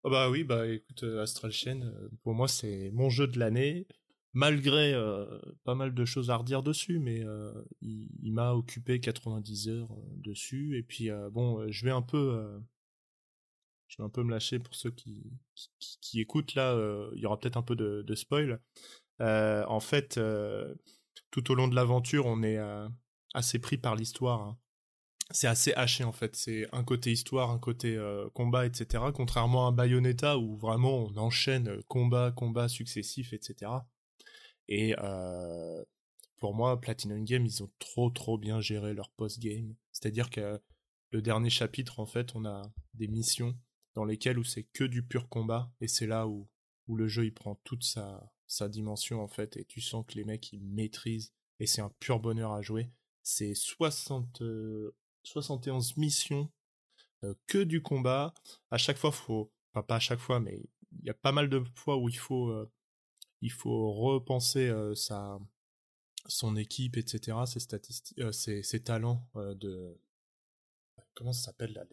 [0.04, 1.80] Ah bah oui, bah écoute, euh, Astral Chain,
[2.24, 3.88] pour moi c'est mon jeu de l'année.
[4.34, 5.26] malgré euh,
[5.64, 7.52] pas mal de choses à redire dessus, mais euh,
[7.82, 10.78] il, il m'a occupé 90 heures dessus.
[10.78, 12.62] Et puis euh, bon, je vais un peu,
[13.88, 15.32] je vais un peu me lâcher pour ceux qui,
[16.02, 16.74] qui, écoutent là.
[16.74, 18.60] euh, il y aura peut-être un peu de, de spoil.
[19.22, 20.74] Euh, en fait, euh,
[21.32, 22.60] tout au long de l'aventure, on est
[23.34, 24.42] assez pris par l'histoire.
[24.42, 24.58] hein.
[25.32, 26.36] C'est assez haché en fait.
[26.36, 28.00] C'est un côté histoire, un côté
[28.34, 29.06] combat, etc.
[29.14, 33.72] Contrairement à Bayonetta où vraiment on enchaîne combat, combat successifs, etc.
[34.68, 34.94] Et
[36.38, 39.74] pour moi, Platinum Game, ils ont trop trop bien géré leur post-game.
[39.92, 40.62] C'est-à-dire que
[41.12, 42.62] le dernier chapitre, en fait, on a
[42.94, 43.58] des missions
[43.96, 46.48] dans lesquelles où c'est que du pur combat, et c'est là où,
[46.88, 50.16] où le jeu il prend toute sa, sa dimension en fait, et tu sens que
[50.16, 52.92] les mecs ils maîtrisent, et c'est un pur bonheur à jouer.
[53.24, 56.52] C'est 60, euh, 71 missions,
[57.24, 58.34] euh, que du combat.
[58.70, 60.62] À chaque fois, faut, enfin pas à chaque fois, mais
[61.00, 62.70] il y a pas mal de fois où il faut euh,
[63.42, 65.40] il faut repenser euh, sa
[66.28, 69.96] son équipe, etc., ses statistiques, euh, ses, talents euh, de
[71.14, 71.86] comment ça s'appelle là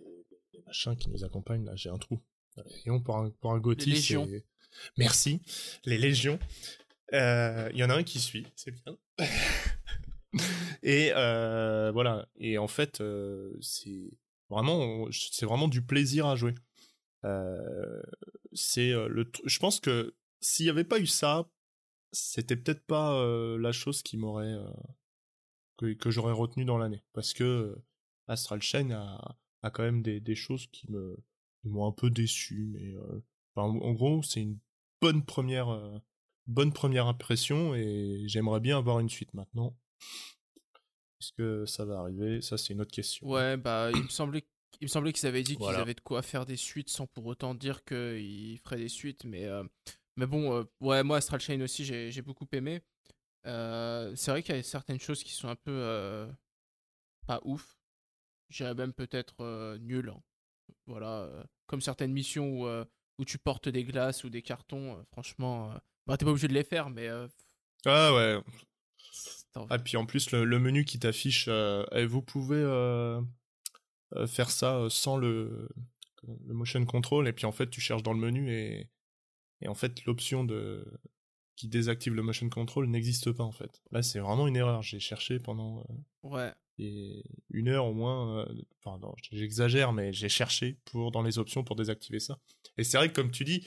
[0.63, 2.21] les machins qui nous accompagnent là, j'ai un trou.
[2.85, 4.29] Et on pour un pour un Les légions.
[4.97, 5.41] Merci,
[5.85, 6.39] les légions.
[7.13, 8.97] Euh, Il y en a un qui suit, c'est bien.
[10.83, 12.29] Et euh, voilà.
[12.37, 14.11] Et en fait, euh, c'est
[14.49, 16.55] vraiment, c'est vraiment du plaisir à jouer.
[18.53, 21.49] C'est le, je pense que s'il n'y avait pas eu ça,
[22.11, 23.25] c'était peut-être pas
[23.59, 24.57] la chose qui m'aurait
[25.79, 27.77] que, que j'aurais retenu dans l'année, parce que
[28.27, 31.17] Astral Chain a, a quand même des, des choses qui me
[31.65, 33.21] m'ont un peu déçu, mais euh,
[33.55, 34.59] enfin, en, en gros, c'est une
[35.01, 35.99] bonne première euh,
[36.47, 39.77] bonne première impression et j'aimerais bien avoir une suite maintenant.
[41.21, 42.43] Est-ce que ça va arriver?
[42.43, 43.29] Ça, c'est une autre question.
[43.29, 44.45] Ouais, bah, il me semblait,
[44.81, 47.27] il me semblait qu'ils avaient dit qu'ils avaient de quoi faire des suites sans pour
[47.27, 49.63] autant dire qu'ils feraient des suites, mais, euh,
[50.17, 52.81] mais bon, euh, ouais, moi, Astral Chain aussi, j'ai j'ai beaucoup aimé.
[53.47, 56.27] Euh, c'est vrai qu'il y a certaines choses qui sont un peu
[57.29, 57.79] pas ouf.
[58.53, 60.11] J'irais même peut-être euh, nul.
[60.11, 60.23] hein.
[60.87, 62.85] Voilà, euh, comme certaines missions où, euh,
[63.19, 65.75] où tu portes des glaces ou des cartons, franchement,
[66.07, 67.09] bah, t'es pas obligé de les faire, mais
[67.87, 68.41] Ah ouais.
[69.69, 73.21] Ah puis en plus le, le menu qui t'affiche, euh, vous pouvez euh,
[74.15, 75.69] euh, faire ça sans le,
[76.23, 78.89] le motion control et puis en fait tu cherches dans le menu et,
[79.61, 80.87] et en fait l'option de
[81.57, 83.83] qui désactive le motion control n'existe pas en fait.
[83.91, 84.83] Là c'est vraiment une erreur.
[84.83, 85.85] J'ai cherché pendant
[86.23, 86.53] ouais.
[86.79, 88.41] et une heure au moins.
[88.41, 88.55] euh,
[88.85, 92.39] Enfin non, j'exagère mais j'ai cherché pour dans les options pour désactiver ça.
[92.79, 93.67] Et c'est vrai que comme tu dis,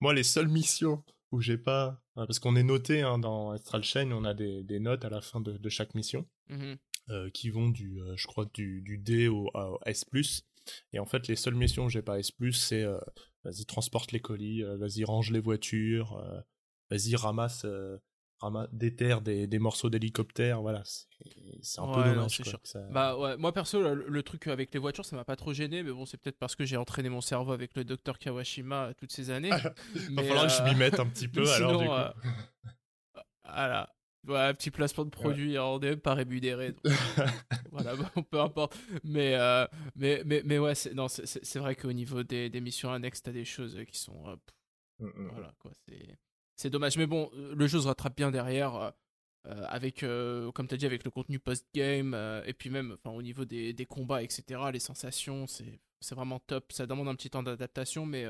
[0.00, 3.82] moi les seules missions où j'ai pas euh, parce qu'on est noté hein, dans Astral
[3.82, 6.76] Chain, on a des, des notes à la fin de, de chaque mission Mhm.
[7.08, 10.04] euh, qui vont du, euh, je crois, du, du D au, au S+.
[10.92, 12.84] Et en fait, les seules missions où j'ai pas S+, c'est
[13.44, 16.22] vas-y transporte les colis, vas-y range les voitures,
[16.90, 17.66] vas-y ramasse,
[18.42, 20.82] euh, ramasse déterre des, des morceaux d'hélicoptère, voilà.
[20.84, 22.38] C'est un peu Ouais, dommage.
[22.42, 25.36] quoi, ça- Bah ouais, moi perso, le, le truc avec les voitures, ça m'a pas
[25.36, 28.18] trop gêné, mais bon, c'est peut-être parce que j'ai entraîné mon cerveau avec le docteur
[28.18, 29.50] Kawashima euh, toutes ces années.
[30.08, 31.94] Il va falloir que je euh, m'y mette un petit peu alors du sinon, coup.
[31.94, 32.10] euh,
[33.44, 33.90] voilà.
[34.26, 36.72] Ouais, un petit placement de produit, hein, on n'est même pas rémunéré.
[36.72, 36.80] donc,
[37.70, 38.74] voilà, bon, peu importe.
[39.04, 39.66] Mais, euh,
[39.96, 43.32] mais, mais, mais ouais, c'est, non, c'est, vrai qu'au niveau des, des missions annexes, t'as
[43.32, 44.26] des choses qui sont.
[44.28, 44.36] euh,
[45.00, 45.28] Mm, mm.
[45.32, 46.16] voilà, quoi, c'est,
[46.56, 46.96] c'est dommage.
[46.96, 48.74] Mais bon, euh, le jeu se rattrape bien derrière.
[48.76, 48.90] euh,
[49.46, 52.96] euh, avec, euh, comme tu as dit, avec le contenu post-game, euh, et puis même
[53.04, 54.42] au niveau des, des combats, etc.,
[54.72, 55.80] les sensations, c'est,
[56.12, 56.72] vraiment top.
[56.72, 58.24] Ça demande un petit temps d'adaptation, mais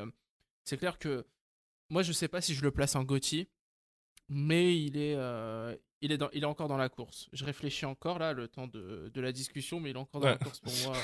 [0.65, 1.25] c'est clair que
[1.89, 3.49] moi, je sais pas si je le place en GOTY,
[4.29, 5.17] mais il est,
[6.01, 7.29] il, est dans, il est encore dans la course.
[7.33, 10.29] Je réfléchis encore là, le temps de, de la discussion, mais il est encore dans
[10.31, 10.97] la course pour moi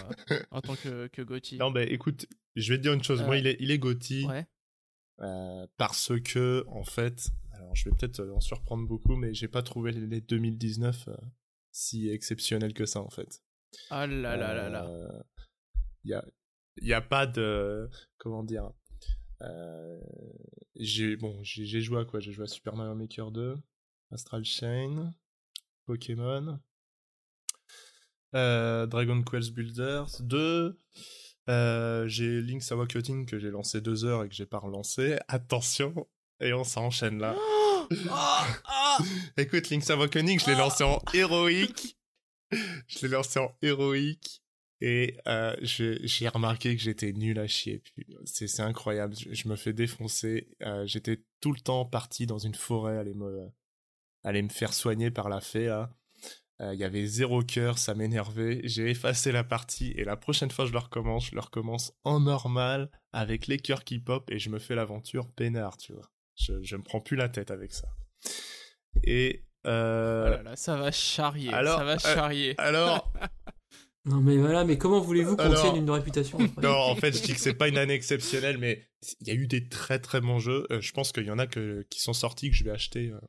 [0.51, 1.59] en tant que, que GOTY.
[1.59, 3.23] Non, bah écoute, je vais te dire une chose.
[3.23, 4.45] Moi, il est, il est Gotti Ouais.
[5.23, 9.49] Euh, parce que, en fait, alors je vais peut-être euh, en surprendre beaucoup, mais j'ai
[9.49, 11.17] pas trouvé les les 2019 euh,
[11.73, 13.43] si exceptionnels que ça, en fait.
[13.91, 15.25] Ah là là là là.
[16.05, 16.25] Il y a,
[16.79, 18.71] il y a pas de, comment dire.
[20.77, 22.21] J'ai bon, j'ai joué à quoi?
[22.21, 23.57] J'ai joué à Super Mario Maker 2,
[24.13, 25.13] Astral Chain,
[25.85, 26.59] Pokémon,
[28.33, 30.81] Dragon Quest Builders 2.
[31.49, 35.19] Euh, j'ai Link's Awakening que j'ai lancé deux heures et que j'ai pas relancé.
[35.29, 36.07] Attention,
[36.41, 37.37] et on s'enchaîne là.
[38.09, 38.99] Ah, ah
[39.37, 41.99] Écoute, Link's Awakening, je l'ai lancé en héroïque.
[42.53, 44.45] Je l'ai lancé en héroïque.
[44.81, 47.83] Et euh, j'ai remarqué que j'étais nul à chier.
[48.25, 49.17] C'est c'est incroyable.
[49.19, 50.57] Je, je me fais défoncer.
[50.63, 53.51] Euh, j'étais tout le temps parti dans une forêt, aller me,
[54.23, 55.67] aller me faire soigner par la fée.
[55.67, 55.93] là.
[56.61, 58.61] Euh, Il y avait zéro cœur, ça m'énervait.
[58.65, 62.21] J'ai effacé la partie et la prochaine fois je le recommence, je le recommence en
[62.21, 66.11] normal avec les cœurs qui pop et je me fais l'aventure peinard, tu vois.
[66.37, 67.89] Je, je me prends plus la tête avec ça.
[69.05, 71.53] Et euh, Oh là là, ça va charrier.
[71.53, 72.55] alors, ça va euh, charrier.
[72.59, 73.13] alors,
[74.07, 77.23] Non mais voilà, mais comment voulez-vous qu'on Alors- tienne une réputation non, en fait, je
[77.23, 78.87] dis que c'est pas une année exceptionnelle, mais
[79.21, 80.67] il y a eu des très très bons jeux.
[80.71, 83.11] Euh, je pense qu'il y en a que, qui sont sortis que je vais acheter
[83.11, 83.21] euh,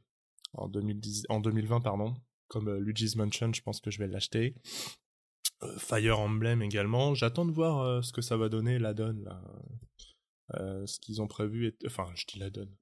[0.54, 2.14] en 2010, en 2020, pardon.
[2.52, 4.56] Comme euh, Luigi's Mansion, je pense que je vais l'acheter.
[5.64, 7.16] Euh, Fire Emblem également.
[7.16, 9.41] J'attends de voir euh, ce que ça va donner, la donne, là.
[10.86, 11.68] Ce qu'ils ont prévu.
[11.68, 12.76] est- Enfin, je dis la donne.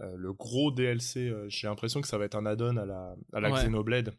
[0.00, 3.14] Euh, le gros DLC, euh, j'ai l'impression que ça va être un add-on à la,
[3.34, 3.60] à la Ouais.
[3.62, 4.16] Xenoblade.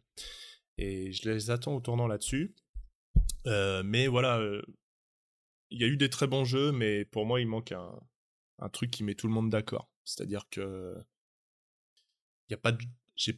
[0.78, 2.54] Et je les attends au tournant là-dessus.
[3.48, 4.40] Euh, mais voilà,
[5.70, 7.92] il y a eu des très bons jeux, mais pour moi, il manque un,
[8.60, 9.90] un truc qui met tout le monde d'accord.
[10.04, 10.94] C'est-à-dire que
[12.48, 12.78] il y a pas de,
[13.16, 13.32] j'ai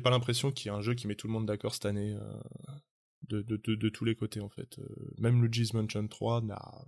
[0.00, 2.14] pas l'impression qu'il y a un jeu qui met tout le monde d'accord cette année
[2.14, 2.40] euh,
[3.28, 4.78] de, de, de, de tous les côtés en fait.
[4.78, 6.84] Euh, même Luigi's Mansion 3 n'a,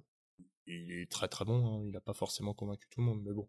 [0.66, 1.66] il est très très bon.
[1.80, 3.48] hein, il n'a pas forcément convaincu tout le monde, mais bon.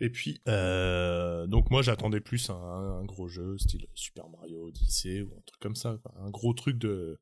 [0.00, 5.22] Et puis, euh, donc moi j'attendais plus un, un gros jeu style Super Mario Odyssey
[5.22, 6.14] ou un truc comme ça, quoi.
[6.20, 7.18] un gros truc de,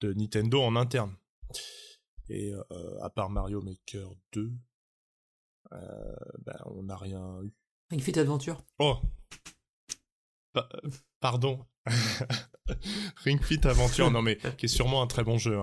[0.00, 1.14] de Nintendo en interne.
[2.28, 4.52] Et euh, à part Mario Maker 2,
[5.72, 7.52] euh, ben, on n'a rien eu.
[7.90, 8.62] Ring Fit Adventure.
[8.78, 8.98] Oh
[10.60, 10.90] Pa- euh,
[11.20, 11.64] Pardon.
[13.24, 15.56] Ring Fit Aventure, non mais qui est sûrement un très bon jeu.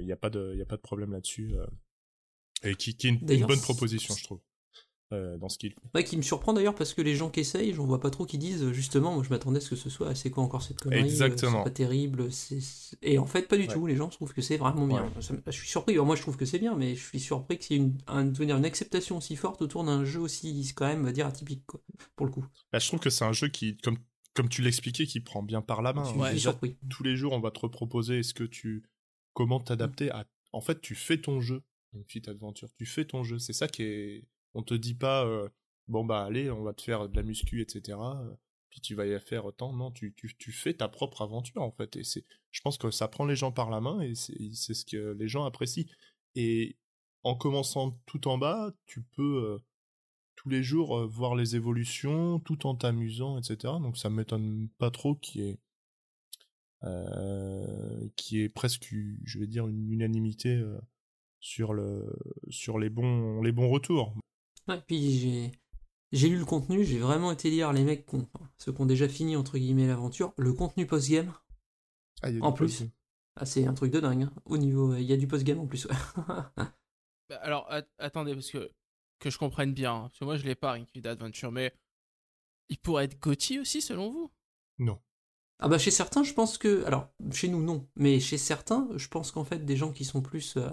[0.00, 1.54] Il n'y a, pas de- y a pas de problème là-dessus.
[1.54, 1.66] euh,
[2.64, 4.40] et qui, qui est une, bonne proposition, je trouve,
[5.12, 5.74] euh, dans ce qu'il.
[5.94, 8.24] Ouais, qui me surprend d'ailleurs parce que les gens qui essayent, j'en vois pas trop
[8.26, 10.80] qui disent justement, moi je m'attendais à ce que ce soit, c'est quoi encore cette
[10.80, 11.58] connerie euh, Exactement.
[11.58, 12.28] C'est pas terrible.
[13.02, 13.72] Et en fait, pas du Ouais.
[13.72, 13.86] tout.
[13.86, 15.08] Les gens trouvent que c'est vraiment bien.
[15.20, 15.92] Ça je suis surpris.
[15.92, 17.98] Alors, moi je trouve que c'est bien, mais je suis surpris qu'il y ait une,
[18.08, 21.80] un- devenir une acceptation aussi forte autour d'un jeu aussi, quand même, dire atypique, quoi,
[22.16, 22.44] pour le coup.
[22.72, 23.98] Bah, je trouve que c'est un jeu qui, comme,
[24.34, 26.04] comme tu l'expliquais, qui prend bien par la main.
[26.88, 28.84] Tous les jours, on va te reproposer est-ce que tu
[29.34, 31.62] comment t'adapter à en fait tu fais ton jeu.
[31.94, 33.38] Une Fit Adventure tu fais ton jeu.
[33.38, 34.24] C'est ça qui est
[34.54, 35.48] on te dit pas euh,
[35.86, 38.34] bon bah allez on va te faire de la muscu etc euh,
[38.70, 41.70] puis tu vas y faire autant non tu, tu, tu fais ta propre aventure en
[41.70, 41.96] fait.
[41.96, 44.74] Et c'est je pense que ça prend les gens par la main et c'est c'est
[44.74, 45.86] ce que les gens apprécient.
[46.34, 46.76] Et
[47.22, 49.58] en commençant tout en bas tu peux euh,
[50.40, 54.90] tous les jours euh, voir les évolutions tout en t'amusant etc donc ça m'étonne pas
[54.90, 55.58] trop qu'il y ait
[56.84, 60.78] euh, qui est presque, je vais dire, une unanimité euh,
[61.40, 62.06] sur le
[62.50, 64.14] sur les bons les bons retours.
[64.68, 65.52] Ouais, puis j'ai.
[66.12, 68.80] J'ai lu le contenu, j'ai vraiment été lire les mecs, qui ont- enfin, ceux qui
[68.80, 71.32] ont déjà fini entre guillemets l'aventure, le contenu post-game,
[72.22, 72.84] Ah, il y a En plus.
[73.36, 74.22] ah, c'est un truc de dingue.
[74.22, 74.32] hein.
[74.46, 75.84] Au niveau, il y a du post-game en plus.
[75.86, 75.96] ouais.
[77.28, 78.70] Bah, Alors, at- attendez, parce que
[79.18, 81.74] que je comprenne bien, hein, parce que moi je l'ai pas, Ring Fit Adventure, mais
[82.68, 84.30] il pourrait être Gotti aussi, selon vous?
[84.78, 84.98] Non.
[85.58, 86.84] Ah bah chez certains, je pense que...
[86.84, 87.88] Alors, chez nous, non.
[87.96, 90.68] Mais chez certains, je pense qu'en fait, des gens qui sont plus euh,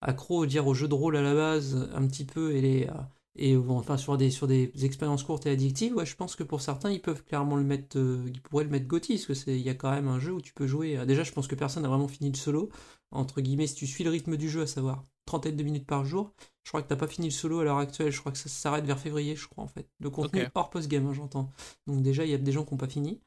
[0.00, 2.86] accros, dire, aux jeux de rôle à la base, un petit peu, et les...
[2.86, 2.92] euh,
[3.38, 6.62] et enfin sur des sur des expériences courtes et addictives, ouais, je pense que pour
[6.62, 9.58] certains, ils peuvent clairement le mettre, euh, ils pourraient le mettre GOTY, parce que c'est,
[9.58, 10.96] il y a quand même un jeu où tu peux jouer.
[10.96, 12.70] euh, déjà, je pense que personne n'a vraiment fini le solo.
[13.10, 16.04] Entre guillemets, si tu suis le rythme du jeu, à savoir trentaine de minutes par
[16.04, 16.32] jour,
[16.66, 18.10] je crois que t'as pas fini le solo à l'heure actuelle.
[18.10, 19.88] Je crois que ça s'arrête vers février, je crois en fait.
[20.00, 21.52] Le contenu hors post-game, hein, j'entends.
[21.86, 23.20] Donc déjà, il y a des gens qui n'ont pas fini.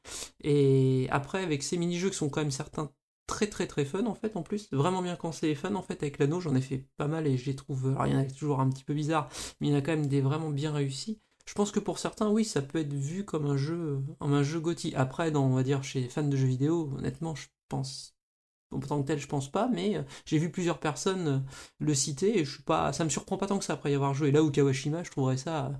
[0.44, 2.92] Et après, avec ces mini-jeux qui sont quand même certains
[3.26, 6.02] très très très fun en fait en plus vraiment bien pensé et fun en fait
[6.02, 8.18] avec l'anneau j'en ai fait pas mal et je les trouve alors il y en
[8.18, 9.28] a toujours un petit peu bizarre
[9.60, 12.00] mais il y en a quand même des vraiment bien réussis je pense que pour
[12.00, 15.44] certains oui ça peut être vu comme un jeu comme un jeu GOTY après dans
[15.44, 18.16] on va dire chez les fans de jeux vidéo honnêtement je pense
[18.70, 21.38] en tant que tel je pense pas mais euh, j'ai vu plusieurs personnes euh,
[21.78, 23.94] le citer et je suis pas ça me surprend pas tant que ça après y
[23.94, 25.70] avoir joué là où Kawashima je trouverais ça euh,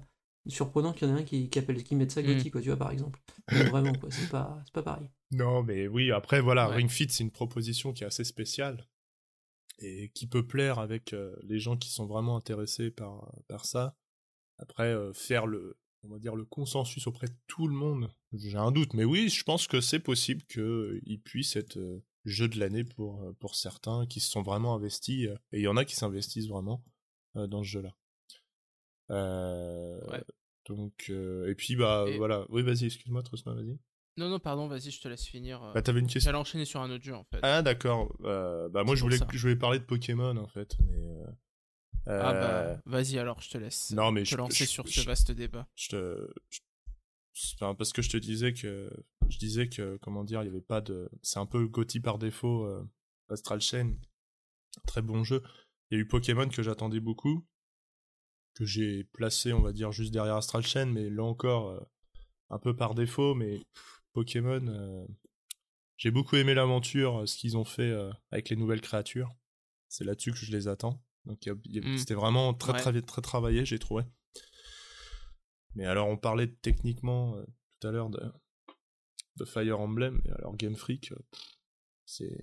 [0.48, 2.50] surprenant qu'il y en ait un qui, qui appelle qui mette ça GOTY Mm.
[2.50, 3.20] quoi tu vois par exemple
[3.52, 6.76] Mais vraiment quoi c'est pas c'est pas pareil Non, mais oui, après, voilà, Ouais.
[6.76, 8.86] Ring Fit, c'est une proposition qui est assez spéciale
[9.78, 13.96] et qui peut plaire avec euh, les gens qui sont vraiment intéressés par, par ça.
[14.58, 18.56] Après, euh, faire le, on va dire, le consensus auprès de tout le monde, j'ai
[18.58, 18.94] un doute.
[18.94, 23.22] Mais oui, je pense que c'est possible qu'il puisse être euh, jeu de l'année pour,
[23.22, 25.26] euh, pour certains qui se sont vraiment investis.
[25.28, 26.84] euh, et il y en a qui s'investissent vraiment
[27.36, 27.94] euh, dans ce jeu-là.
[29.10, 30.22] Euh, Ouais.
[30.68, 32.44] Donc, euh, et puis, bah, Et- voilà.
[32.48, 33.78] Oui, vas-y, excuse-moi, Trosma, vas-y.
[34.16, 35.60] Non, non, pardon, vas-y, je te laisse finir.
[35.74, 36.28] Bah, t'avais une question.
[36.28, 37.38] J'allais enchaîner sur un autre jeu, en fait.
[37.42, 38.14] Ah d'accord.
[38.24, 39.26] Euh, bah moi je voulais ça.
[39.32, 40.76] je voulais parler de Pokémon en fait.
[40.80, 41.08] Mais,
[42.06, 45.00] Ah bah, vas-y alors, je te laisse non mais te je, lancer je- sur je-
[45.00, 45.66] ce vaste débat.
[45.74, 46.30] je te
[47.58, 48.90] parce que je te disais que
[49.28, 52.18] je disais que comment dire il y avait pas de c'est un peu Gotti par
[52.18, 52.82] défaut euh,
[53.28, 53.94] Astral Chain
[54.86, 55.42] très bon jeu.
[55.90, 57.46] Il y a eu Pokémon que j'attendais beaucoup
[58.54, 61.80] que j'ai placé on va dire juste derrière Astral Chain mais là encore euh,
[62.50, 65.06] un peu par défaut mais pff, Pokémon euh,
[65.96, 67.92] j'ai beaucoup aimé l'aventure ce qu'ils ont fait
[68.30, 69.30] avec les nouvelles créatures.
[69.88, 71.04] C'est là-dessus que je les attends.
[71.26, 71.98] Donc il y a- il y a- Mm.
[71.98, 72.80] c'était vraiment très, Ouais.
[72.80, 74.04] très très travaillé, j'ai trouvé.
[75.74, 77.44] Mais alors on parlait de techniquement euh,
[77.80, 78.20] tout à l'heure de,
[79.36, 80.20] de Fire Emblem.
[80.24, 81.16] Et alors Game Freak, euh,
[82.06, 82.42] c'est.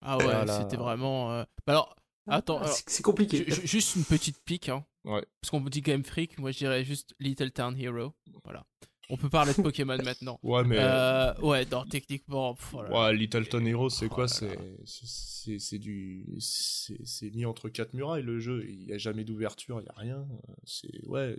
[0.00, 0.60] Ah ouais, Voilà.
[0.62, 1.32] c'était vraiment.
[1.32, 1.96] euh, bah alors,
[2.28, 3.38] attends, alors, c'est c'est compliqué.
[3.44, 4.84] ju- ju- juste une petite pique, hein.
[5.04, 5.24] Ouais.
[5.40, 8.14] Parce qu'on me dit Game Freak, moi je dirais juste Little Town Hero.
[8.44, 8.64] Voilà.
[9.10, 10.38] On peut parler de Pokémon maintenant.
[10.42, 10.76] Ouais, mais.
[10.78, 12.54] Euh, ouais, non, techniquement.
[12.54, 12.90] pff, voilà.
[13.10, 18.64] Ouais, Littleton Hero, c'est Oh quoi C'est du c'est mis entre quatre murailles le jeu.
[18.68, 20.18] Il y a jamais d'ouverture, il y a rien.
[20.30, 21.36] Euh, C'est ouais.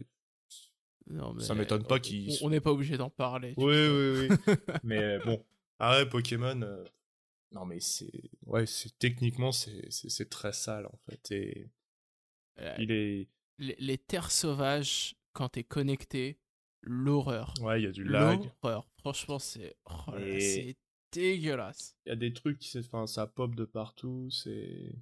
[1.12, 3.54] Non, mais Ça m'étonne pas qu'il- On n'est pas obligé d'en parler.
[3.58, 4.38] Oui, oui, oui.
[4.84, 5.44] mais bon,
[5.80, 6.62] ah ouais, Pokémon.
[6.62, 6.84] euh,
[7.52, 8.12] Non, mais c'est
[8.46, 8.66] ouais,
[9.00, 11.32] techniquement c'est très sale en fait.
[11.32, 11.68] Et
[12.60, 13.28] Euh, il est
[13.58, 16.40] les, les terres sauvages, quand t'es connecté,
[16.82, 17.54] l'horreur.
[17.62, 18.40] ouais, il y a du lag.
[18.64, 18.88] L'horreur.
[19.00, 20.76] Franchement, c'est oh Et-
[21.12, 21.96] dégueulasse.
[22.06, 24.30] Il y a des trucs, qui se- enfin, ça pop de partout.
[24.32, 24.96] C'est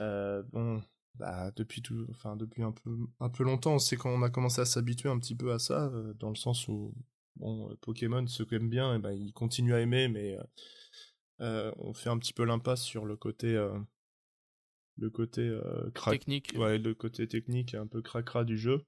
[0.00, 0.82] euh, bon.
[1.14, 4.60] Bah, depuis tout, enfin depuis un peu, un peu longtemps, c'est quand on a commencé
[4.60, 6.94] à s'habituer un petit peu à ça, euh, dans le sens où
[7.34, 10.38] bon, euh, Pokémon, ceux qui aiment bien, eh ben, ils continuent à aimer, mais
[11.40, 13.54] euh, on fait un petit peu l'impasse sur le côté,
[14.96, 16.52] le côté euh, Technique.
[16.56, 18.84] ouais, le côté technique un peu cracra du jeu.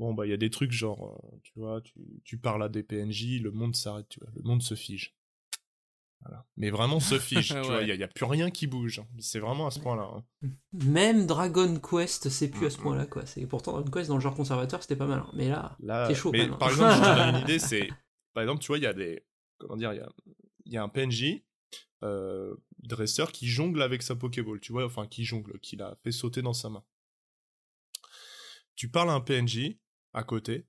[0.00, 1.92] Bon, bah, il y a des trucs genre, euh, tu vois, tu,
[2.24, 5.14] tu parles à des PNJ, le monde s'arrête, tu vois, le monde se fige.
[6.22, 6.46] Voilà.
[6.56, 7.82] Mais vraiment se fige, tu vois, Ouais.
[7.82, 9.00] il n'y a, il y a plus rien qui bouge.
[9.00, 9.06] hein.
[9.18, 10.10] C'est vraiment à ce point-là.
[10.10, 10.24] hein.
[10.72, 13.26] Même Dragon Quest, c'est plus à ce Mm, point-là, quoi.
[13.26, 15.18] C'est pourtant Dragon Quest dans le genre conservateur, c'était pas mal.
[15.20, 15.30] hein.
[15.34, 16.58] Mais là, Là, C'est chaud, mais quand même, hein.
[16.58, 17.88] par exemple, je te donne une idée, c'est,
[18.32, 19.22] par exemple, tu vois, il y a des,
[19.58, 20.08] comment dire, il y a,
[20.64, 21.42] il y a un PNJ,
[22.04, 26.12] euh, dresseur qui jongle avec sa Pokéball, tu vois, enfin, qui jongle, qui l'a fait
[26.12, 26.82] sauter dans sa main.
[28.76, 29.76] Tu parles à un PNJ,
[30.12, 30.66] à côté,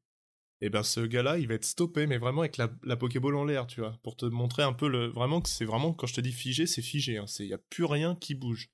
[0.61, 3.45] et ben ce gars-là, il va être stoppé, mais vraiment avec la, la Pokéball en
[3.45, 6.13] l'air, tu vois, pour te montrer un peu le, vraiment que c'est vraiment, quand je
[6.13, 8.69] te dis figé, c'est figé, hein, c'est, il y a plus rien qui bouge.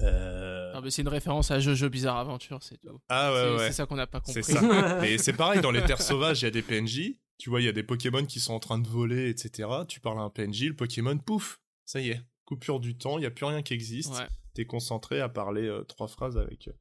[0.00, 0.80] Euh...
[0.90, 3.00] C'est une référence à Jojo Bizarre Aventure, c'est tout.
[3.08, 3.66] Ah ouais, c'est ouais.
[3.68, 4.44] c'est ça qu'on n'a pas compris.
[4.44, 4.98] C'est ça.
[5.00, 7.18] Mais c'est pareil, dans les terres sauvages, il y a des PNJ.
[7.38, 9.68] Tu vois, il y a des Pokémon qui sont en train de voler, etc.
[9.88, 13.20] Tu parles à un PNJ, le Pokémon, pouf, ça y est, coupure du temps, il
[13.20, 14.12] n'y a plus rien qui existe.
[14.16, 14.26] Ouais.
[14.54, 16.68] T'es concentré à parler euh, trois phrases avec.
[16.68, 16.72] euh,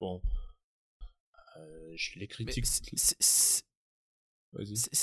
[0.00, 0.20] Bon.
[1.58, 2.66] Euh, je les critique.
[2.66, 3.64] c'est-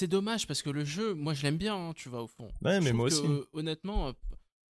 [0.08, 2.50] dommage parce que le jeu, moi je l'aime bien, hein, tu vois, au fond.
[2.62, 3.28] Ouais, Je mais trouve moi que, aussi.
[3.28, 4.14] euh, honnêtement, euh,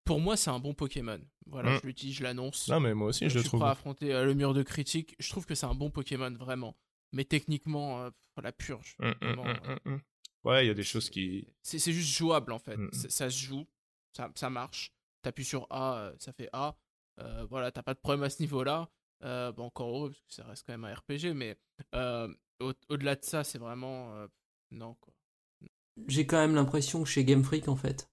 [0.04, 1.20] pour moi, c'est un bon Pokémon.
[1.46, 1.78] Voilà, Mm.
[1.82, 2.68] je le dis, je l'annonce.
[2.68, 3.60] Non, mais moi aussi, je le suis trouve.
[3.60, 5.14] prêt à affronter euh, le mur de critique.
[5.18, 6.76] Je trouve que c'est un bon Pokémon, vraiment.
[7.12, 8.10] Mais techniquement, euh,
[8.42, 8.96] la purge.
[8.98, 10.00] Vraiment, euh, hum, hum.
[10.44, 11.46] Ouais, il y a des choses qui.
[11.62, 12.76] C'est c'est juste jouable en fait.
[12.76, 12.90] Mm.
[12.92, 13.66] Ça se joue,
[14.16, 14.92] ça, ça marche.
[15.22, 16.76] T'appuies sur A, ça fait A.
[17.50, 18.88] Voilà, t'as pas de problème à ce niveau-là.
[19.22, 21.56] Euh, bon, encore heureux, parce que ça reste quand même un RPG, mais
[21.94, 24.14] euh, au- au-delà de ça, c'est vraiment.
[24.16, 24.26] euh,
[24.70, 24.96] non,
[26.08, 28.10] j'ai quand même l'impression que chez Game Freak, en fait,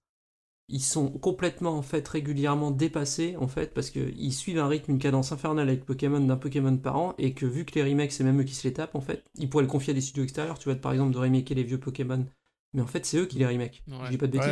[0.68, 4.98] ils sont complètement, en fait, régulièrement dépassés, en fait, parce qu'ils suivent un rythme, une
[5.00, 8.24] cadence infernale avec Pokémon d'un Pokémon par an, et que vu que les remakes, c'est
[8.24, 10.24] même eux qui se les tapent, en fait, ils pourraient le confier à des studios
[10.24, 12.26] extérieurs, tu vois, par exemple, de remaker les vieux Pokémon.
[12.76, 13.82] Mais en fait, c'est eux qui les remake.
[13.88, 13.96] Ouais.
[14.04, 14.48] Je dis pas de bêtises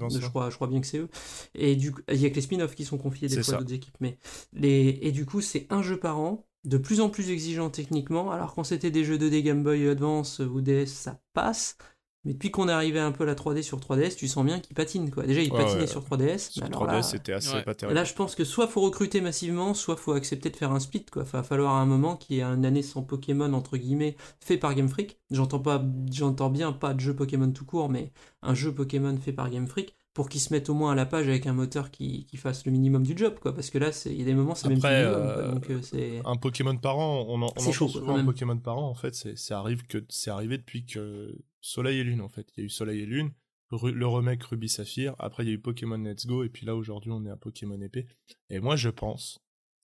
[0.00, 1.08] Ouais, je, crois, je crois bien que c'est eux.
[1.54, 3.72] Et du coup, il y a que les spin-offs qui sont confiés des fois d'autres
[3.72, 3.96] équipes.
[4.00, 4.18] Mais
[4.52, 4.98] les...
[5.02, 8.32] Et du coup, c'est un jeu par an, de plus en plus exigeant techniquement.
[8.32, 11.78] Alors quand c'était des jeux 2D Game Boy Advance ou DS, ça passe.
[12.24, 14.60] Mais depuis qu'on est arrivé un peu à la 3D sur 3DS, tu sens bien
[14.60, 15.22] qu'il patine quoi.
[15.24, 15.86] Déjà, il Ouais, patinait ouais.
[15.86, 16.50] sur 3DS.
[16.50, 17.62] Sur mais 3DS, alors là- c'était assez Ouais.
[17.62, 17.94] pas et terrible.
[17.94, 21.06] Là, je pense que soit faut recruter massivement, soit faut accepter de faire un split.
[21.10, 21.22] Quoi.
[21.22, 24.58] va falloir à un moment qu'il y ait une année sans Pokémon entre guillemets fait
[24.58, 25.18] par Game Freak.
[25.30, 25.82] J'entends pas,
[26.12, 29.66] j'entends bien pas de jeu Pokémon tout court, mais un jeu Pokémon fait par Game
[29.66, 32.36] Freak pour qu'ils se mettent au moins à la page avec un moteur qui, qui
[32.36, 33.38] fasse le minimum du job.
[33.40, 33.54] Quoi.
[33.54, 35.14] Parce que là, c'est- il y a des moments, c'est même plus minimum.
[35.14, 38.24] euh, Donc euh, un Pokémon par an, on, en, on chaud, souvent un.
[38.24, 42.20] Pokémon par an, en fait, c'est arrive que c'est arrivé depuis que Soleil et Lune,
[42.22, 42.48] en fait.
[42.56, 43.30] Il y a eu Soleil et Lune,
[43.70, 46.66] Ru- le remake Ruby Saphir, après il y a eu Pokémon Let's Go, et puis
[46.66, 48.08] là aujourd'hui on est à Pokémon épée.
[48.48, 49.38] Et moi je pense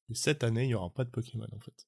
[0.09, 1.87] que cette année il y aura pas de Pokémon en fait.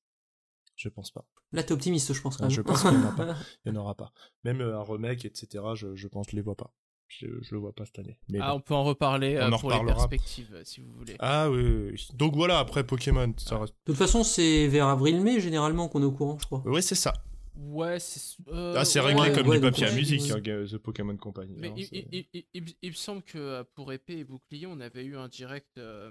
[0.77, 1.27] Je pense pas.
[1.51, 2.37] là, t'es optimiste, je pense.
[2.37, 2.55] Quand Ah, même.
[2.55, 3.01] je pense qu'il y en
[3.77, 4.13] en aura pas.
[4.45, 5.65] Même euh, un remake, etc.
[5.75, 6.73] Je, je pense que je les vois pas.
[7.09, 8.19] Je, je le vois pas cette année.
[8.29, 8.57] Mais Ah, bon.
[8.57, 11.17] on peut en reparler On euh, en pour les perspectives, euh, si vous voulez.
[11.19, 12.09] Ah oui, oui, oui.
[12.15, 13.73] Donc voilà, après Pokémon, ça reste.
[13.87, 16.61] De toute façon, c'est vers avril-mai généralement qu'on est au courant, je crois.
[16.67, 17.15] Ouais, c'est ça.
[17.57, 18.37] Ouais, c'est.
[18.49, 20.51] euh, Ah, c'est réglé ouais, comme ouais, du papier à musique, ouais.
[20.53, 21.55] hein, The Pokémon Company.
[21.59, 24.67] Mais hein, il, c'est- il- il- il- il me semble que pour épée et bouclier,
[24.67, 26.11] on avait eu un direct euh,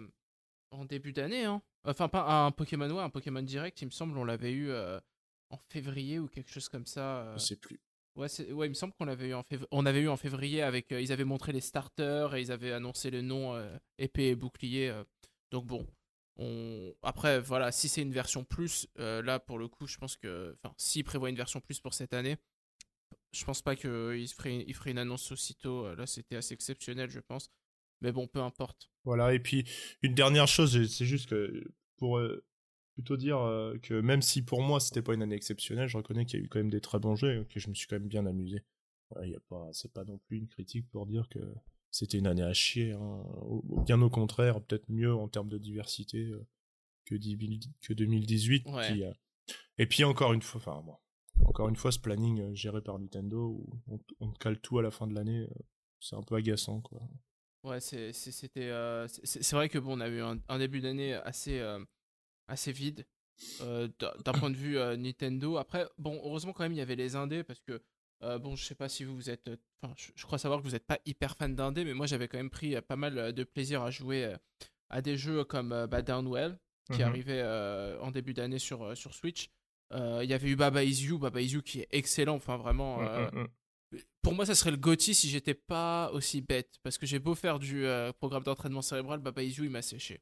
[0.72, 1.46] en début d'année.
[1.46, 1.62] Hein.
[1.86, 5.00] Enfin, pas un Pokémon, ouais, un Pokémon direct, il me semble, on l'avait eu euh,
[5.52, 7.20] en février ou quelque chose comme ça.
[7.22, 7.34] euh.
[7.38, 7.80] Je sais plus.
[8.18, 9.68] Ouais, ouais, il me semble qu'on l'avait eu en février.
[9.72, 10.92] On avait eu en février avec.
[10.92, 14.36] euh, ils avaient montré les starters et ils avaient annoncé le nom euh, épée et
[14.36, 14.90] bouclier.
[14.90, 15.04] euh.
[15.52, 15.86] Donc bon.
[16.40, 16.94] On...
[17.04, 20.56] Après, voilà, si c'est une version plus, euh, là pour le coup, je pense que.
[20.64, 22.38] Enfin, s'ils prévoient une version plus pour cette année,
[23.32, 25.94] je pense pas qu'il ferait, il ferait une annonce aussitôt.
[25.96, 27.52] Là, c'était assez exceptionnel, je pense.
[28.02, 28.90] Mais bon, peu importe.
[29.04, 29.64] Voilà, et puis
[30.02, 31.64] une dernière chose, c'est juste que
[31.98, 32.20] pour,
[32.98, 36.26] plutôt dire euh, que même si pour moi c'était pas une année exceptionnelle, je reconnais
[36.26, 37.86] qu'il y a eu quand même des très bons jeux et que je me suis
[37.88, 38.64] quand même bien amusé.
[39.12, 41.40] Ouais, y a pas, c'est pas non plus une critique pour dire que
[41.92, 42.94] c'était une année à chier.
[42.94, 43.24] hein.
[43.86, 46.44] Bien au contraire, peut-être mieux en termes de diversité euh,
[47.06, 47.38] que, 10
[47.82, 48.66] que 2018.
[48.68, 48.94] Ouais.
[48.94, 49.12] qui, euh,
[49.78, 50.96] Et puis encore une fois, enfin bon,
[51.46, 54.82] encore une fois, ce planning euh, géré par Nintendo où on, on cale tout à
[54.82, 55.48] la fin de l'année,
[56.00, 57.00] c'est un peu agaçant quoi.
[57.64, 58.72] Ouais, c'est- c'est- c'était.
[59.08, 61.60] c'est c'est vrai que bon, on a eu un, un début d'année assez,
[62.48, 63.06] assez vide
[63.62, 65.58] euh, d'un point de vue euh, Nintendo.
[65.58, 67.82] Après, bon, heureusement quand même, il y avait les indés parce que
[68.24, 69.50] euh, bon, je sais pas si vous, êtes.
[69.82, 72.28] Enfin, je, je crois savoir que vous n'êtes pas hyper fan d'indés, mais moi j'avais
[72.28, 74.34] quand même pris pas mal de plaisir à jouer
[74.90, 76.58] à des jeux comme bah, Downwell
[76.92, 77.08] qui Mhm.
[77.10, 77.44] arrivait
[78.02, 79.50] en début d'année sur, sur Switch.
[79.94, 83.02] Il y avait eu Baba Is You, Baba Is You qui est excellent, enfin vraiment.
[83.32, 83.48] Mm,
[84.22, 86.76] pour moi, ça serait le GOTY si j'étais pas aussi bête.
[86.84, 89.82] Parce que j'ai beau faire du euh, programme d'entraînement cérébral, Baba Is You, il m'a
[89.82, 90.22] séché.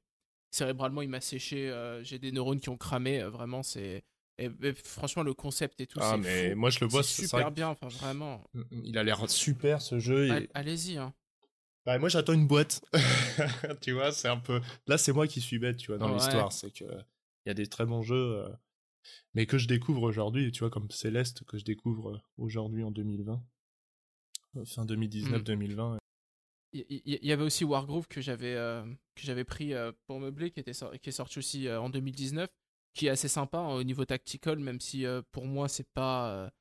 [0.52, 1.70] Cérébralement, il m'a séché.
[1.70, 3.22] euh, j'ai des neurones qui ont cramé.
[3.22, 4.04] euh, vraiment, c'est.
[4.38, 6.58] Et, et franchement, le concept et tout, Ah c'est mais fou.
[6.60, 8.44] moi je le vois, c'est super vrai bien, enfin vraiment.
[8.54, 10.28] que- Mm, Il a l'air super ce jeu.
[10.28, 11.14] et- Allez-y, hein.
[11.86, 12.82] Bah, moi j'attends une boîte.
[13.82, 14.60] tu vois, c'est un peu.
[14.88, 16.16] Là c'est moi qui suis bête, tu vois, dans Ouais.
[16.16, 16.52] l'histoire.
[16.52, 18.50] C'est que il y a des très bons jeux, euh,
[19.36, 23.42] mais que je découvre aujourd'hui, tu vois, comme Céleste que je découvre aujourd'hui en 2020,
[24.58, 25.98] Euh, fin 2019-2020.
[26.02, 26.05] Il
[26.90, 28.84] il- y, avait aussi Wargroove que j'avais euh,
[29.16, 32.50] que j'avais pris euh, pour meubler, qui, était qui est sorti aussi euh, en 2019,
[32.94, 36.52] qui est assez sympa hein, au niveau tactical, même si pour moi c'est pas.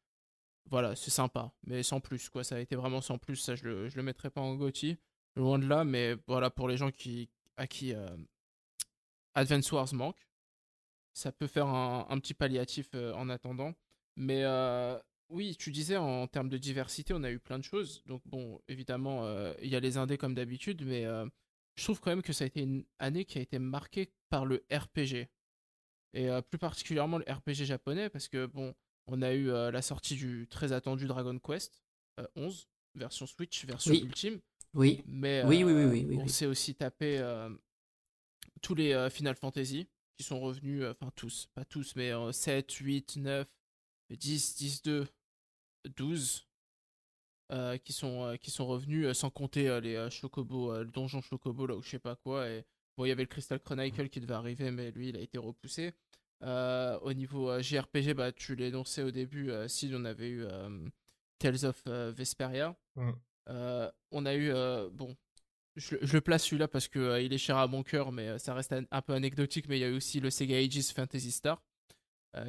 [0.70, 2.44] voilà, c'est sympa, mais sans plus, quoi.
[2.44, 4.98] Ça a été vraiment sans plus, ça je le, je le mettrai pas en GOTY,
[5.36, 7.94] loin de là, mais voilà, pour les gens qui, à qui
[9.34, 10.28] Advance Wars manque,
[11.12, 13.74] ça peut faire un, un petit palliatif en attendant.
[14.16, 14.44] Mais
[15.28, 18.02] oui, tu disais en termes de diversité, on a eu plein de choses.
[18.06, 21.26] Donc bon, évidemment, euh, il y a les indés comme d'habitude, mais euh,
[21.76, 24.46] je trouve quand même que ça a été une année qui a été marquée par
[24.46, 25.28] le RPG.
[26.14, 28.74] Et euh, plus particulièrement le RPG japonais, parce que bon,
[29.06, 31.82] on a eu la sortie du très attendu Dragon Quest
[32.20, 34.02] euh, 11, version Switch, version Oui.
[34.04, 34.40] ultime.
[34.74, 36.28] Oui, Mais Oui, oui, oui, oui, oui, on oui.
[36.28, 37.20] s'est aussi tapé
[38.60, 39.86] tous les Final Fantasy
[40.16, 43.48] qui sont revenus, enfin tous, pas tous, mais euh, 7, 8, 9,
[44.10, 45.06] 10, 10, 2,
[45.96, 46.46] 12,
[47.52, 51.20] euh, qui, sont, euh, qui sont revenus, euh, sans compter euh, les Chocobo, le donjon
[51.20, 52.48] Chocobo, là, ou je sais pas quoi.
[52.48, 52.64] Et
[52.96, 55.38] bon, il y avait le Crystal Chronicle qui devait arriver, mais lui, il a été
[55.38, 55.92] repoussé.
[56.42, 60.44] Au niveau JRPG, bah, tu l'énonçais au début, si on avait eu
[61.38, 62.76] Tales of Vesperia.
[62.96, 63.12] Mm.
[63.48, 64.52] Euh, on a eu,
[64.92, 65.16] bon,
[65.76, 68.28] je, je le place celui-là parce que euh, il est cher à mon cœur, mais
[68.28, 69.68] euh, ça reste un, un peu anecdotique.
[69.68, 71.62] Mais il y a eu aussi le Sega Aegis Fantasy Star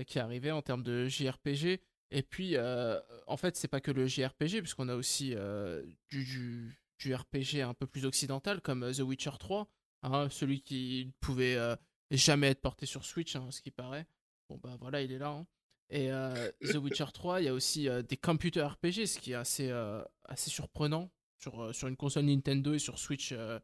[0.03, 1.79] qui est arrivé en termes de JRPG.
[2.11, 6.23] Et puis, euh, en fait, c'est pas que le JRPG, puisqu'on a aussi euh, du,
[6.23, 9.67] du, du RPG un peu plus occidental, comme euh, The Witcher 3,
[10.03, 11.75] hein, celui qui ne pouvait euh,
[12.11, 14.05] jamais être porté sur Switch, hein, ce qui paraît.
[14.49, 15.29] Bon, bah voilà, il est là.
[15.29, 15.47] hein.
[15.89, 19.31] Et euh, The Witcher 3, il y a aussi euh, des computer RPG, ce qui
[19.31, 23.31] est assez, euh, assez surprenant sur, euh, sur une console Nintendo et sur Switch.
[23.33, 23.59] euh,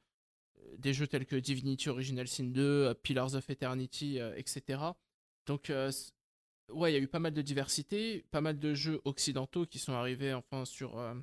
[0.77, 4.79] des jeux tels que Divinity Original Sin 2, euh, Pillars of Eternity, euh, etc.
[5.45, 5.91] Donc, euh,
[6.69, 9.79] ouais, il y a eu pas mal de diversité, pas mal de jeux occidentaux qui
[9.79, 11.13] sont arrivés enfin sur, euh,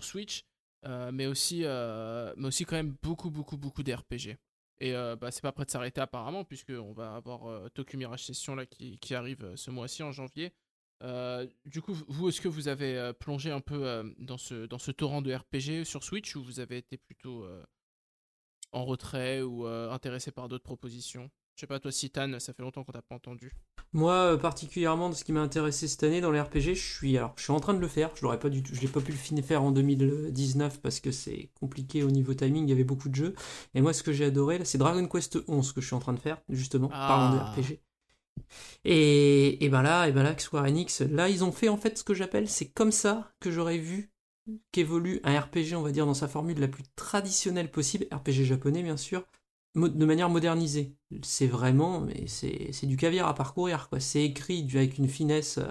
[0.00, 0.44] Switch,
[0.84, 4.36] euh, mais, aussi, mais quand même beaucoup, beaucoup, beaucoup d'RPG.
[4.80, 8.64] Et bah, c'est pas prêt de s'arrêter apparemment, puisqu'on va avoir Tokyo Mirage Session là,
[8.66, 10.52] qui, arrive ce mois-ci en janvier.
[11.64, 15.84] Du coup, vous, est-ce que vous avez plongé un peu dans, ce, torrent de RPG
[15.84, 17.44] sur Switch ou vous avez été plutôt
[18.70, 21.28] en retrait ou intéressé par d'autres propositions?
[21.58, 23.50] Je sais pas, toi, Citan, ça fait longtemps qu'on t'a pas entendu.
[23.92, 27.18] Moi, euh, particulièrement, de ce qui m'a intéressé cette année dans les RPG, je suis,
[27.18, 28.12] alors, je suis en train de le faire.
[28.14, 31.00] Je l'aurais pas du tout, je l'ai pas pu le finir faire en 2019 parce
[31.00, 32.62] que c'est compliqué au niveau timing.
[32.62, 33.34] Il y avait beaucoup de jeux.
[33.74, 35.98] Et moi, ce que j'ai adoré, là, c'est Dragon Quest 11 que je suis en
[35.98, 37.08] train de faire, justement, Ah.
[37.08, 37.80] parlant de RPG.
[38.84, 41.98] Et, et ben là, et ben là, Square Enix, là, ils ont fait en fait
[41.98, 44.12] ce que j'appelle, c'est comme ça que j'aurais vu
[44.70, 48.84] qu'évolue un RPG, on va dire, dans sa formule la plus traditionnelle possible, RPG japonais
[48.84, 49.24] bien sûr,
[49.74, 50.96] de manière modernisée.
[51.22, 54.00] C'est vraiment, mais c'est du caviar à parcourir, quoi.
[54.00, 55.58] C'est écrit du- avec une finesse.
[55.58, 55.70] euh,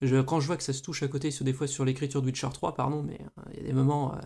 [0.00, 2.20] je- quand je vois que ça se touche à côté, sur des fois sur l'écriture
[2.22, 4.14] de Witcher 3, pardon, mais euh, il y a des moments.
[4.14, 4.18] euh,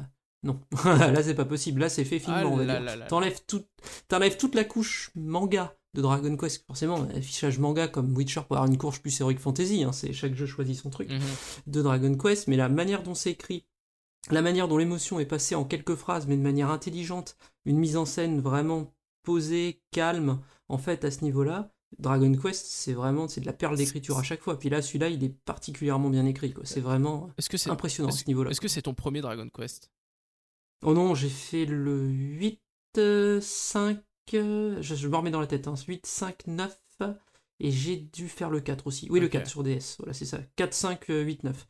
[0.42, 0.60] non,
[1.18, 1.80] là c'est pas possible.
[1.80, 3.06] Là c'est fait finement, Ah.
[3.08, 3.64] T'enlèves tout,
[4.08, 6.64] t'enlèves toute la couche manga de Dragon Quest.
[6.66, 9.82] Forcément, affichage manga comme Witcher pour avoir une couche plus Heroic Fantasy.
[9.84, 11.20] hein, c'est chaque jeu choisit son truc Mhm.
[11.68, 13.64] de Dragon Quest, mais la manière dont c'est écrit,
[14.30, 17.96] la manière dont l'émotion est passée en quelques phrases, mais de manière intelligente, une mise
[17.96, 18.92] en scène vraiment
[19.26, 20.40] posée, calme,
[20.70, 24.22] en fait, à ce niveau-là, Dragon Quest, c'est vraiment c'est de la perle d'écriture à
[24.22, 24.58] chaque fois.
[24.58, 26.52] Puis là, celui-là, il est particulièrement bien écrit.
[26.52, 26.64] quoi.
[26.64, 28.50] C'est vraiment Est-ce que c'est impressionnant à est-ce- ce niveau-là.
[28.50, 29.90] Est-ce que c'est ton premier Dragon Quest?
[30.82, 32.60] Oh non, j'ai fait le 8,
[32.98, 33.98] euh, 5,
[34.34, 36.78] euh, je, je me remets dans la tête, hein, 8, 5, 9,
[37.58, 39.08] Et j'ai dû faire le 4 aussi.
[39.10, 39.32] Oui, le Ok.
[39.32, 39.96] 4 sur DS.
[39.98, 40.38] Voilà, c'est ça.
[40.56, 41.66] 4, 5, euh, 8, 9.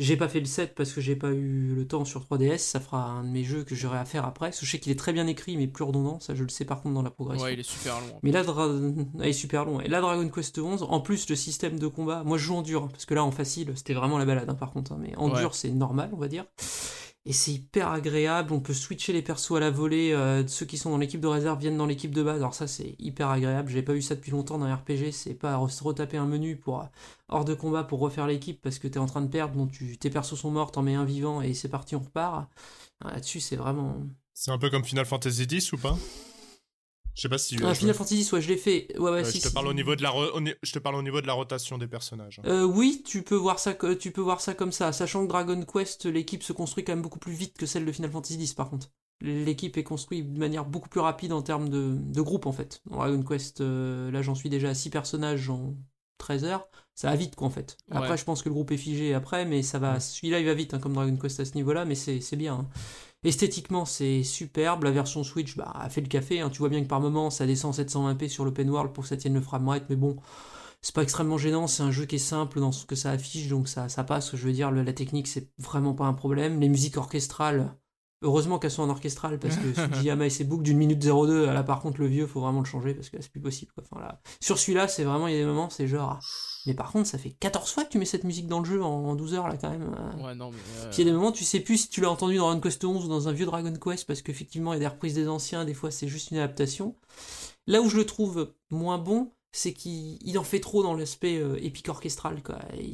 [0.00, 2.58] J'ai pas fait le 7 parce que j'ai pas eu le temps sur 3DS.
[2.58, 4.46] Ça fera un de mes jeux que j'aurai à faire après.
[4.48, 6.18] Parce que je sais qu'il est très bien écrit, mais plus redondant.
[6.18, 7.44] Ça, je le sais par contre dans la progression.
[7.44, 8.18] Ouais, il est super long.
[8.24, 9.80] Mais là, Dra- ah, il est super long.
[9.80, 12.62] Et là, Dragon Quest 11, en plus, le système de combat, moi je joue en
[12.62, 14.90] dur, hein, parce que là, en facile, c'était vraiment la balade, hein, par contre.
[14.92, 15.38] hein, mais en Ouais.
[15.38, 16.46] dur, c'est normal, on va dire.
[17.24, 18.52] Et c'est hyper agréable.
[18.54, 20.12] On peut switcher les persos à la volée.
[20.12, 22.38] euh, ceux qui sont dans l'équipe de réserve viennent dans l'équipe de base.
[22.38, 23.68] Alors ça, c'est hyper agréable.
[23.70, 25.12] J'ai pas eu ça depuis longtemps dans un RPG.
[25.12, 26.84] C'est pas re- retaper un menu pour euh,
[27.28, 29.54] hors de combat pour refaire l'équipe parce que t'es en train de perdre.
[29.56, 32.48] Donc tu, tes persos sont morts, t'en mets un vivant et c'est parti, on repart.
[33.04, 33.96] Ah, Là-dessus, c'est vraiment.
[34.32, 35.98] C'est un peu comme Final Fantasy X ou pas?
[37.18, 37.94] Je sais pas si tu Ah, as Final.
[37.96, 38.86] Fantasy, soit je l'ai fait.
[38.96, 39.52] Ouais, ouais, Ouais, si, je te si.
[39.54, 40.12] parle au niveau de la
[40.62, 42.40] je te parle au niveau de la rotation des personnages.
[42.46, 45.60] Euh, oui, tu peux voir ça, tu peux voir ça comme ça, sachant que Dragon
[45.64, 48.54] Quest, l'équipe se construit quand même beaucoup plus vite que celle de Final Fantasy X
[48.54, 48.92] par contre.
[49.20, 52.82] L'équipe est construite de manière beaucoup plus rapide en termes de, de groupe en fait.
[52.88, 55.74] Dans Dragon Quest, euh, là j'en suis déjà à 6 personnages en
[56.18, 57.76] 13 heures, ça va vite quoi en fait.
[57.90, 58.16] Après Ouais.
[58.16, 60.72] je pense que le groupe est figé après, mais ça va, celui-là il va vite
[60.72, 62.54] hein, comme Dragon Quest à ce niveau-là, mais c'est c'est bien.
[62.54, 62.68] hein.
[63.24, 64.84] Esthétiquement, c'est superbe.
[64.84, 66.40] La version Switch bah, a fait le café.
[66.40, 66.50] hein.
[66.50, 69.16] Tu vois bien que par moment, ça descend 720p sur l'open world pour que ça
[69.16, 69.86] tienne le framerate.
[69.90, 70.16] Mais bon,
[70.82, 71.66] c'est pas extrêmement gênant.
[71.66, 73.48] C'est un jeu qui est simple dans ce que ça affiche.
[73.48, 74.36] Donc ça, ça passe.
[74.36, 76.60] Je veux dire, la technique, c'est vraiment pas un problème.
[76.60, 77.76] Les musiques orchestrales,
[78.22, 81.62] heureusement qu'elles sont en orchestral parce que Sugiyama et ses boucles d'une minute 02, là
[81.62, 83.72] par contre, le vieux, faut vraiment le changer parce que là, c'est plus possible.
[83.74, 83.84] quoi.
[83.90, 86.18] Enfin, là, sur celui-là, c'est vraiment, il y a des moments, c'est genre.
[86.66, 88.82] Mais par contre, ça fait 14 fois que tu mets cette musique dans le jeu
[88.82, 89.94] en, en 12 heures là quand même.
[90.20, 90.26] euh.
[90.26, 90.56] Ouais, non, mais.
[90.80, 92.46] euh, Puis il y a des moments, tu sais plus si tu l'as entendu dans
[92.46, 94.86] Dragon Quest 11 ou dans un vieux Dragon Quest, parce qu'effectivement, il y a des
[94.88, 96.96] reprises des anciens, des fois c'est juste une adaptation.
[97.66, 101.38] Là où je le trouve moins bon, c'est qu'il il en fait trop dans l'aspect
[101.38, 102.42] euh, épique orchestral,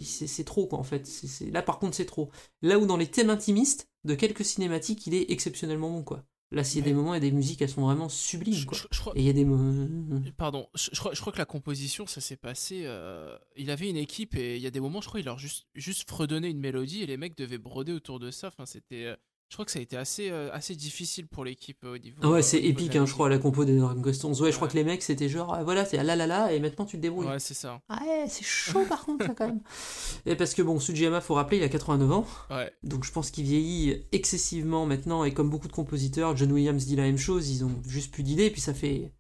[0.02, 1.08] C'est trop, quoi, en fait.
[1.52, 2.30] Là, par contre, c'est trop.
[2.62, 6.24] Là où dans les thèmes intimistes de quelques cinématiques, il est exceptionnellement bon, quoi.
[6.50, 8.78] Là, s'il y a des moments et des musiques, elles sont vraiment sublimes, quoi.
[8.78, 9.12] je- je crois.
[9.16, 10.20] Et il y a des moments...
[10.36, 12.82] Pardon, je, je crois, je crois que la composition, ça s'est passé.
[12.84, 15.38] euh, il avait une équipe et il y a des moments, je crois, il leur
[15.38, 18.48] juste, juste fredonnait une mélodie et les mecs devaient broder autour de ça.
[18.48, 19.16] Enfin, c'était.
[19.54, 22.16] Je crois que ça a été assez, euh, assez difficile pour l'équipe euh, au niveau.
[22.22, 24.42] Ah ouais, euh, c'est épique, hein, je crois, la compo des Dragon Quest 11.
[24.42, 26.52] Ouais, je crois que les mecs, c'était genre, ah, voilà, c'est ah là là là,
[26.52, 27.28] et maintenant tu te débrouilles.
[27.28, 27.80] Ouais, c'est ça.
[27.88, 29.60] Ah ouais, c'est chaud par contre, ça, quand même.
[30.26, 32.72] Et parce que bon, Sugiyama, faut rappeler, il a 89 ans, Ouais.
[32.82, 36.96] donc je pense qu'il vieillit excessivement maintenant, et comme beaucoup de compositeurs, John Williams dit
[36.96, 39.12] la même chose, ils ont juste plus d'idées, puis ça fait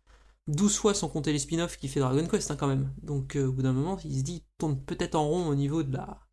[0.48, 2.92] 12 fois sans compter les spin-offs qui fait Dragon Quest, hein, quand même.
[3.00, 5.84] Donc euh, au bout d'un moment, il se dit, tourne peut-être en rond au niveau
[5.84, 6.23] de la,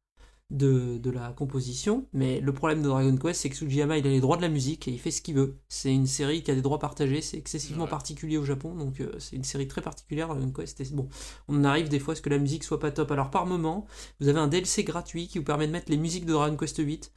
[0.52, 4.10] de, de la composition, mais le problème de Dragon Quest, c'est que Sugiyama, il a
[4.10, 5.58] les droits de la musique, et il fait ce qu'il veut.
[5.70, 7.90] C'est une série qui a des droits partagés, c'est excessivement Ouais.
[7.90, 11.08] particulier au Japon, donc euh, c'est une série très particulière, Dragon Quest, et bon,
[11.48, 13.12] on arrive des fois à ce que la musique soit pas top.
[13.12, 13.88] Alors par moment,
[14.20, 16.78] vous avez un DLC gratuit qui vous permet de mettre les musiques de Dragon Quest
[16.80, 17.12] 8.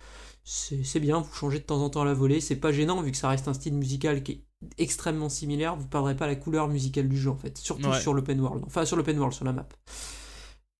[0.46, 3.00] C'est c'est bien, vous changez de temps en temps à la volée, c'est pas gênant
[3.02, 4.40] vu que ça reste un style musical qui est
[4.78, 8.00] extrêmement similaire, vous perdrez pas la couleur musicale du jeu en fait, surtout Ouais.
[8.00, 9.66] sur l'open world, enfin sur l'open world, sur la map.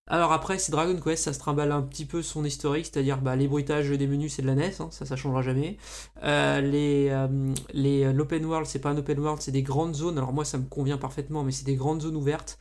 [0.06, 3.36] Alors après, c'est Dragon Quest, ça se trimballe un petit peu son historique, c'est-à-dire bah,
[3.36, 5.78] les bruitages des menus c'est de la NES, hein, ça ça changera jamais.
[6.22, 10.18] Euh, les euh, les l'open world c'est pas un open world, c'est des grandes zones.
[10.18, 12.59] Alors moi ça me convient parfaitement, mais c'est des grandes zones ouvertes.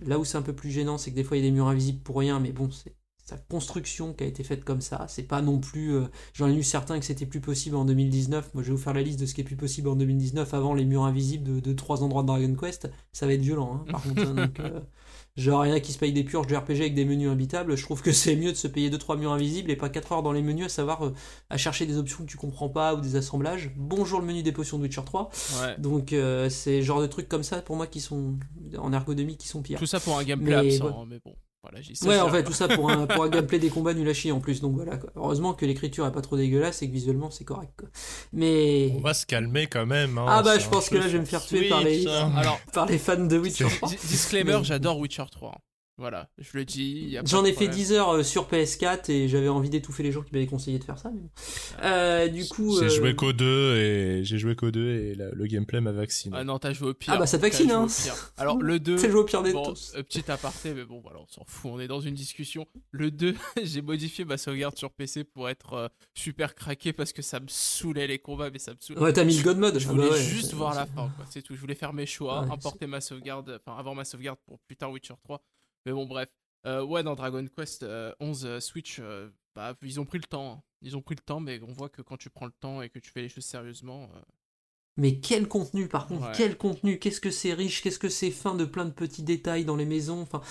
[0.00, 1.54] Là où c'est un peu plus gênant, c'est que des fois il y a des
[1.54, 2.94] murs invisibles pour rien, mais bon c'est
[3.24, 5.06] sa construction qui a été faite comme ça.
[5.08, 5.94] C'est pas non plus.
[5.94, 8.54] euh, J'en ai lu certains que c'était plus possible en 2019.
[8.54, 10.54] Moi je vais vous faire la liste de ce qui est plus possible en 2019
[10.54, 12.90] avant les murs invisibles de, trois endroits de Dragon Quest.
[13.12, 14.22] Ça va être violent, hein, par contre.
[14.26, 14.50] hein,
[15.40, 18.02] Genre, rien qui se paye des purges de RPG avec des menus habitables, je trouve
[18.02, 20.42] que c'est mieux de se payer 2-3 murs invisibles et pas 4 heures dans les
[20.42, 21.14] menus à savoir euh,
[21.48, 23.70] à chercher des options que tu comprends pas ou des assemblages.
[23.76, 25.30] Bonjour le menu des potions de Witcher 3.
[25.62, 25.76] Ouais.
[25.78, 28.34] Donc, euh, c'est genre de trucs comme ça pour moi qui sont
[28.76, 29.78] en ergonomie qui sont pires.
[29.78, 30.92] Tout ça pour un gameplay Mais absent, ouais.
[30.94, 31.34] hein, mais bon.
[31.62, 34.08] Voilà, j'ai Ouais, en fait, tout ça pour un, pour un gameplay des combats nul
[34.08, 34.62] à chier en plus.
[34.62, 35.10] Donc voilà, quoi.
[35.14, 37.72] heureusement que l'écriture est pas trop dégueulasse et que visuellement c'est correct.
[37.78, 37.88] Quoi.
[38.32, 38.92] Mais.
[38.96, 40.16] On va se calmer quand même.
[40.16, 42.32] hein, Ah bah, je pense que là, je vais me faire tuer par les- hein.
[42.36, 43.88] Alors, Par les fans de Witcher 3.
[43.90, 45.54] di- disclaimer, Mais- j'adore Witcher 3.
[46.00, 47.18] Voilà, je le dis.
[47.26, 47.74] J'en ai fait problème.
[47.74, 50.84] 10 heures euh, sur PS4 et j'avais envie d'étouffer les gens qui m'avaient conseillé de
[50.84, 51.10] faire ça.
[51.12, 51.28] Mais bon.
[51.82, 52.74] Euh, du coup.
[52.80, 55.92] J'ai euh, joué qu'au 2 et j'ai joué qu'au 2 et la- le gameplay m'a
[55.92, 56.34] vacciné.
[56.38, 57.12] Ah non, t'as joué au pire.
[57.14, 57.86] Ah bah, ça te vaccine, hein.
[58.38, 58.96] Alors, le 2.
[58.96, 59.92] C'est le au pire des Bon, tous.
[59.94, 62.66] euh, petit aparté, mais bon, voilà, on s'en fout, on est dans une discussion.
[62.92, 67.20] Le 2, j'ai modifié ma sauvegarde sur PC pour être euh, super craqué parce que
[67.20, 69.00] ça me saulait les combats, mais ça me saoulait.
[69.00, 69.78] Ouais, t'as mis le God Mode.
[69.78, 71.26] Je Ah voulais bah ouais, juste voir la fin, quoi.
[71.28, 71.54] C'est tout.
[71.54, 74.76] Je voulais faire mes choix, Ouais, importer ma sauvegarde, enfin avoir ma sauvegarde pour plus
[74.76, 75.42] tard Witcher 3.
[75.86, 76.28] Mais bon, bref.
[76.66, 80.24] Euh, ouais, dans Dragon Quest euh, 11 euh, Switch, euh, bah, ils ont pris le
[80.24, 80.52] temps.
[80.52, 80.62] hein.
[80.82, 82.88] Ils ont pris le temps, mais on voit que quand tu prends le temps et
[82.90, 84.08] que tu fais les choses sérieusement,
[84.96, 86.32] Mais quel contenu par contre, Ouais.
[86.36, 89.64] quel contenu, qu'est-ce que c'est riche, qu'est-ce que c'est fin de plein de petits détails
[89.64, 90.20] dans les maisons.
[90.22, 90.42] Enfin,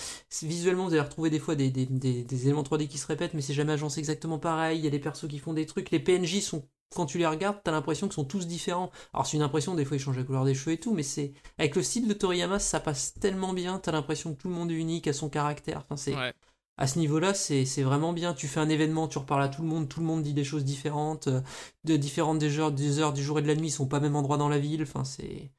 [0.41, 3.33] visuellement vous allez retrouver des fois des, des, des- des éléments 3D qui se répètent,
[3.35, 4.79] mais c'est jamais agencé exactement pareil.
[4.79, 7.25] Il y a des persos qui font des trucs, les PNJ sont quand tu les
[7.27, 8.91] regardes, t'as l'impression qu'ils sont tous différents.
[9.13, 11.03] Alors c'est une impression, des fois ils changent la couleur des cheveux et tout, mais
[11.03, 13.79] c'est avec le style de Toriyama, ça passe tellement bien.
[13.79, 15.79] T'as l'impression que tout le monde est unique, à son caractère.
[15.85, 16.33] Enfin c'est Ouais.
[16.77, 18.33] à ce niveau-là, c'est vraiment bien.
[18.33, 20.43] Tu fais un événement, tu reparles à tout le monde, tout le monde dit des
[20.43, 21.41] choses différentes, euh,
[21.83, 23.97] de différentes des heures, des heures du jour et de la nuit, ils sont pas
[23.97, 24.81] au même endroit dans la ville.
[24.83, 25.51] Enfin, c'est.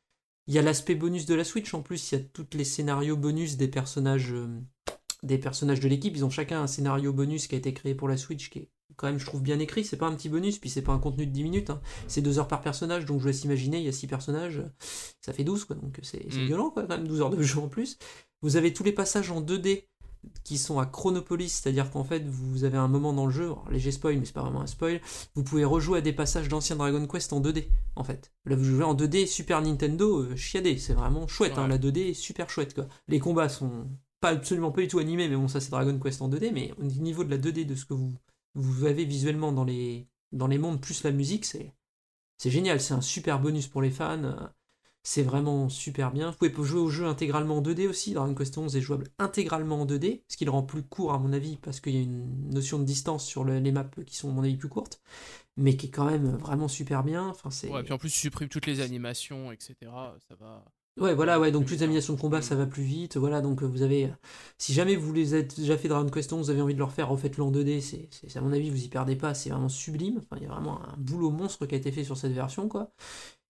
[0.47, 2.65] Il y a l'aspect bonus de la Switch en plus, il y a tous les
[2.65, 4.49] scénarios bonus des personnages, euh,
[5.23, 6.17] des personnages de l'équipe.
[6.17, 8.69] Ils ont chacun un scénario bonus qui a été créé pour la Switch qui est
[8.97, 9.85] quand même, je trouve, bien écrit.
[9.85, 11.71] C'est pas un petit bonus, puis c'est pas un contenu de 10 minutes.
[11.71, 11.81] hein.
[12.09, 14.63] C'est 2 heures par personnage, donc je laisse imaginer, il y a 6 personnages,
[15.21, 15.77] ça fait 12, quoi.
[15.77, 16.47] Donc c'est Mm.
[16.47, 17.99] violent, quoi, quand même, 12 heures de jeu en plus.
[18.43, 19.87] Vous avez tous les passages en 2D
[20.45, 23.67] qui sont à Chronopolis, c'est-à-dire qu'en fait, vous avez un moment dans le jeu, alors,
[23.71, 25.01] léger spoil, mais c'est pas vraiment un spoil,
[25.35, 28.31] vous pouvez rejouer à des passages d'anciens Dragon Quest en 2D, en fait.
[28.45, 32.11] Là, vous jouez en 2D Super Nintendo, euh, chiadé, c'est vraiment chouette, hein, la 2D
[32.11, 32.87] est super chouette, quoi.
[33.09, 33.87] Les combats sont
[34.21, 36.75] pas absolument pas du tout animés, mais bon, ça c'est Dragon Quest en 2D, mais
[36.79, 38.13] au niveau de la 2D, de ce que vous,
[38.55, 41.73] vous avez visuellement dans les, dans les mondes, plus la musique, c'est
[42.51, 44.25] génial, c'est un super bonus pour les fans.
[44.25, 44.35] euh,
[45.03, 46.31] C'est vraiment super bien.
[46.41, 48.13] Vous pouvez jouer au jeu intégralement en 2D aussi.
[48.13, 51.19] Dragon Quest 11 est jouable intégralement en 2D, ce qui le rend plus court à
[51.19, 54.17] mon avis parce qu'il y a une notion de distance sur le- les maps qui
[54.17, 55.01] sont à mon avis plus courtes,
[55.57, 57.29] mais qui est quand même vraiment super bien.
[57.29, 57.51] Enfin,
[57.83, 59.75] puis en plus, tu supprimes toutes les animations, etc.
[60.29, 60.65] Ça va.
[61.01, 63.17] Ouais, voilà, ouais, donc Plus plus d'animation de combat, ça va plus vite.
[63.17, 64.05] Voilà, donc euh, vous avez.
[64.07, 64.09] euh,
[64.59, 66.85] Si jamais vous les êtes déjà fait Dragon Quest 11, vous avez envie de le
[66.85, 67.81] refaire, refaites-le en 2D.
[67.81, 69.33] C'est, à mon avis, vous y perdez pas.
[69.33, 70.19] C'est vraiment sublime.
[70.19, 72.69] Enfin, il y a vraiment un boulot monstre qui a été fait sur cette version,
[72.69, 72.93] quoi.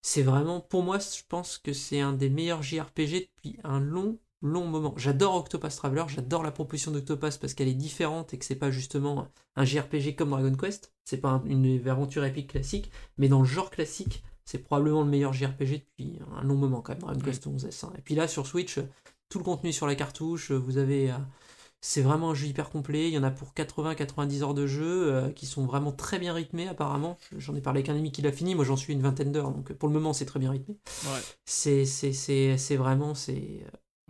[0.02, 4.18] C'est vraiment, pour moi, je pense que c'est un des meilleurs JRPG depuis un long,
[4.42, 4.94] long moment.
[4.96, 8.70] J'adore Octopath Traveler, j'adore la proposition d'Octopath parce qu'elle est différente et que c'est pas
[8.70, 10.92] justement un JRPG comme Dragon Quest.
[11.04, 15.08] C'est pas un- une aventure épique classique, mais dans le genre classique, c'est probablement le
[15.10, 17.84] meilleur JRPG depuis un long moment quand même, Dragon Quest 11 S.
[17.84, 17.92] hein.
[17.98, 18.78] Et puis là, sur Switch,
[19.28, 21.10] tout le contenu sur la cartouche, vous avez...
[21.12, 21.14] euh,
[21.82, 25.14] c'est vraiment un jeu hyper complet, il y en a pour 80-90 heures de jeu,
[25.14, 27.16] euh, qui sont vraiment très bien rythmés apparemment.
[27.38, 29.50] J'en ai parlé avec un ami qui l'a fini, moi j'en suis une vingtaine d'heures,
[29.50, 30.76] donc pour le moment c'est très bien rythmé.
[31.04, 31.20] Ouais.
[31.46, 31.84] C'est
[32.76, 33.14] vraiment...
[33.14, 33.62] C'est ouais.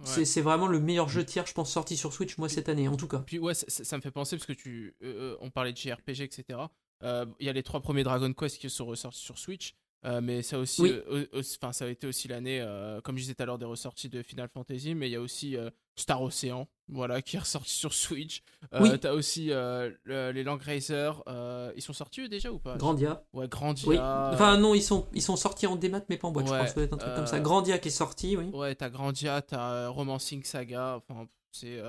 [0.05, 2.89] c'est- c'est vraiment le meilleur jeu tiers, je pense, sorti sur Switch, moi, cette année,
[2.89, 3.19] en tout cas.
[3.19, 6.59] Puis ouais, ça, me fait penser parce que tu, euh, on parlait de JRPG, etc.
[7.03, 10.21] Euh, Il y a les trois premiers Dragon Quest qui sont ressortis sur Switch, euh,
[10.23, 10.91] mais ça aussi, Oui.
[11.11, 13.65] euh, euh, ça a été aussi l'année, euh, comme je disais tout à l'heure, des
[13.67, 15.57] ressorties de Final Fantasy, mais il y a aussi
[15.97, 18.43] Star Ocean, voilà, qui est ressorti sur Switch.
[18.81, 18.99] Oui.
[18.99, 22.77] T'as aussi le- les Langrazer, euh, ils sont sortis eux déjà ou pas?
[22.77, 23.23] Grandia.
[23.33, 23.89] Ouais, Grandia.
[23.89, 23.97] Oui.
[23.99, 26.67] Enfin, non, ils sont, ils sont sortis en démat, mais pas en boîte, je Ouais.
[26.67, 27.41] Ça doit être un truc comme ça.
[27.41, 28.47] Grandia qui est sorti, oui.
[28.55, 31.81] Ouais, t'as Grandia, t'as Romancing Saga, enfin, c'est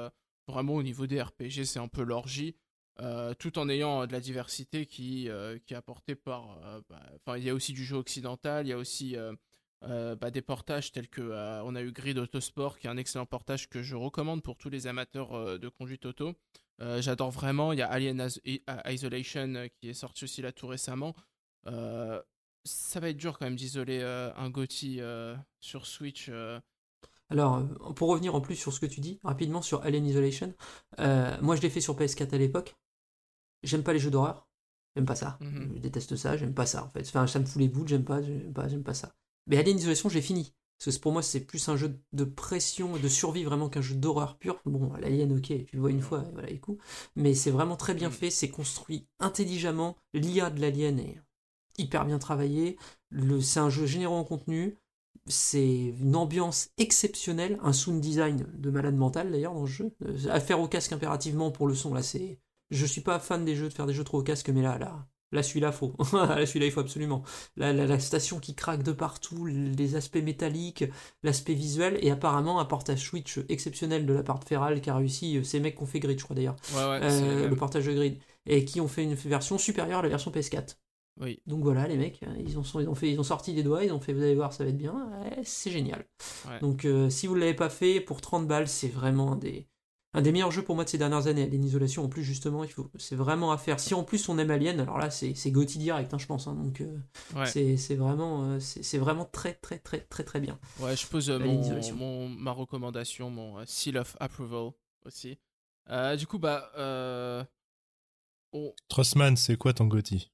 [0.47, 2.55] vraiment au niveau des RPG, c'est un peu l'orgie,
[3.01, 6.57] euh, tout en ayant euh, de la diversité qui, euh, qui est apportée par.
[6.89, 9.15] bah, Enfin, il y a aussi du jeu occidental, il y a aussi
[9.81, 11.21] bah, des portages tels que.
[11.63, 14.69] on a eu Grid Autosport, qui est un excellent portage que je recommande pour tous
[14.69, 16.35] les amateurs de conduite auto.
[16.79, 17.73] J'adore vraiment.
[17.73, 18.27] Il y a Alien
[18.87, 21.15] Isolation qui est sorti aussi là tout récemment.
[22.63, 26.29] Ça va être dur quand même d'isoler un euh, sur Switch.
[27.29, 27.65] Alors,
[27.95, 30.53] pour revenir en plus sur ce que tu dis, rapidement sur Alien Isolation,
[30.99, 32.75] moi je l'ai fait sur PS4 à l'époque.
[33.63, 34.47] J'aime pas les jeux d'horreur.
[34.95, 35.37] J'aime pas ça.
[35.41, 35.71] Mhm.
[35.75, 37.01] Je déteste ça, j'aime pas ça en fait.
[37.07, 39.13] Enfin, ça me fout les boules, j'aime pas, j'aime pas, j'aime pas ça.
[39.47, 40.53] Mais Alien Isolation, j'ai fini.
[40.83, 43.81] Parce que pour moi, c'est plus un jeu de pression et de survie vraiment qu'un
[43.81, 44.59] jeu d'horreur pur.
[44.65, 46.83] Bon, l'Alien, ok, tu le vois une fois, et voilà les coups.
[47.15, 48.13] Mais c'est vraiment très bien Mhm.
[48.13, 49.95] fait, c'est construit intelligemment.
[50.13, 51.21] L'IA de l'Alien est
[51.77, 52.77] hyper bien travaillée.
[53.09, 54.77] Le, c'est un jeu généreux en contenu.
[55.27, 59.93] C'est une ambiance exceptionnelle, un sound design de malade mental d'ailleurs dans le jeu.
[60.05, 62.39] Euh, À faire au casque impérativement pour le son, là c'est.
[62.71, 64.77] Je suis pas fan des jeux de faire des jeux trop au casque, mais là,
[64.77, 65.93] là, là celui-là faut.
[66.13, 67.23] là celui-là il faut absolument.
[67.57, 70.85] La, la, la station qui craque de partout, les aspects métalliques,
[71.23, 74.95] l'aspect visuel, et apparemment un portage Switch exceptionnel de la part de Feral qui a
[74.95, 77.55] réussi, euh, ces mecs qui ont fait Grid, je crois d'ailleurs, Ouais, ouais, euh, le
[77.55, 80.77] portage de Grid, et qui ont fait une version supérieure à la version PS4.
[81.19, 83.63] Oui, Donc voilà, les mecs, euh, ils ont, ils ont, fait, ils ont sorti des
[83.63, 85.09] doigts, ils ont fait, vous allez voir, ça va être bien,
[85.43, 86.05] c'est génial.
[86.47, 86.59] Ouais.
[86.61, 89.67] Donc euh, si vous ne l'avez pas fait, pour 30 balles, c'est vraiment un des,
[90.13, 91.43] un des meilleurs jeux pour moi de ces dernières années.
[91.43, 93.79] Alien Isolation, en plus, justement, il faut, c'est vraiment à faire.
[93.79, 96.47] Si en plus on aime Alien, alors là, c'est, c'est Gotti direct, hein, je pense.
[96.47, 96.97] hein, donc euh,
[97.35, 97.45] ouais.
[97.45, 100.59] c'est, c'est vraiment, euh, c'est, c'est vraiment très, très, très, très, très bien.
[100.79, 101.39] Ouais, je pose euh,
[101.95, 104.71] mon, ma recommandation, mon seal of approval
[105.05, 105.37] aussi.
[105.89, 106.71] Euh, du coup, bah.
[106.77, 107.43] Euh...
[108.53, 110.29] on- Trossman, c'est quoi ton Gotti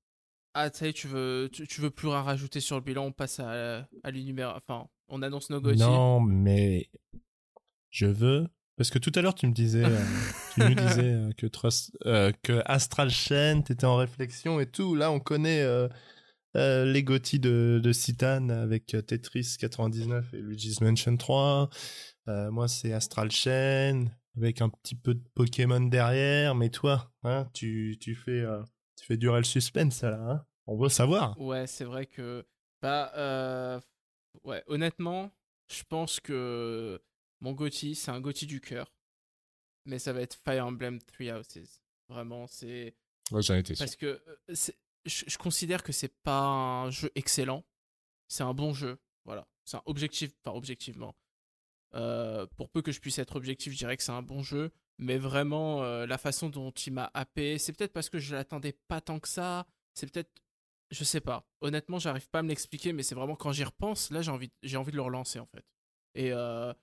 [0.55, 3.11] Ah, tu sais, tu veux, tu, tu veux plus rien rajouter sur le bilan, on
[3.11, 4.57] passe à, à l'énumération.
[4.67, 5.77] Enfin, on annonce nos GOTY.
[5.79, 6.89] Non, mais
[7.91, 8.47] je veux.
[8.77, 10.03] Parce que tout à l'heure, tu me disais, euh,
[10.53, 14.93] tu nous disais euh, que, Tross- euh, que Astral Chain, t'étais en réflexion et tout.
[14.93, 15.87] Là, on connaît euh,
[16.55, 21.69] les Gotti de, de Citan avec Tetris 99 et Luigi's Mansion 3.
[22.27, 24.05] Euh, moi, c'est Astral Chain
[24.37, 26.53] avec un petit peu de Pokémon derrière.
[26.53, 28.43] Mais toi, hein, tu, tu fais,
[28.95, 30.19] tu fais durer le suspense, là.
[30.21, 31.39] Hein On veut savoir.
[31.41, 32.45] Ouais, c'est vrai que.
[32.83, 33.81] Bah,
[34.43, 35.31] ouais, honnêtement,
[35.71, 37.01] je pense que
[37.41, 38.93] mon Gotti, c'est un Gotti du cœur.
[39.85, 41.81] Mais ça va être Fire Emblem Three Houses.
[42.09, 42.95] Vraiment, c'est.
[43.31, 43.85] Ouais, j'en étais sûr.
[43.85, 44.55] Parce que euh,
[45.05, 47.64] je, je considère que c'est pas un jeu excellent.
[48.27, 48.97] C'est un bon jeu.
[49.26, 49.47] Voilà.
[49.64, 51.15] C'est un objectif, pas objectivement.
[51.95, 54.72] Euh, pour peu que je puisse être objectif, je dirais que c'est un bon jeu.
[54.97, 58.73] Mais vraiment, euh, la façon dont il m'a happé, c'est peut-être parce que je l'attendais
[58.73, 59.68] pas tant que ça.
[59.93, 60.31] C'est peut-être.
[60.91, 61.45] Je sais pas.
[61.61, 64.51] Honnêtement, j'arrive pas à me l'expliquer, mais c'est vraiment quand j'y repense, là, j'ai envie,
[64.64, 65.65] j'ai envie de le relancer, en fait.
[66.15, 66.34] Et.
[66.34, 66.73] euh,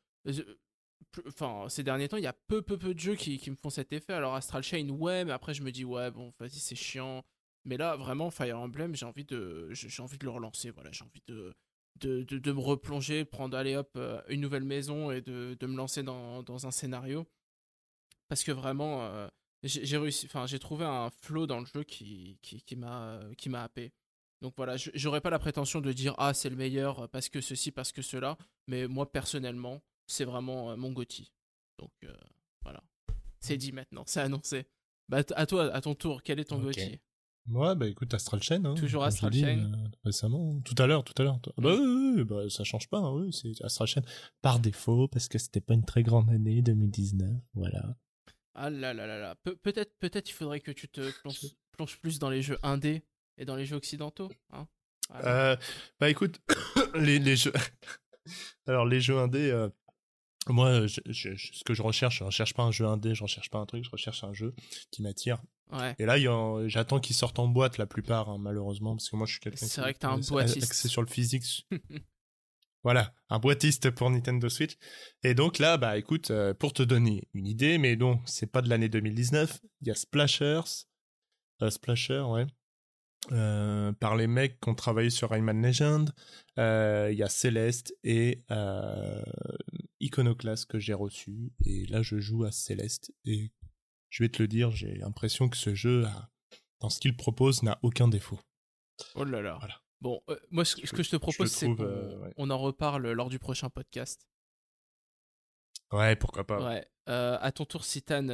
[1.27, 3.57] Enfin, ces derniers temps, il y a peu, peu, peu de jeux qui, qui me
[3.57, 4.13] font cet effet.
[4.13, 7.25] Alors, Astral Chain, ouais, mais après, je me dis, ouais, bon, vas-y, c'est chiant.
[7.65, 10.71] Mais là, vraiment, Fire Emblem, j'ai envie de, j'ai envie de le relancer.
[10.71, 11.55] Voilà, j'ai envie de,
[12.01, 15.77] de, de, me replonger, prendre, allez hop, euh, une nouvelle maison et de, de me
[15.77, 17.27] lancer dans, dans un scénario.
[18.29, 19.29] Parce que vraiment, euh,
[19.63, 23.49] j'ai réussi, enfin, j'ai trouvé un flow dans le jeu qui, qui, qui m'a, qui
[23.49, 23.93] m'a happé.
[24.43, 27.71] Donc voilà, j'aurais pas la prétention de dire, ah, c'est le meilleur parce que ceci,
[27.71, 28.37] parce que cela.
[28.67, 31.33] Mais moi, personnellement, c'est vraiment euh, mon Gotti.
[31.79, 32.13] Donc euh,
[32.63, 32.83] voilà,
[33.41, 34.67] c'est dit maintenant, c'est annoncé.
[35.09, 36.65] Bah, à toi, à ton tour, quel est ton Ok.
[36.65, 37.01] Gotti
[37.51, 38.65] Ouais, bah écoute, Astral Chain.
[38.65, 39.71] hein, Toujours Astral Chain.
[39.71, 40.61] euh, récemment.
[40.65, 41.39] Tout à l'heure, tout à l'heure.
[41.47, 44.03] Ah Bah oui, oui, oui, bah, ça change pas, hein, oui, c'est Astral Chain.
[44.41, 47.31] Par défaut, parce que c'était pas une très grande année, 2019.
[47.53, 47.97] Voilà.
[48.55, 49.35] Ah là là là là.
[49.43, 51.41] Pe- peut-être, peut-être il faudrait que tu te plonges,
[51.73, 53.05] plonges plus dans les jeux indés
[53.37, 54.31] et dans les jeux occidentaux.
[54.53, 54.67] Hein?
[55.11, 55.53] Voilà.
[55.53, 55.57] Euh,
[56.01, 56.41] bah écoute,
[56.95, 57.53] les, les jeux.
[58.67, 59.51] Alors, les jeux indés.
[59.51, 59.69] euh,
[60.49, 63.23] Moi, je- je- je- ce que je recherche, je recherche pas un jeu indé, je
[63.23, 64.55] recherche pas un truc, je recherche un jeu
[64.91, 65.39] qui m'attire.
[65.73, 65.95] ouais.
[65.99, 66.17] Et là,
[66.69, 69.67] j'attends qu'ils sortent en boîte la plupart, hein, malheureusement, parce que moi je suis quelqu'un
[69.67, 70.63] qui vrai que t'es un boîtiste.
[70.71, 71.67] axé sur le physique.
[72.83, 74.77] voilà, un boîtiste pour Nintendo Switch.
[75.23, 78.61] Et donc là, bah écoute, euh, pour te donner une idée, mais donc c'est pas
[78.61, 80.61] de l'année 2019, il y a Splashers,
[81.63, 82.47] euh, Splasher, ouais,
[83.33, 86.13] euh, par les mecs qui ont travaillé sur Rayman Legend.
[86.59, 89.23] Euh, Il y a Céleste et euh,
[90.05, 91.53] Iconoclast que j'ai reçu.
[91.65, 93.13] Et là, je joue à Céleste.
[93.25, 93.53] Et
[94.11, 96.31] je vais te le dire, j'ai l'impression que ce jeu, a-
[96.81, 98.39] dans ce qu'il propose, n'a aucun défaut.
[99.15, 99.57] Oh là là.
[99.59, 99.81] Voilà.
[100.01, 102.51] Bon, euh, moi, ce, ce que je te propose, c'est qu'on euh, ouais.
[102.51, 104.29] en reparle lors du prochain podcast.
[105.93, 106.65] Ouais, pourquoi pas.
[106.65, 106.87] Ouais.
[107.09, 108.27] Euh, à ton tour, Citan,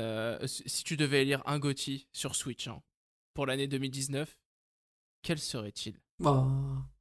[0.47, 2.83] si si tu devais élire un Gotti sur Switch hein,
[3.35, 4.39] pour l'année 2019,
[5.23, 6.01] quel serait-il?
[6.21, 6.47] Bah,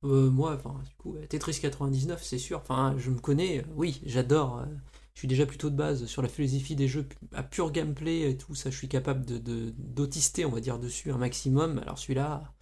[0.05, 2.59] euh, moi, enfin, du coup, Tetris 99, c'est sûr.
[2.59, 4.59] Enfin, je me connais, euh, oui, j'adore.
[4.59, 4.65] euh,
[5.13, 8.37] je suis déjà plutôt de base sur la philosophie des jeux à pur gameplay et
[8.37, 8.69] tout ça.
[8.69, 11.79] Je suis capable de d'autister, on va dire, dessus un maximum.
[11.79, 12.53] Alors celui-là,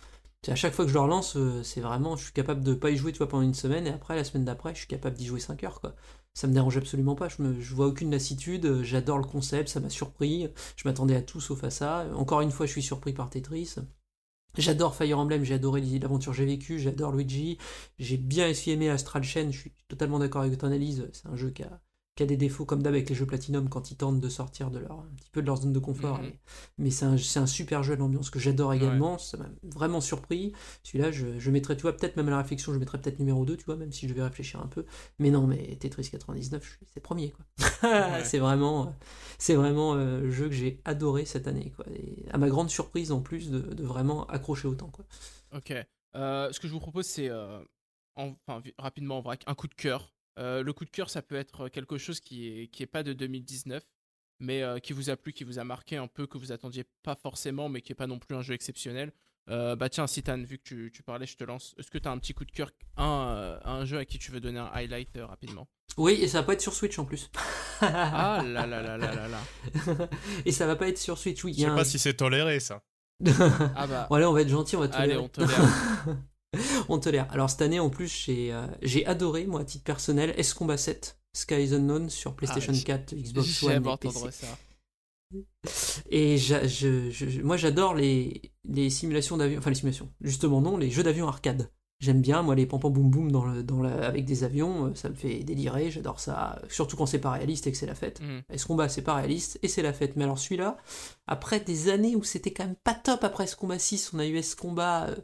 [0.47, 2.97] à chaque fois que je le relance, c'est vraiment, je suis capable de pas y
[2.97, 5.39] jouer, tu pendant une semaine et après, la semaine d'après, je suis capable d'y jouer
[5.39, 5.95] 5 heures, quoi.
[6.33, 7.29] Ça me dérange absolument pas.
[7.29, 8.81] Je, me, vois aucune lassitude.
[8.83, 10.49] J'adore le concept, ça m'a surpris.
[10.75, 12.07] Je m'attendais à tout sauf à ça.
[12.15, 13.75] Encore une fois, je suis surpris par Tetris.
[14.57, 17.57] J'adore Fire Emblem, j'ai adoré l'aventure que j'ai vécue, j'adore Luigi,
[17.99, 21.35] j'ai bien aussi aimé Astral Chain, je suis totalement d'accord avec ton analyse, c'est un
[21.35, 21.79] jeu qui a,
[22.17, 24.71] qui a des défauts comme d'hab avec les jeux Platinum quand ils tentent de sortir
[24.71, 26.25] de leur, un petit peu de leur zone de confort, Mhm.
[26.25, 26.39] mais,
[26.79, 30.01] mais c'est un, c'est un super jeu à l'ambiance que j'adore également, ça m'a vraiment
[30.01, 30.51] surpris,
[30.83, 33.45] celui-là je, je mettrais, tu vois, peut-être même à la réflexion, je mettrais peut-être numéro
[33.45, 34.85] 2, tu vois, même si je devais réfléchir un peu,
[35.19, 37.45] mais non, mais Tetris 99, je suis- c'est premier, quoi.
[38.25, 38.89] c'est vraiment, euh,
[39.37, 42.69] c'est vraiment euh, le jeu que j'ai adoré cette année, quoi, et à ma grande
[42.71, 45.05] surprise en plus de, de vraiment accrocher autant, quoi.
[45.55, 45.71] Ok.
[46.15, 47.59] Euh, ce que je vous propose, c'est euh,
[48.15, 50.11] en- enfin, rapidement en vrac, un coup de cœur.
[50.37, 53.03] Euh, le coup de cœur, ça peut être quelque chose qui est, qui est pas
[53.03, 53.83] de 2019,
[54.39, 56.85] mais euh, qui vous a plu, qui vous a marqué un peu, que vous attendiez
[57.03, 59.11] pas forcément, mais qui est pas non plus un jeu exceptionnel.
[59.49, 61.73] Euh, bah tiens, Citan, vu que tu, tu parlais, je te lance.
[61.79, 64.19] Est-ce que tu as un petit coup de cœur, un, euh, un jeu à qui
[64.19, 65.67] tu veux donner un highlight euh, rapidement?
[65.95, 67.31] Oui, et ça va pas être sur Switch en plus.
[67.81, 70.07] Ah là là là là là là.
[70.45, 71.53] et ça va pas être sur Switch, oui.
[71.53, 72.83] Je sais pas un- si c'est toléré ça.
[73.25, 75.13] Ah bah, Bon, allez, on va être gentil, on va tolérer.
[75.13, 75.49] allez, on tolère.
[76.89, 77.27] on tolère.
[77.31, 80.77] Alors cette année, en plus, j'ai euh, j'ai adoré, moi, à titre personnel, S Combat
[80.77, 84.45] 7, Sky is Unknown sur PlayStation Ah, j'ai- 4, Xbox One J'aime et entendre PC.
[84.45, 84.57] ça.
[86.09, 90.89] Et je, je- moi, j'adore les, les simulations d'avion, enfin les simulations, justement non, les
[90.89, 91.69] jeux d'avion arcade.
[91.99, 94.95] J'aime bien, moi, les pam boum boum dans le, dans la- avec des avions, euh,
[94.95, 97.95] ça me fait délirer, j'adore ça, surtout quand c'est pas réaliste et que c'est la
[97.95, 98.21] fête.
[98.67, 100.15] Combat, c'est pas réaliste et c'est la fête.
[100.15, 100.77] Mais alors celui-là,
[101.25, 104.37] après des années où c'était quand même pas top après Combat 6, on a eu
[104.37, 105.15] S Combat, euh,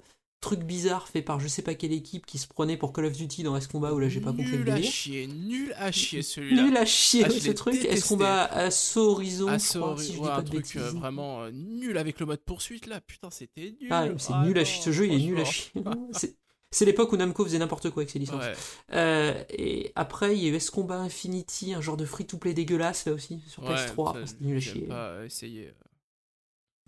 [0.43, 3.13] truc bizarre fait par je sais pas quelle équipe qui se prenait pour Call of
[3.13, 4.91] Duty dans S Combat où là j'ai pas compris le Nul à délire.
[4.91, 6.63] chier, nul à chier celui-là.
[6.63, 7.75] Nul à chier Ah, ce truc.
[7.75, 8.07] S détesté.
[8.09, 10.81] Combat Assaut Horizon, je si je dis pas de truc bêtises.
[10.81, 13.01] euh, vraiment euh, nul avec le mode poursuite là.
[13.01, 13.89] Putain, c'était nul.
[13.89, 14.83] Ah, c'est Ah nul à chier.
[14.83, 15.71] Ce jeu, il est nul à chier.
[16.11, 18.43] C'est- l'époque où Namco faisait n'importe quoi avec ses licences.
[18.43, 18.53] Ouais,
[18.93, 23.05] Euh, et après, il y a eu S Combat Infinity, un genre de free-to-play dégueulasse
[23.05, 23.85] là aussi, sur ouais, PS3.
[24.13, 24.81] ça, Enfin, C'était nul à chier.
[24.81, 25.71] pas essayer.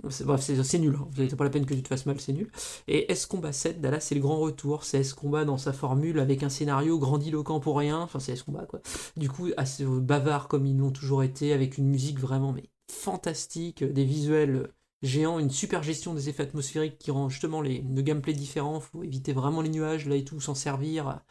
[0.03, 0.95] Bref, c'est nul.
[0.99, 1.07] Hein.
[1.15, 2.51] C'est pas la peine que tu te fasses mal, c'est nul.
[2.87, 4.83] Et S-Combat 7, Dallas, c'est le grand retour.
[4.83, 7.99] C'est S-Combat dans sa formule avec un scénario grandiloquent pour rien.
[7.99, 8.81] Enfin, c'est S-Combat, quoi.
[9.17, 13.83] Du coup, assez bavard comme ils l'ont toujours été, avec une musique vraiment mais fantastique,
[13.83, 14.69] des visuels
[15.01, 18.79] géants, une super gestion des effets atmosphériques qui rend justement les, le gameplay différent.
[18.79, 21.21] Faut éviter vraiment les nuages là et tout, s'en servir.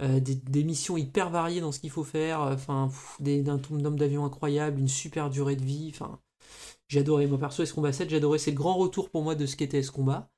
[0.00, 2.40] Euh, des, missions hyper variées dans ce qu'il faut faire.
[2.40, 5.90] Enfin, d'un nombre d'avions incroyable, une super durée de vie.
[5.92, 6.20] Enfin,
[6.98, 7.26] adoré.
[7.28, 8.38] Moi perso, S-Combat 7, j'ai adoré.
[8.38, 10.30] C'est le grand retour pour moi de ce qu'était S-Combat.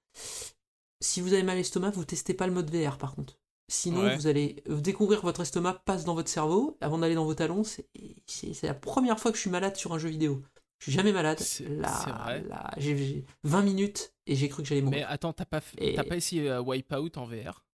[1.01, 3.39] Si vous avez mal à l'estomac, vous testez pas le mode VR par contre.
[3.69, 4.17] Sinon, Ouais.
[4.17, 7.63] vous allez euh, découvrir votre estomac passe dans votre cerveau avant d'aller dans vos talons.
[7.65, 10.43] C'est la première fois que je suis malade sur un jeu vidéo.
[10.79, 11.41] Je suis jamais malade.
[11.69, 15.07] Là, j'ai j'ai 20 minutes et j'ai cru que j'allais Mais mourir.
[15.09, 17.65] attends, t'as pas, Et- t'as pas essayé euh, Wipeout en VR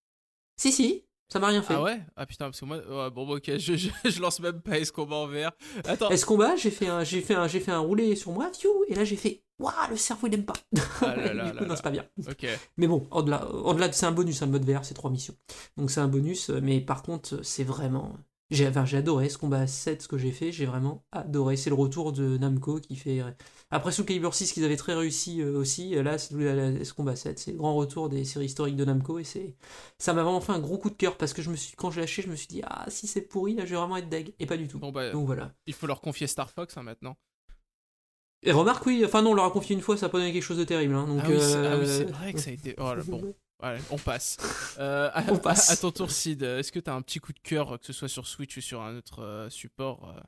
[0.61, 1.75] Si, si, ça m'a rien fait.
[1.75, 2.01] Ah ouais?
[2.17, 5.17] Ah putain, parce que moi, ouais, bon, ok, je, je, je lance même pas Escombat
[5.17, 5.51] en VR.
[5.85, 8.51] Attends, Est-ce combat, j'ai fait un, j'ai fait un, j'ai fait un roulé sur moi,
[8.89, 10.55] et là j'ai fait, waouh, le cerveau il aime pas.
[11.03, 12.07] Ah là là du coup, là non, c'est pas bien.
[12.29, 12.47] ok.
[12.77, 15.37] Mais bon, au-delà, au-delà de c'est un bonus, un mode VR, c'est trois missions.
[15.77, 18.17] Donc c'est un bonus, mais par contre, c'est vraiment.
[18.51, 21.57] J'ai, enfin, adoré ce combat 7, ce que j'ai fait, j'ai vraiment adoré.
[21.57, 23.23] C'est le retour de Namco qui fait.
[23.71, 26.35] Après Soul Calibur 6, qu'ils avaient très réussi euh, aussi, là, c'est
[26.85, 29.55] ce combat 7, c'est le grand retour des séries historiques de Namco, et c'est.
[29.99, 31.91] Ça m'a vraiment fait un gros coup de cœur, parce que je me suis, quand
[31.91, 34.09] j'ai lâché, je me suis dit, ah, si c'est pourri, là, je vais vraiment être
[34.09, 34.33] deg.
[34.39, 34.79] Et pas du tout.
[34.79, 35.53] Bon bah, Donc voilà.
[35.67, 37.17] il faut leur confier Star Fox hein, maintenant.
[38.43, 40.33] Et remarque, oui, enfin non, on leur a confié une fois, ça a pas donné
[40.33, 40.95] quelque chose de terrible.
[40.95, 42.75] Hein, donc, ah, oui, c'est, ah oui, euh, c'est vrai que ça a été.
[42.79, 44.37] Oh là, bon, allez, on passe.
[44.79, 45.71] Euh, à, On passe.
[45.71, 48.07] À, ton tour, Sid, est-ce que t'as un petit coup de cœur, que ce soit
[48.07, 50.21] sur Switch ou sur un autre euh, support, euh,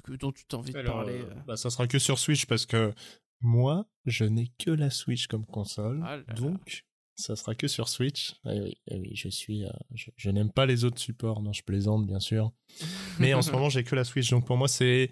[0.00, 2.66] que, dont tu t'as envie de parler euh, bah, ça sera que sur Switch parce
[2.66, 2.94] que
[3.40, 6.00] moi, je n'ai que la Switch comme console.
[6.04, 6.34] Ah là là.
[6.34, 6.84] donc,
[7.16, 8.34] ça sera que sur Switch.
[8.44, 11.42] Eh oui, eh oui, je suis, euh, je, je n'aime pas les autres supports.
[11.42, 12.52] Non, je plaisante, bien sûr.
[13.18, 14.30] Mais en ce moment, j'ai que la Switch.
[14.30, 15.10] Donc, pour moi, c'est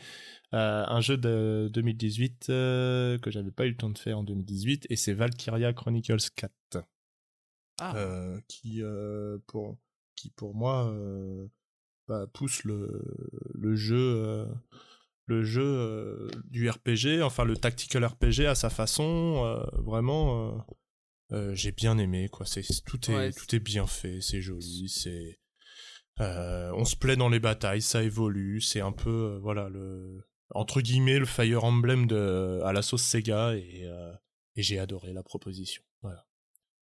[0.54, 4.22] euh, un jeu de 2018 euh, que j'avais pas eu le temps de faire en
[4.22, 4.86] 2018.
[4.88, 6.52] Et c'est Valkyria Chronicles 4.
[7.80, 8.82] Ah, euh, qui
[9.48, 9.76] pour
[10.14, 10.94] qui pour moi
[12.06, 13.02] bah, pousse le
[13.52, 14.46] le jeu
[15.26, 20.64] le jeu du RPG enfin le tactical RPG à sa façon vraiment
[21.30, 25.40] j'ai bien aimé quoi c'est tout est Ouais, tout est bien fait c'est joli c'est
[26.20, 30.24] on se plaît dans les batailles ça évolue c'est un peu voilà le
[30.54, 34.12] entre guillemets le Fire Emblem de à la sauce Sega et euh,
[34.56, 36.26] j'ai adoré la proposition voilà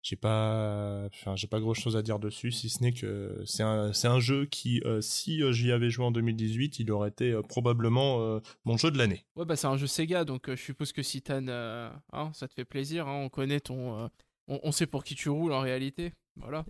[0.03, 3.63] j'ai pas enfin j'ai pas grand chose à dire dessus si ce n'est que c'est
[3.63, 7.11] un c'est un jeu qui euh, si euh, j'y avais joué en 2018 il aurait
[7.11, 10.57] été probablement euh, mon jeu de l'année ouais, bah c'est un jeu Sega, donc je
[10.57, 14.11] suppose que si hein, ça te fait plaisir, hein, on connaît ton.
[14.49, 16.13] on, on sait pour qui tu roules en réalité.
[16.37, 16.65] Voilà.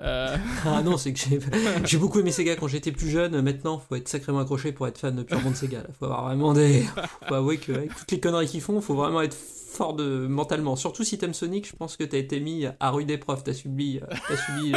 [0.00, 1.40] Euh, Ah non, c'est que j'ai,
[1.84, 3.40] j'ai beaucoup aimé Sega quand j'étais plus jeune.
[3.40, 5.78] Maintenant, faut être sacrément accroché pour être fan de purement de Sega.
[5.82, 5.88] Là.
[5.98, 6.82] Faut avoir vraiment des.
[7.28, 10.76] Faut avouer qu'avec toutes les conneries qu'ils font, faut vraiment être fort de mentalement.
[10.76, 13.42] Surtout si t'aimes Sonic, je pense que t'as été mis à rude épreuve.
[13.44, 14.72] T'as subi, t'as subi,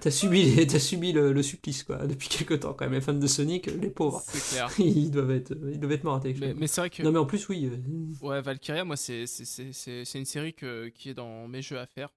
[0.00, 2.94] t'as subi, t'as subi le, le supplice quoi depuis quelque temps quand même.
[2.94, 4.70] Les fans de Sonic, les pauvres, clair.
[4.78, 7.02] ils doivent être, ils doivent être morts avec Mais, mais c'est vrai que.
[7.02, 7.70] Non mais en plus oui.
[7.72, 11.48] euh, Ouais, Valkyria, moi, c'est c'est- c'est- c'est- c'est une série que, qui est dans
[11.48, 12.10] mes jeux à faire.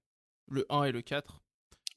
[0.48, 1.40] Le 1 et le 4.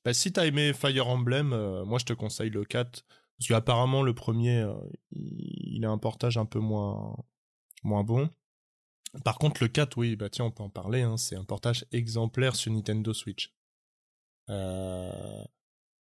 [0.08, 3.04] Bah, si t'as aimé Fire Emblem euh, moi je te conseille le 4
[3.38, 4.74] parce qu'apparemment le premier euh,
[5.12, 7.14] il a un portage un peu moins
[7.84, 8.30] bon
[9.26, 11.86] par contre le 4 oui bah tiens on peut en parler hein, c'est un portage
[11.92, 13.54] exemplaire sur Nintendo Switch
[14.50, 15.44] euh,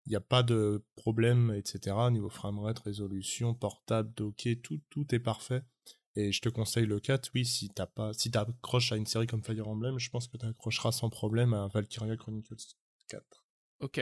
[0.05, 1.97] il n'y a pas de problème, etc.
[2.11, 5.63] Niveau framerate, résolution, portable, docké, tout, tout est parfait.
[6.15, 9.27] Et je te conseille le 4, oui, si t'as pas, si t'accroches à une série
[9.27, 12.55] comme Fire Emblem, je pense que t'accrocheras sans problème à Valkyria Chronicles
[13.09, 13.46] 4.
[13.79, 13.99] Ok.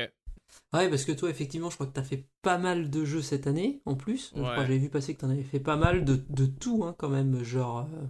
[0.73, 3.47] Ouais, parce que toi, effectivement, je crois que t'as fait pas mal de jeux cette
[3.47, 4.31] année, en plus.
[4.35, 4.51] Je Ouais.
[4.51, 6.95] crois que j'avais vu passer que t'en avais fait pas mal de, de tout, hein,
[6.97, 8.05] quand même, genre euh,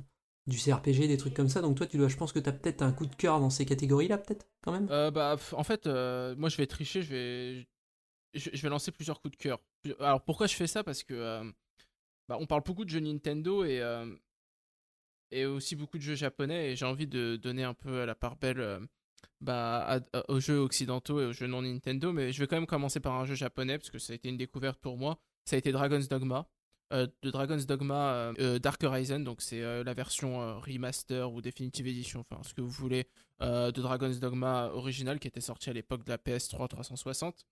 [0.47, 1.61] du CRPG, des trucs comme ça.
[1.61, 3.65] Donc toi, tu dois, je pense que t'as peut-être un coup de cœur dans ces
[3.65, 4.87] catégories-là, peut-être, quand même.
[4.89, 7.67] Euh, bah, en fait, euh, moi, je vais tricher, je vais,
[8.33, 9.61] je, je vais lancer plusieurs coups de cœur.
[9.99, 10.83] Alors, pourquoi je fais ça?
[10.83, 11.43] Parce que euh,
[12.29, 13.81] bah, on parle beaucoup de jeux Nintendo et,
[15.31, 18.37] et aussi beaucoup de jeux japonais, et j'ai envie de donner un peu la part
[18.37, 18.79] belle
[19.41, 22.65] bah, à- aux jeux occidentaux et aux jeux non Nintendo, mais je vais quand même
[22.68, 25.18] commencer par un jeu japonais, parce que ça a été une découverte pour moi.
[25.45, 26.47] Ça a été Dragon's Dogma.
[26.93, 31.41] Euh, Dragon's Dogma euh, euh, Dark Horizon, donc c'est euh, la version euh, remaster ou
[31.41, 33.07] Definitive Edition, enfin ce que vous voulez,
[33.41, 37.43] euh, de Dragon's Dogma original qui était sorti à l'époque de la PS3 360.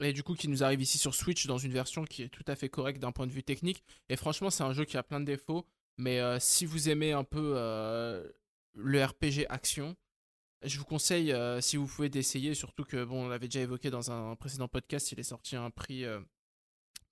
[0.00, 2.42] Et du coup, qui nous arrive ici sur Switch dans une version qui est tout
[2.48, 3.84] à fait correcte d'un point de vue technique.
[4.08, 5.64] Et franchement, c'est un jeu qui a plein de défauts.
[5.98, 8.28] Mais euh, si vous aimez un peu euh,
[8.74, 9.94] le RPG action,
[10.64, 12.54] je vous conseille, euh, si vous pouvez, d'essayer.
[12.54, 15.62] Surtout que, bon, on l'avait déjà évoqué dans un précédent podcast, il est sorti à
[15.62, 16.20] un prix euh,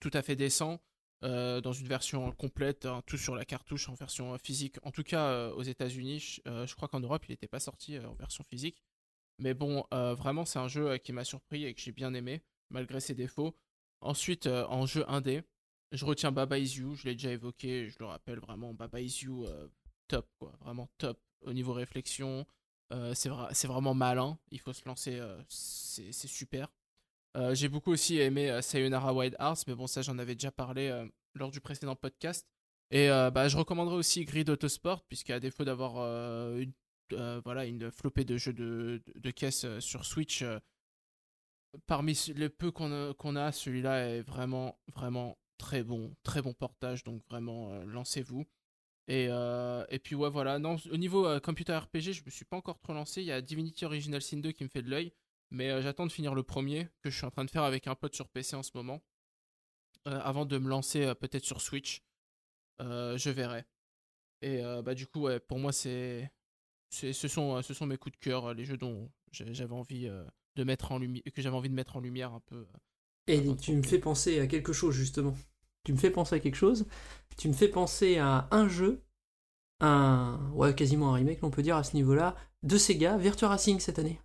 [0.01, 0.81] tout à fait décent.
[1.25, 4.77] euh, dans une version complète, hein, tout sur la cartouche en version physique.
[4.83, 8.43] En tout cas, aux États-Unis, je, crois qu'en Europe, il n'était pas sorti en version
[8.43, 8.83] physique.
[9.39, 12.99] Mais bon, vraiment, c'est un jeu qui m'a surpris et que j'ai bien aimé, malgré
[12.99, 13.57] ses défauts.
[14.01, 15.43] Ensuite, en jeu indé,
[15.93, 19.21] je retiens Baba Is You, je l'ai déjà évoqué, je le rappelle vraiment, Baba Is
[19.23, 19.47] You,
[20.09, 21.21] top, quoi, vraiment top.
[21.43, 22.47] Au niveau réflexion,
[22.93, 26.69] euh, c'est vra- c'est vraiment malin, il faut se lancer, euh, c'est super.
[27.37, 31.07] Euh, j'ai beaucoup aussi aimé Sayonara Wild Hearts, mais bon, ça j'en avais déjà parlé
[31.35, 32.47] lors du précédent podcast.
[32.91, 35.97] Et bah, je recommanderais aussi Grid Autosport, puisqu'à défaut d'avoir
[36.59, 36.75] une,
[37.43, 40.45] voilà, une flopée de jeux de, de, caisse sur Switch,
[41.87, 47.03] parmi les peu qu'on a, a, celui-là est vraiment, vraiment très bon, très bon portage,
[47.03, 48.45] donc vraiment lancez-vous.
[49.09, 52.45] Et, euh, et puis ouais, voilà, non, au niveau euh, computer RPG, je me suis
[52.45, 53.21] pas encore trop lancé.
[53.21, 55.13] Il y a Divinity Original Sin 2 qui me fait de l'œil.
[55.51, 57.87] Mais euh, j'attends de finir le premier, que je suis en train de faire avec
[57.87, 59.03] un pote sur PC en ce moment.
[60.05, 62.03] Avant de me lancer peut-être sur Switch.
[62.81, 63.65] Je verrai.
[64.41, 66.29] Et bah du coup, ouais, pour moi, c'est,
[66.91, 70.11] c'est, ce, sont, ce sont mes coups de cœur, les jeux dont j'avais envie
[70.57, 72.67] de mettre en lumière, que j'avais envie de mettre en lumière un peu.
[73.29, 75.37] Et tu me fais penser à quelque chose, justement.
[75.85, 76.87] Tu me fais penser à quelque chose.
[77.37, 79.03] Tu me fais penser à un jeu,
[79.81, 80.39] un.
[80.55, 83.99] Ouais, quasiment un remake, on peut dire, à ce niveau-là, de Sega, Virtua Racing cette
[83.99, 84.21] année.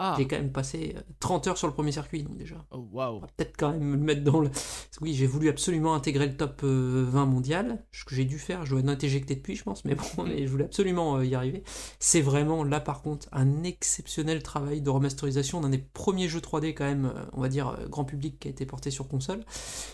[0.00, 2.64] Ah, J'ai quand même passé euh, 30 heures sur le premier circuit, donc déjà.
[2.70, 4.50] oh, va peut-être quand même le mettre dans le.
[5.00, 8.64] Oui, j'ai voulu absolument intégrer le top euh, 20 mondial, ce que j'ai dû faire.
[8.64, 11.34] Je dois être éjecté depuis, je pense, mais bon, mais je voulais absolument euh, y
[11.34, 11.62] arriver.
[11.98, 16.74] C'est vraiment là, par contre, un exceptionnel travail de remasterisation d'un des premiers jeux 3D,
[16.74, 19.44] quand même, euh, on va dire, euh, grand public qui a été porté sur console.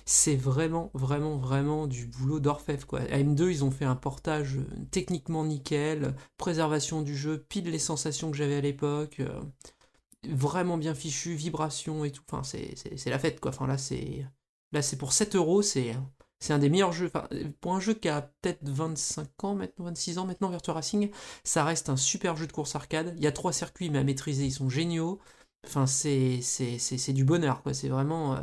[0.04, 3.00] C'est vraiment, vraiment, vraiment du boulot d'orfèvre, quoi.
[3.00, 7.70] À M2, ils ont fait un portage euh, techniquement nickel, euh, préservation du jeu, pile
[7.70, 9.20] les sensations que j'avais à l'époque.
[10.28, 12.22] Vraiment bien fichu, vibration et tout.
[12.30, 12.74] Enfin, c'est,
[13.06, 13.50] la fête, quoi.
[13.50, 14.26] Enfin, là, c'est,
[14.72, 15.94] là, c'est pour 7 euros, c'est,
[16.50, 17.06] un des meilleurs jeux.
[17.06, 17.28] Enfin,
[17.60, 21.10] pour un jeu qui a peut-être 25 ans maintenant, 26 ans maintenant, Virtua Racing,
[21.44, 23.14] ça reste un super jeu de course arcade.
[23.16, 25.20] Il y a trois circuits, mais à maîtriser, ils sont géniaux.
[25.66, 27.74] Enfin, c'est du bonheur, quoi.
[27.74, 28.36] C'est vraiment.
[28.36, 28.40] euh,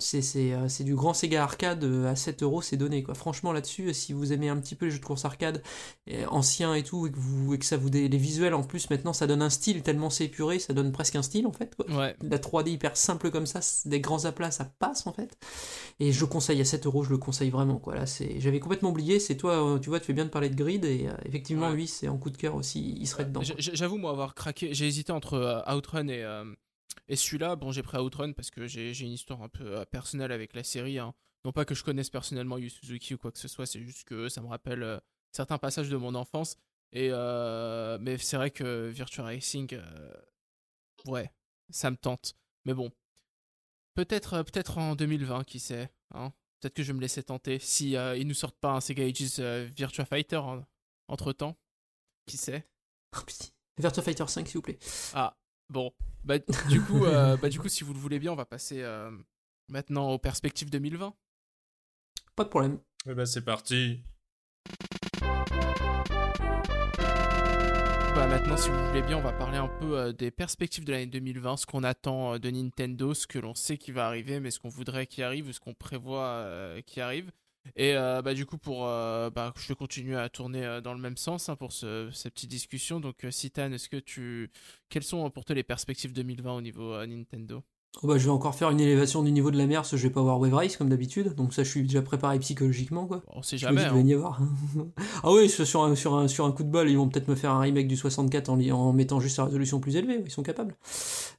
[0.00, 3.14] c'est, c'est, euh, c'est du grand Sega arcade euh, à 7 euros, c'est donné quoi.
[3.14, 5.62] Franchement là-dessus, si vous aimez un petit peu les jeux de course arcade
[6.10, 8.62] euh, anciens et tout, et que, vous, et que ça vous dé- les visuels en
[8.62, 11.52] plus maintenant ça donne un style tellement c'est épuré, ça donne presque un style en
[11.52, 11.74] fait.
[11.76, 11.86] Quoi.
[11.96, 12.16] Ouais.
[12.22, 15.36] La 3D hyper simple comme ça, des grands aplats, ça passe en fait.
[16.00, 17.94] Et je le conseille à 7 euros, je le conseille vraiment quoi.
[17.94, 19.20] Là, c'est, j'avais complètement oublié.
[19.20, 21.68] C'est toi, euh, tu vois, tu fais bien de parler de Grid et euh, effectivement
[21.68, 21.74] Ouais.
[21.74, 23.42] lui, c'est en coup de cœur aussi, il serait dedans.
[23.58, 24.72] J'avoue, moi, avoir craqué.
[24.72, 26.44] J'ai hésité entre euh, Outrun et, euh,
[27.08, 27.56] et celui-là.
[27.56, 30.64] Bon, j'ai pris Outrun parce que j'ai une histoire un peu euh, personnelle avec la
[30.64, 30.98] série.
[30.98, 31.14] hein.
[31.44, 34.04] Non pas que je connaisse personnellement Yu Suzuki ou quoi que ce soit, c'est juste
[34.04, 34.98] que ça me rappelle euh,
[35.32, 36.56] certains passages de mon enfance.
[36.92, 40.12] Et euh, mais c'est vrai que Virtua Racing, euh,
[41.06, 41.30] ouais,
[41.70, 42.34] ça me tente.
[42.66, 42.90] Mais bon,
[43.94, 45.90] peut-être peut-être en 2020, qui sait.
[46.12, 48.80] Hein peut-être que je vais me laisser tenter si euh, ils nous sortent pas un
[48.80, 49.38] Sega Ages
[49.74, 50.40] Virtua Fighter
[51.08, 51.56] entre temps.
[52.26, 52.66] Qui sait
[53.16, 53.46] Oh, putain.
[53.78, 54.78] Virtua Fighter 5 s'il vous plaît.
[55.14, 55.36] ah,
[55.70, 55.92] bon.
[56.24, 56.38] Bah,
[56.68, 59.10] du coup, euh, bah, du coup, si vous le voulez bien, on va passer euh,
[59.68, 61.14] maintenant aux perspectives 2020.
[62.36, 62.78] Pas de problème.
[63.06, 64.02] Eh ben c'est parti.
[68.14, 70.92] Bah, maintenant, si vous voulez bien, on va parler un peu euh, des perspectives de
[70.92, 74.40] l'année 2020, ce qu'on attend euh, de Nintendo, ce que l'on sait qui va arriver,
[74.40, 77.30] mais ce qu'on voudrait qu'il arrive, ou ce qu'on prévoit euh, qui arrive.
[77.76, 80.94] Et euh, bah, du coup, pour, euh, bah, je vais continuer à tourner euh, dans
[80.94, 83.00] le même sens hein, pour ce, cette petite discussion.
[83.00, 84.50] Donc, euh, Citan, est-ce que tu,
[84.88, 87.62] quelles sont euh, pour toi les perspectives 2020 au niveau euh, Nintendo?
[88.02, 89.96] Oh bah, je vais encore faire une élévation du niveau de la mer, parce que
[89.96, 93.04] je vais pas avoir Wave Race comme d'habitude, donc ça je suis déjà préparé psychologiquement
[93.06, 93.20] quoi.
[93.28, 94.00] On sait Je me dis jamais.
[94.00, 94.04] hein.
[94.06, 94.40] y avoir.
[95.24, 97.34] ah oui, sur un, sur, un, sur un coup de bol, ils vont peut-être me
[97.34, 100.30] faire un remake du 64 en, li- en mettant juste la résolution plus élevée, ils
[100.30, 100.76] sont capables.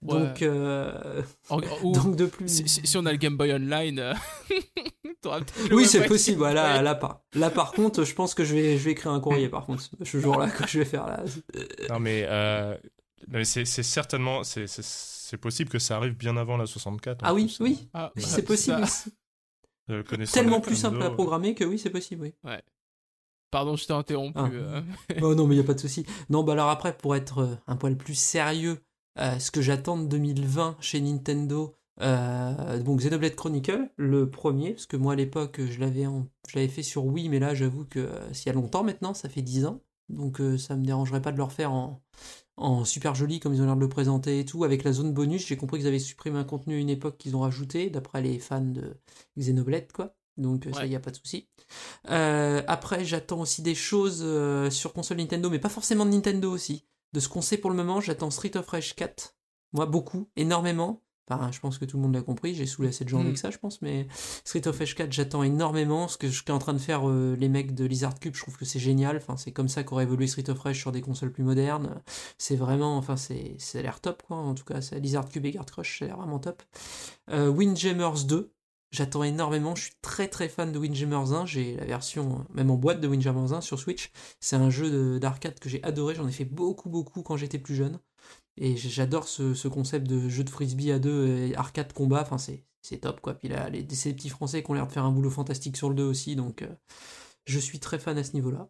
[0.03, 0.19] Ouais.
[0.19, 2.47] Donc, euh, En- ou- donc de plus.
[2.49, 4.13] si, si- si on a le Game Boy Online, euh,
[5.71, 6.39] Oui, c'est possible.
[6.39, 6.81] Voilà, Ouais.
[6.83, 9.49] là, par, là, par contre, je pense que je vais, je vais écrire un courrier,
[9.49, 11.23] par contre, ce jour-là, que je vais faire là.
[11.89, 12.75] Non mais, euh,
[13.27, 14.65] mais c'est c'est certainement c'est
[15.31, 17.23] c'est- possible que ça arrive bien avant la 64.
[17.23, 18.85] en Ah oui, plus, oui, Ah, c'est possible.
[18.87, 19.09] ça-
[19.89, 22.53] Euh, Tellement plus simple à programmer que oui, c'est possible, oui.
[23.49, 24.37] Pardon, je t'ai interrompu.
[24.39, 24.49] Ah.
[24.51, 24.81] euh.
[25.21, 26.05] oh non, mais il n'y a pas de souci.
[26.29, 28.79] Non, bah alors après, pour être euh, un poil plus sérieux,
[29.19, 34.85] euh, ce que j'attends de 2020 chez Nintendo, euh, donc Xenoblade Chronicle, le premier, parce
[34.85, 37.83] que moi à l'époque, je l'avais en- je l'avais fait sur Wii, mais là j'avoue
[37.83, 40.85] que euh, s'il y a longtemps maintenant, ça fait 10 ans, donc euh, ça me
[40.85, 42.01] dérangerait pas de le refaire en,
[42.61, 45.13] en super joli comme ils ont l'air de le présenter et tout, avec la zone
[45.13, 48.21] bonus, j'ai compris qu'ils avaient supprimé un contenu à une époque qu'ils ont rajouté, d'après
[48.21, 48.97] les fans de
[49.37, 50.15] Xenoblade, quoi.
[50.37, 51.49] Donc euh, ça, il n'y a pas de souci.
[52.09, 56.51] Euh, après, j'attends aussi des choses euh, sur console Nintendo, mais pas forcément de Nintendo
[56.51, 56.85] aussi.
[57.13, 59.35] De ce qu'on sait pour le moment, j'attends Street of Rage 4.
[59.73, 61.01] Moi, beaucoup, énormément.
[61.29, 63.25] Enfin, je pense que tout le monde l'a compris, j'ai saoulé assez de gens Mm.
[63.27, 64.07] avec ça, je pense, mais
[64.43, 66.07] Street of Rage 4, j'attends énormément.
[66.09, 68.41] Ce que je suis en train de faire euh, les mecs de Lizard Cube, je
[68.41, 69.15] trouve que c'est génial.
[69.17, 72.01] Enfin, c'est comme ça qu'aurait évolué Street of Rage sur des consoles plus modernes.
[72.37, 74.37] C'est vraiment, enfin, c'est, ça a l'air top, quoi.
[74.37, 76.63] En tout cas, ça, Lizard Cube et Guard Crush, ça a l'air vraiment top.
[77.29, 78.51] Euh, Windjammers 2,
[78.91, 79.73] j'attends énormément.
[79.75, 81.45] Je suis très très fan de Windjammers 1.
[81.45, 84.11] J'ai la version, même en boîte de Windjammers 1 sur Switch.
[84.41, 86.15] C'est un jeu de- d'arcade que j'ai adoré.
[86.15, 87.99] J'en ai fait beaucoup beaucoup quand j'étais plus jeune.
[88.57, 92.21] Et j'adore ce, ce concept de jeu de frisbee à deux et arcade combat.
[92.21, 93.33] Enfin, c'est, c'est top quoi.
[93.33, 95.89] Puis là, les, ces petits français qui ont l'air de faire un boulot fantastique sur
[95.89, 96.35] le 2 aussi.
[96.35, 96.75] Donc, euh,
[97.45, 98.69] je suis très fan à ce niveau-là.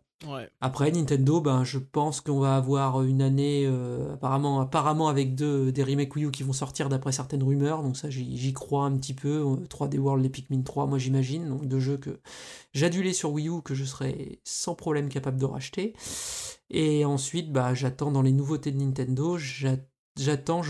[0.60, 5.84] Après, Nintendo, ben, je pense qu'on va avoir une année euh, apparemment, avec deux, des
[5.84, 7.81] remakes Wii U qui vont sortir d'après certaines rumeurs.
[7.84, 9.39] Donc ça, j'y crois un petit peu.
[9.45, 11.49] Euh, 3D World et Pikmin 3, moi j'imagine.
[11.49, 12.19] Donc deux jeux que
[12.73, 15.93] j'adulais sur Wii U que je serais sans problème capable de racheter.
[16.69, 19.38] Et ensuite, bah, j'attends dans les nouveautés de Nintendo.
[19.38, 19.77] j'a-
[20.19, 20.61] J'attends,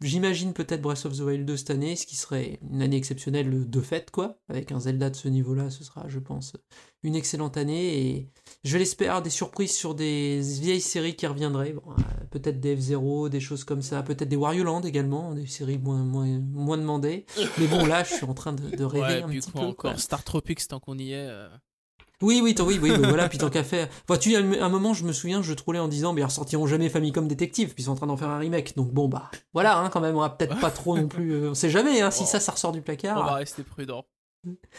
[0.00, 3.70] J'imagine peut-être Breath of the Wild 2 cette année, ce qui serait une année exceptionnelle
[3.70, 4.38] de fait, quoi.
[4.48, 6.54] Avec un Zelda de ce niveau-là, ce sera, je pense,
[7.04, 7.98] une excellente année.
[7.98, 8.28] Et
[8.64, 11.72] je l'espère, des surprises sur des vieilles séries qui reviendraient.
[11.74, 14.02] Bon, euh, peut-être des F-Zero, des choses comme ça.
[14.02, 17.26] Peut-être des Wario Land également, des séries moins, moins, moins demandées.
[17.58, 19.58] Mais bon, là, je suis en train de, de rêver Ouais, un petit peu.
[19.60, 19.96] encore quoi.
[19.98, 21.26] Star Tropics, tant qu'on y est.
[21.28, 21.46] euh,
[22.22, 23.88] Oui, oui, tant- oui, oui, voilà, puis tant qu'à faire.
[24.08, 26.66] Enfin, tu, à un moment, je me souviens, je trollais en disant, mais ils ressortiront
[26.66, 28.74] jamais Famicom Détective, puis ils sont en train d'en faire un remake.
[28.76, 31.32] Donc bon, bah, voilà, hein, quand même, on va peut-être pas trop non plus.
[31.34, 33.18] euh, on sait jamais, hein, si ça, ça ressort du placard.
[33.20, 34.06] On va rester prudent.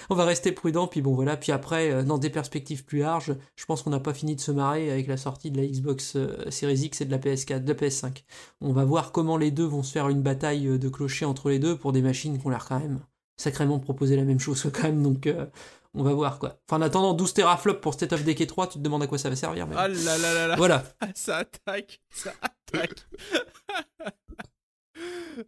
[0.10, 3.36] On va rester prudent, puis bon voilà, puis après, euh, dans des perspectives plus larges,
[3.56, 6.16] je pense qu'on n'a pas fini de se marrer avec la sortie de la Xbox
[6.16, 8.24] euh, Series X et de la PS4, de la PS5.
[8.62, 11.50] On va voir comment les deux vont se faire une bataille euh, de clochers entre
[11.50, 13.00] les deux pour des machines qui ont l'air quand même
[13.38, 15.46] sacrément proposer la même chose quand même, donc euh,
[15.94, 16.60] on va voir quoi.
[16.68, 19.18] Enfin, en attendant 12 teraflops pour State of Decay 3, tu te demandes à quoi
[19.18, 20.56] ça va servir, mais Ah là là là là.
[20.56, 20.84] voilà.
[21.16, 23.08] Ça attaque, ça attaque.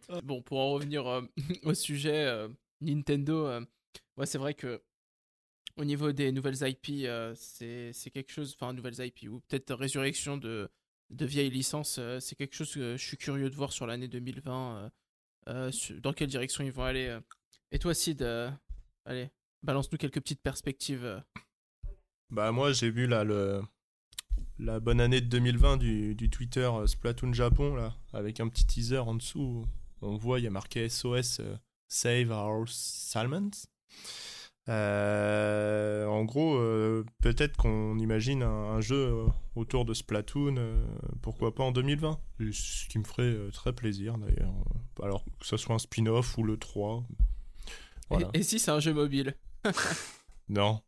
[0.24, 1.22] bon, pour en revenir euh,
[1.64, 2.48] au sujet, euh,
[2.80, 3.60] Nintendo,
[4.18, 4.82] ouais, c'est vrai que
[5.76, 10.36] au niveau des nouvelles IP, euh, c'est quelque chose, enfin, nouvelles IP, ou peut-être résurrection
[10.36, 10.68] de,
[11.10, 14.08] de vieilles licences, euh, c'est quelque chose que je suis curieux de voir sur l'année
[14.08, 14.90] 2020,
[15.48, 15.70] euh,
[16.02, 17.16] dans quelle direction ils vont aller.
[17.70, 18.22] Et toi, Sid,
[19.04, 19.30] allez,
[19.62, 21.22] balance-nous quelques petites perspectives.
[22.30, 23.62] Bah moi j'ai vu là le
[24.58, 28.98] la bonne année de 2020 du, du Twitter Splatoon Japon là avec un petit teaser
[28.98, 29.64] en dessous.
[30.02, 31.40] On voit il y a marqué SOS
[31.86, 33.50] Save Our Salmons.
[34.68, 39.24] Euh, en gros, euh, peut-être qu'on imagine un, un jeu
[39.56, 40.84] autour de Splatoon, euh,
[41.22, 44.52] pourquoi pas en 2020 Et Ce qui me ferait très plaisir d'ailleurs.
[45.02, 47.02] Alors que ce soit un spin-off ou le 3.
[48.10, 48.28] Voilà.
[48.34, 49.34] Et, et si c'est un jeu mobile?
[50.50, 50.80] Non.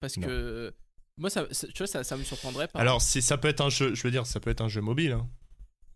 [0.00, 0.26] Parce Non.
[0.26, 0.74] que
[1.18, 2.78] moi, ça, ça- tu vois, ça, ça me surprendrait pas.
[2.80, 4.80] Alors, si ça peut être un jeu, je veux dire, ça peut être un jeu
[4.80, 5.12] mobile.
[5.12, 5.28] hein.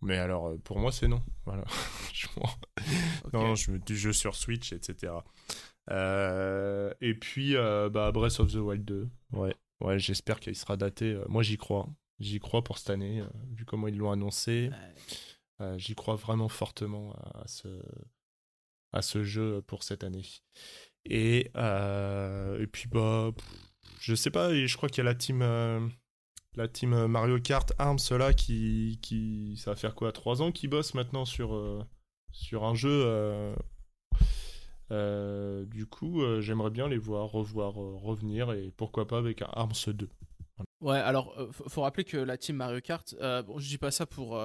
[0.01, 1.23] Mais alors, euh, pour moi, c'est non.
[1.45, 1.63] Voilà.
[3.33, 5.13] Non, je, du jeu sur Switch, etc.
[5.89, 9.09] Euh, et puis, euh, bah, Breath of the Wild 2.
[9.33, 11.19] Ouais, ouais j'espère qu'il sera daté.
[11.27, 11.89] Moi, j'y crois.
[12.19, 14.69] J'y crois pour cette année, vu comment ils l'ont annoncé.
[15.61, 17.81] Euh, j'y crois vraiment fortement à ce,
[18.91, 20.25] à ce jeu pour cette année.
[21.05, 23.31] Et, et puis, bah,
[23.99, 25.41] je sais pas, je crois qu'il y a la team,
[26.55, 29.57] la team Mario Kart Arms là qui, qui.
[29.57, 31.83] Ça va faire quoi 3 ans qu'ils bossent maintenant sur, euh,
[32.31, 33.03] sur un jeu.
[33.05, 33.55] euh,
[34.91, 39.71] euh, du coup, j'aimerais bien les voir revoir revenir et pourquoi pas avec un Arms
[39.87, 40.09] 2.
[40.81, 44.39] Ouais, alors, faut, rappeler que la team Mario Kart, bon, je dis pas ça pour,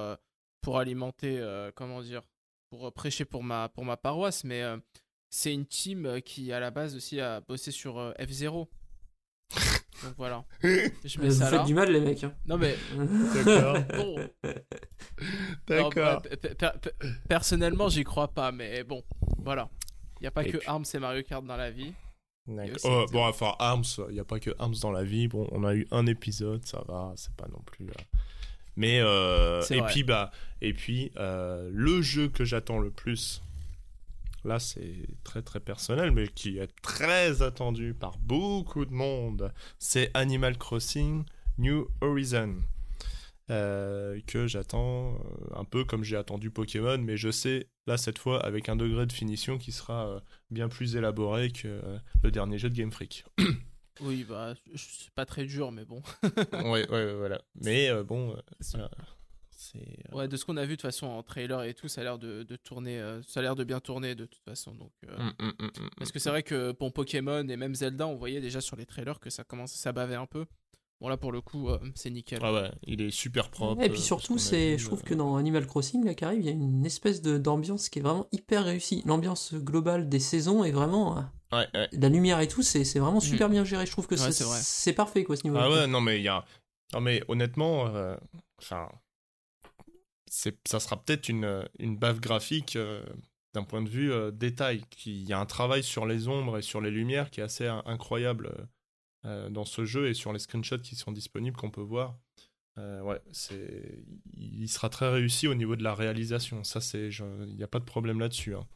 [0.61, 2.23] pour alimenter, comment dire,
[2.70, 4.62] pour prêcher pour ma, pour ma paroisse, mais
[5.31, 8.69] c'est une team qui, à la base aussi, a bossé sur euh, F0.
[10.05, 10.44] Donc voilà.
[10.62, 11.64] Je mets Vous ça faites là.
[11.64, 12.23] du mal, les mecs.
[12.24, 12.32] hein.
[12.47, 12.77] Non, mais
[13.35, 13.77] D'accord.
[13.97, 14.16] bon.
[15.66, 16.23] D'accord.
[16.23, 19.02] Bah, pe- pe- pe- personnellement, j'y crois pas, mais bon,
[19.39, 19.68] voilà.
[20.20, 21.93] Il n'y a pas Et que puis- Arms et Mario Kart dans la vie.
[22.48, 23.10] Oh, F0.
[23.10, 25.27] bon, enfin, Arms, il n'y a pas que Arms dans la vie.
[25.28, 27.86] Bon, on a eu un épisode, ça va, c'est pas non plus.
[27.86, 28.02] euh,
[28.77, 29.90] Mais, euh, C'est et vrai.
[29.90, 33.43] puis, bah, et puis euh, le jeu que j'attends le plus,
[34.47, 40.10] là, c'est très très personnel, mais qui est très attendu par beaucoup de monde, c'est
[40.14, 41.24] Animal Crossing
[41.59, 42.56] New Horizon.
[43.48, 48.18] Euh, que j'attends euh, un peu comme j'ai attendu Pokémon, mais je sais, là, cette
[48.18, 50.20] fois, avec un degré de finition qui sera euh,
[50.51, 51.81] bien plus élaboré que
[52.24, 53.24] le dernier jeu de Game Freak.
[54.01, 56.02] Oui, bah, c'est pas très dur, mais bon.
[56.52, 57.40] ouais, ouais, ouais, voilà.
[57.62, 58.40] Mais euh, bon, euh,
[58.73, 58.90] voilà.
[59.72, 59.78] C'est.
[60.12, 62.01] euh, Ouais, de ce qu'on a vu de toute façon en trailer et tout, ça
[62.01, 64.72] a l'air de, de tourner, euh, ça a l'air de bien tourner de toute façon.
[64.74, 65.90] Donc, euh, mm, mm, mm, mm.
[65.98, 68.86] parce que c'est vrai que pour Pokémon et même Zelda, on voyait déjà sur les
[68.86, 70.47] trailers que ça commençait à baver un peu.
[70.98, 72.38] Bon là pour le coup, euh, c'est nickel.
[72.43, 73.82] Ah ouais, il est super propre.
[73.82, 76.47] Et puis surtout, c'est, je trouve euh, que dans Animal Crossing, là, qui arrive, il
[76.47, 79.02] y a une espèce de, d'ambiance qui est vraiment hyper réussie.
[79.05, 81.16] L'ambiance globale des saisons est vraiment.
[81.52, 81.88] Ouais, ouais.
[81.93, 83.84] La lumière et tout, c'est, c'est vraiment super bien géré.
[83.84, 84.14] Je trouve que.
[84.14, 84.59] Ouais, c'est, c'est vrai.
[84.62, 86.47] c'est parfait, quoi, ce niveau Ah ouais, non mais il y a.
[86.94, 88.16] Non mais honnêtement, euh,
[88.59, 88.88] enfin,
[90.67, 93.03] ça sera peut-être une, une baffe graphique euh,
[93.55, 94.83] d'un point de vue euh, détail.
[95.07, 97.67] Il y a un travail sur les ombres et sur les lumières qui est assez
[97.67, 98.65] in- incroyable euh,
[99.25, 102.17] euh, dans ce jeu et sur les screenshots qui sont disponibles qu'on peut voir.
[102.79, 104.05] Ouais, c'est,
[104.37, 106.63] il sera très réussi au niveau de la réalisation.
[106.63, 108.55] Ça, c'est, il n'y a pas de problème là-dessus.
[108.55, 108.67] hein.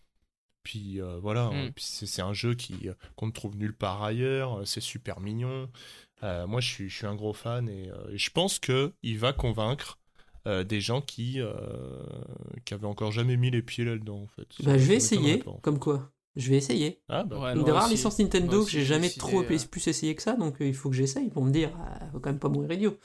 [0.62, 1.54] Puis voilà, Mm.
[1.54, 4.66] hein, puis c'est, un jeu qui qu'on ne trouve nulle part ailleurs.
[4.66, 5.68] C'est super mignon.
[6.22, 9.34] Moi, je suis, je suis un gros fan et, et je pense que il va
[9.34, 9.98] convaincre
[10.46, 11.52] euh, des gens qui euh,
[12.64, 14.22] qui avaient encore jamais mis les pieds là-dedans.
[14.22, 16.10] En fait, Bah, je vais essayer, comme quoi?
[16.36, 17.02] Je vais essayer.
[17.08, 17.94] Ah bah, Ouais, Une des rares aussi.
[17.94, 20.88] licences Nintendo que j'ai jamais trop euh, plus essayé que ça, donc euh, il faut
[20.88, 22.98] que j'essaye pour me dire, ah, faut quand même pas mourir idiot.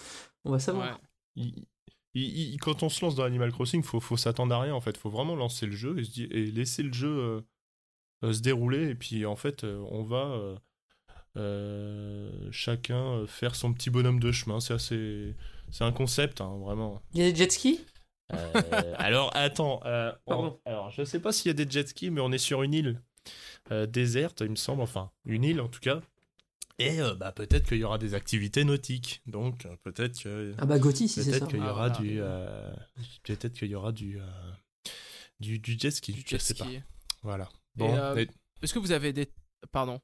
[0.45, 0.91] On va savoir.
[0.91, 0.95] Ouais.
[1.35, 1.65] il-
[2.13, 4.79] il- il- quand on se lance dans Animal Crossing, faut, faut s'attendre à rien en
[4.79, 4.95] fait.
[4.95, 7.43] Faut vraiment lancer le jeu et, se dire- et laisser le jeu
[8.23, 8.89] euh, se dérouler.
[8.89, 10.55] Et puis en fait, on va
[12.51, 14.59] chacun faire son petit bonhomme de chemin.
[14.59, 15.35] C'est assez,
[15.75, 17.01] c'est un concept hein, vraiment.
[17.13, 17.81] Il y a des jet skis
[18.33, 22.09] Euh, alors attends, euh, on- alors je sais pas s'il y a des jet skis,
[22.11, 23.01] mais on est sur une île
[23.71, 26.01] euh, déserte, il me semble, enfin une île en tout cas.
[26.79, 29.21] Et euh, bah, peut-être qu'il y aura des activités nautiques.
[29.27, 31.29] Donc euh, peut-être que Ah bah Gotti si c'est ça.
[31.39, 32.17] Peut-être qu'il y Ah, aura du.
[32.19, 32.73] euh,
[33.23, 34.19] Peut-être qu'il y aura du.
[34.19, 34.25] euh,
[35.39, 36.11] Du, du jet ski.
[36.13, 36.65] Du je jet sais pas.
[36.65, 36.81] ski.
[37.23, 37.47] Voilà.
[37.75, 37.95] Bon.
[37.95, 38.27] euh, et-
[38.61, 39.27] Est-ce que vous avez des.
[39.71, 39.99] Pardon,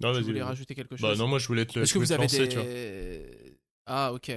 [0.00, 1.08] Non, je voulais rajouter quelque chose.
[1.08, 2.64] Bah non, moi je voulais te, Est-ce je que vous avez lancer, tu vois.
[2.64, 3.58] des.
[3.86, 4.32] Ah, ok.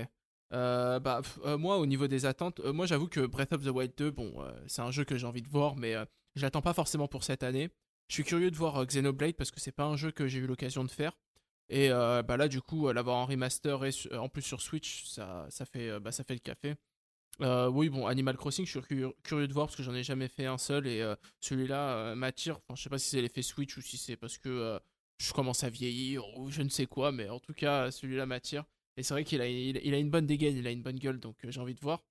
[0.53, 3.69] Euh, bah, euh, moi, au niveau des attentes, euh, moi j'avoue que Breath of the
[3.69, 5.95] Wild 2, bon, c'est un jeu que j'ai envie de voir, mais
[6.35, 7.69] je l'attends pas forcément pour cette année.
[8.09, 10.47] Je suis curieux de voir Xenoblade parce que c'est pas un jeu que j'ai eu
[10.47, 11.13] l'occasion de faire.
[11.69, 15.65] Et bah là, du coup, l'avoir en remaster et en plus sur Switch, ça, ça,
[15.65, 16.75] fait, bah, ça fait le café.
[17.39, 20.45] Oui, bon, Animal Crossing, je suis curieux, de voir parce que j'en ai jamais fait
[20.45, 21.01] un seul et
[21.39, 22.57] celui-là m'attire.
[22.57, 24.79] Enfin, je sais pas si c'est l'effet Switch ou si c'est parce que
[25.17, 28.65] je commence à vieillir ou je ne sais quoi, mais en tout cas, celui-là m'attire.
[28.97, 30.99] Et c'est vrai qu'il a, il, il a une bonne dégaine, il a une bonne
[30.99, 32.03] gueule, donc euh, j'ai envie de voir.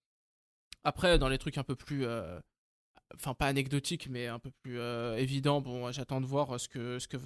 [0.85, 2.05] Après, dans les trucs un peu plus.
[2.07, 2.41] euh,
[3.17, 7.01] Enfin, pas anecdotiques, mais un peu plus euh, évidents, bon, j'attends de voir ce que,
[7.01, 7.17] ce que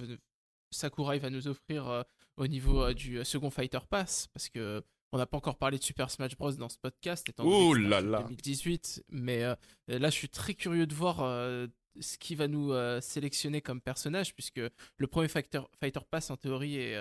[0.71, 2.03] Sakurai va nous offrir
[2.37, 6.09] au niveau du second Fighter Pass, parce que on n'a pas encore parlé de Super
[6.09, 7.43] Smash Bros dans ce podcast, étant
[7.75, 8.23] donné là là.
[8.23, 9.55] 2018, mais euh,
[9.87, 11.67] là, je suis très curieux de voir euh,
[11.99, 14.59] ce qui va nous euh, sélectionner comme personnage, puisque
[14.97, 16.99] le premier Fighter, Fighter Pass, en théorie, est,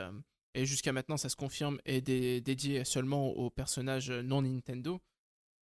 [0.55, 5.01] et jusqu'à maintenant, ça se confirme, est dé- dédié seulement aux personnages non Nintendo.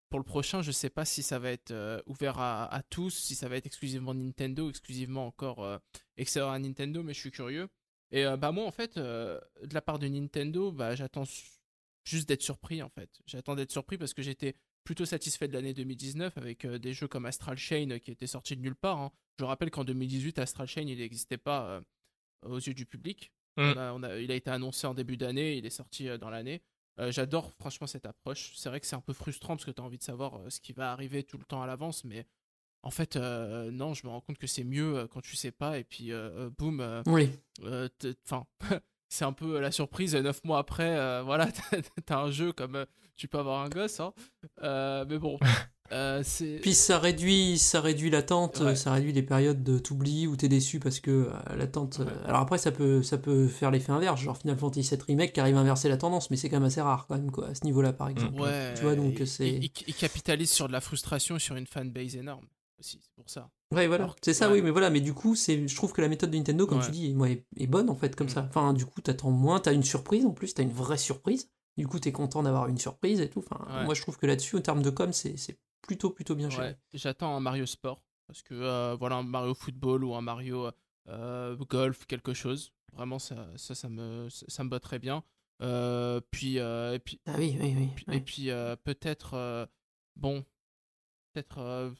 [0.09, 3.33] Pour le prochain, je sais pas si ça va être euh, ouvert à, tous, si
[3.33, 5.77] ça va être exclusivement Nintendo, exclusivement encore euh,
[6.17, 7.67] à Nintendo, mais je suis curieux.
[8.11, 11.23] Et euh, bah moi, en fait, euh, de la part de Nintendo, bah j'attends
[12.03, 13.09] juste d'être surpris, en fait.
[13.25, 17.25] J'attends d'être surpris parce que j'étais plutôt satisfait de l'année 2019 avec des jeux comme
[17.25, 18.99] Astral Chain qui étaient sortis de nulle part.
[18.99, 19.11] hein.
[19.39, 21.81] Je rappelle qu'en 2018, Astral Chain, il n'existait pas
[22.43, 23.31] aux yeux du public.
[23.57, 23.61] Mm.
[23.61, 26.17] On a- on a- il a été annoncé en début d'année, il est sorti euh,
[26.17, 26.61] dans l'année.
[26.99, 28.53] Euh, J'adore franchement cette approche.
[28.55, 30.49] C'est vrai que c'est un peu frustrant parce que tu as envie de savoir euh,
[30.49, 32.25] ce qui va arriver tout le temps à l'avance, mais
[32.83, 35.77] en fait, euh, non, je me rends compte que c'est mieux quand tu sais pas,
[35.79, 36.11] et puis
[36.57, 37.29] boum, Oui.
[38.25, 38.45] enfin,
[39.09, 40.15] c'est un peu la surprise.
[40.15, 42.85] Neuf mois après, voilà, t'as- t'as un jeu comme
[43.15, 44.13] tu peux avoir un gosse, hein.
[44.61, 45.39] Mais bon,
[45.93, 46.59] euh, c'est.
[46.61, 48.75] Puis ça réduit, ça réduit l'attente, Ouais.
[48.75, 51.99] ça réduit les périodes de t'oublies ou t'es déçu parce que euh, l'attente.
[51.99, 52.11] euh, Ouais.
[52.25, 55.39] alors après, ça peut, ça peut faire l'effet inverse, genre Final Fantasy VII Remake qui
[55.39, 57.55] arrive à inverser la tendance, mais c'est quand même assez rare quand même quoi, à
[57.55, 58.41] ce niveau-là par exemple.
[58.41, 61.55] Ouais, Tu vois, donc, il- c'est- il, il- capitalise sur de la frustration et sur
[61.55, 62.45] une fanbase énorme
[62.79, 63.49] aussi, c'est pour ça.
[63.71, 64.55] Ouais, voilà, c'est ça, ouais.
[64.55, 66.79] oui, mais voilà, mais du coup, c'est, je trouve que la méthode de Nintendo, comme
[66.79, 66.85] Ouais.
[66.85, 68.31] tu dis, est, moi, est, est bonne en fait, comme Mm.
[68.31, 68.45] ça.
[68.49, 71.49] Enfin, du coup, t'attends moins, t'as une surprise en plus, t'as une vraie surprise.
[71.75, 73.39] Du coup, t'es content d'avoir une surprise et tout.
[73.49, 73.85] Enfin, Ouais.
[73.85, 76.69] moi, je trouve que là-dessus, en termes de com, c'est, c'est plutôt, plutôt bien géré.
[76.69, 80.69] Ouais, j'attends un Mario Sport parce que euh, voilà un Mario Football ou un Mario
[81.09, 82.71] euh, Golf quelque chose.
[82.93, 85.23] Vraiment ça ça, ça me ça me botte très bien.
[85.61, 87.89] Euh, puis euh, et puis Ah oui, oui, oui.
[87.95, 88.17] puis- ouais.
[88.17, 89.65] et puis euh, peut-être euh,
[90.15, 90.43] bon
[91.33, 91.91] peut-être euh,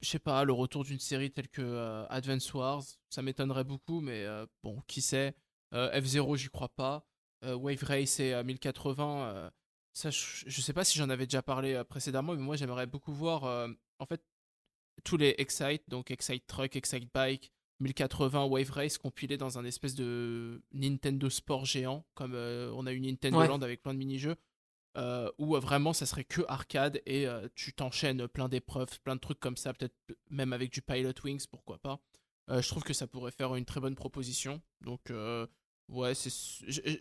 [0.00, 4.00] je sais pas le retour d'une série telle que euh, Advance Wars ça m'étonnerait beaucoup
[4.00, 5.34] mais euh, bon qui sait
[5.72, 7.06] Euh, F0 j'y crois pas
[7.44, 9.50] Euh, Wave Race et euh, 1080 euh,
[9.92, 12.86] ça je, je sais pas si j'en avais déjà parlé euh, précédemment mais moi j'aimerais
[12.86, 13.68] beaucoup voir euh,
[13.98, 14.22] en fait
[15.04, 19.94] tous les Excite donc Excite Truck Excite Bike 1080 Wave Race compilés dans un espèce
[19.94, 23.48] de Nintendo Sport géant comme euh, on a eu Nintendo Ouais.
[23.48, 24.36] Land avec plein de mini-jeux
[24.96, 29.38] euh, où vraiment ça serait que arcade et tu t'enchaînes plein d'épreuves, plein de trucs
[29.38, 29.94] comme ça, peut-être
[30.30, 32.00] même avec du Pilot Wings, pourquoi pas.
[32.48, 34.60] Je trouve que ça pourrait faire une très bonne proposition.
[34.80, 35.12] Donc
[35.90, 36.12] Ouais,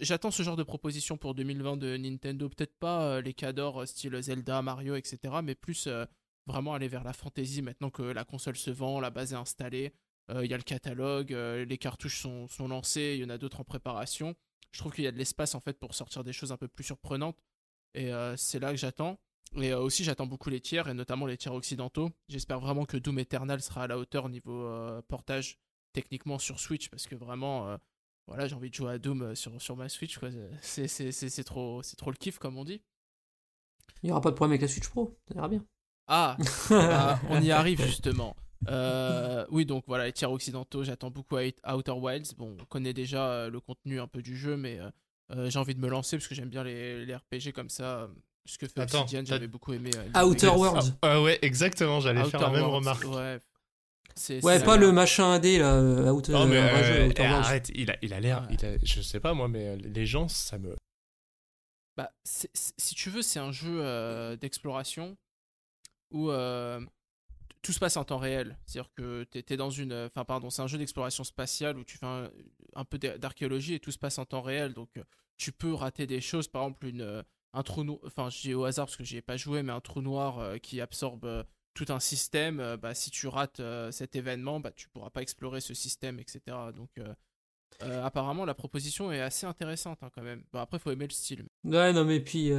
[0.01, 2.49] j'attends ce genre de proposition pour 2020 de Nintendo.
[2.49, 5.35] Peut-être pas euh, les cadors euh, style Zelda, Mario, etc.
[5.43, 6.05] Mais plus euh,
[6.47, 9.93] vraiment aller vers la fantasy maintenant que la console se vend, la base est installée.
[10.43, 13.61] Il y a le catalogue, les cartouches sont, sont lancées, il y en a d'autres
[13.61, 14.35] en préparation.
[14.71, 16.67] Je trouve qu'il y a de l'espace en fait pour sortir des choses un peu
[16.67, 17.43] plus surprenantes.
[17.95, 19.17] Et c'est là que j'attends.
[19.55, 22.11] Et aussi, j'attends beaucoup les tiers, et notamment les tiers occidentaux.
[22.27, 24.71] J'espère vraiment que Doom Eternal sera à la hauteur au niveau
[25.07, 25.57] portage
[25.93, 27.79] techniquement sur Switch, parce que vraiment,
[28.29, 30.17] voilà, j'ai envie de jouer à Doom euh, sur, sur ma Switch.
[30.17, 30.29] quoi.
[30.61, 32.81] C'est- C'est c'est- c'est trop, c'est trop le kiff, comme on dit.
[34.01, 35.63] Il n'y aura pas de problème avec la Switch Pro, ça ira bien.
[36.07, 36.37] Ah,
[36.69, 38.35] bah, on y arrive justement.
[38.67, 42.33] Euh, oui, donc voilà, les tiers occidentaux, j'attends beaucoup à Outer Wilds.
[42.37, 44.79] Bon, on connaît déjà euh, le contenu un peu du jeu, mais
[45.31, 48.09] euh, j'ai envie de me lancer parce que j'aime bien les, les RPG comme ça.
[48.45, 49.91] Ce que fait Attends, Obsidian, t'as- j'avais beaucoup aimé.
[49.95, 50.47] euh, Outer.
[50.47, 50.93] Worlds.
[51.01, 53.03] Ah ouais, exactement, j'allais Outer faire la même Worlds, remarque.
[53.05, 53.39] Ouais,
[54.43, 57.27] Ouais, c'est- pas le machin AD là, euh, Outer, Non mais euh, jeu, Outer eh,
[57.29, 57.45] Worlds.
[57.45, 58.55] arrête, il a, il a l'air, Ouais.
[58.59, 60.75] il a- je sais pas moi, mais euh, les gens, ça me.
[61.97, 65.17] Bah, c'est- c'est- si tu veux, c'est un jeu euh, d'exploration
[66.11, 66.79] où euh,
[67.61, 68.57] tout se passe en temps réel.
[68.65, 69.93] C'est-à-dire que tu es, dans une.
[69.93, 72.29] Enfin, pardon, c'est un jeu d'exploration spatiale où tu fais un,
[72.75, 74.73] un peu d'ar- d'archéologie et tout se passe en temps réel.
[74.73, 75.03] Donc, euh,
[75.37, 76.47] tu peux rater des choses.
[76.47, 77.21] Par exemple, une, euh,
[77.53, 77.99] un trou noir.
[78.05, 80.39] Enfin, je dis au hasard parce que j'y ai pas joué, mais un trou noir
[80.39, 81.45] euh, qui absorbe.
[81.73, 85.21] Tout un système, euh, bah, si tu rates euh, cet événement, bah, tu pourras pas
[85.21, 86.41] explorer ce système, etc.
[86.75, 90.43] Donc, euh, apparemment, la proposition est assez intéressante hein, quand même.
[90.51, 91.45] Bon, après, faut aimer le style.
[91.63, 92.51] Ouais, non, mais puis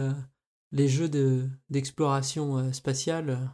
[0.73, 3.51] les jeux de, d'exploration spatiale.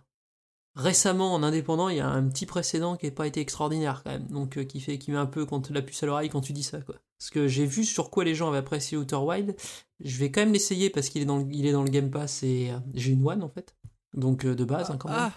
[0.76, 4.10] récemment, en indépendant, il y a un petit précédent qui n'a pas été extraordinaire quand
[4.10, 4.26] même.
[4.28, 6.62] Donc, qui, fait, qui met un peu contre la puce à l'oreille quand tu dis
[6.62, 6.96] ça, quoi.
[7.18, 9.56] Parce que j'ai vu sur quoi les gens avaient apprécié Outer Wild.
[10.00, 12.42] Je vais quand même l'essayer parce qu'il est, dans le- est dans le Game Pass
[12.42, 13.74] et j'ai une One en fait.
[14.14, 15.30] Donc, euh, de base, hein, quand même.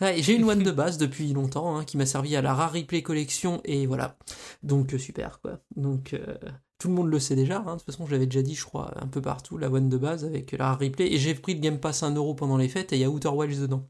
[0.00, 2.72] Ah, j'ai une One de base depuis longtemps hein, qui m'a servi à la Rare
[2.72, 4.16] Replay Collection et voilà.
[4.64, 5.60] Donc euh, super quoi.
[5.76, 6.34] Donc euh,
[6.78, 7.58] tout le monde le sait déjà.
[7.58, 7.74] hein.
[7.74, 9.96] De toute façon, je l'avais déjà dit, je crois, un peu partout, la One de
[9.98, 11.12] base avec la Rare Replay.
[11.12, 13.28] Et j'ai pris le Game Pass 1€ pendant les fêtes et il y a Outer
[13.28, 13.88] Wilds dedans.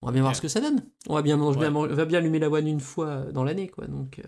[0.00, 0.82] On va bien voir ce que ça donne.
[1.08, 1.68] On va bien, bien- Ouais.
[1.68, 3.86] on va bien allumer la One une fois dans l'année quoi.
[3.88, 4.22] Donc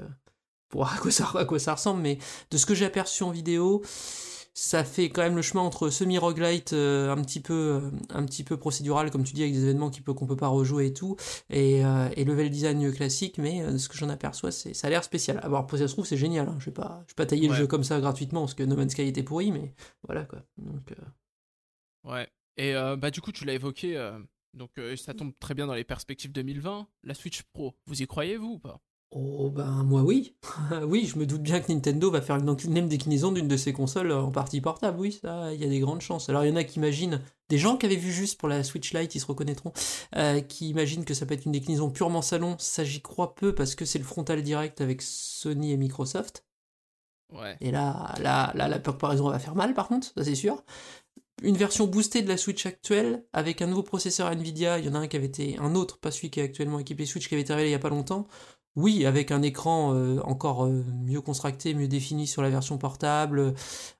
[0.68, 2.02] pour voir à quoi, ça, à quoi ça ressemble.
[2.02, 2.18] Mais
[2.50, 3.82] de ce que j'ai aperçu en vidéo,
[4.54, 8.44] ça fait quand même le chemin entre semi-roguelite euh, un petit peu euh, un petit
[8.44, 10.92] peu procédural comme tu dis avec des événements qui peut, qu'on peut pas rejouer et
[10.92, 11.16] tout
[11.50, 14.90] et, euh, et level design classique mais euh, ce que j'en aperçois c'est ça a
[14.90, 16.56] l'air spécial alors après ça se trouve c'est génial hein.
[16.60, 18.76] je vais pas je vais pas tailler le jeu comme ça gratuitement parce que No
[18.76, 19.74] Man's Sky était pourri mais
[20.06, 20.94] voilà quoi donc
[22.04, 22.28] Ouais.
[22.58, 23.96] Et euh, bah du coup, tu l'as évoqué,
[24.52, 26.86] donc ça tombe très bien dans les perspectives 2020.
[27.02, 28.82] La Switch Pro, vous y croyez vous ou pas?
[29.10, 30.36] Oh ben moi oui
[30.86, 33.72] oui je me doute bien que Nintendo va faire une, même déclinaison d'une de ses
[33.72, 36.52] consoles en partie portable oui ça il y a des grandes chances alors il y
[36.52, 39.20] en a qui imaginent des gens qui avaient vu juste pour la Switch Lite ils
[39.20, 39.72] se reconnaîtront
[40.16, 43.54] euh, qui imaginent que ça peut être une déclinaison purement salon ça j'y crois peu
[43.54, 46.44] parce que c'est le frontal direct avec Sony et Microsoft
[47.32, 47.56] Ouais.
[47.60, 50.62] Et là, là, là, la comparaison va faire mal, par contre, ça c'est sûr.
[51.42, 54.94] Une version boostée de la Switch actuelle, avec un nouveau processeur Nvidia, il y en
[54.94, 57.34] a un qui avait été, un autre, pas celui qui est actuellement équipé Switch, qui
[57.34, 58.28] avait été révélé il y a pas longtemps.
[58.76, 63.38] Oui, avec un écran euh, encore euh, mieux constructé, mieux défini sur la version portable,
[63.38, 63.52] euh,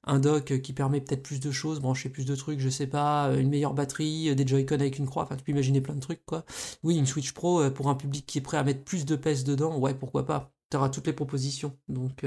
[0.02, 3.32] un dock qui permet peut-être plus de choses, brancher plus de trucs, je sais pas,
[3.36, 6.24] une meilleure batterie, des Joy-Con avec une croix, enfin tu peux imaginer plein de trucs
[6.26, 6.44] quoi.
[6.82, 9.44] Oui, une Switch Pro pour un public qui est prêt à mettre plus de pèse
[9.44, 10.52] dedans, ouais, pourquoi pas.
[10.70, 11.76] T'auras toutes les propositions.
[11.88, 12.26] Donc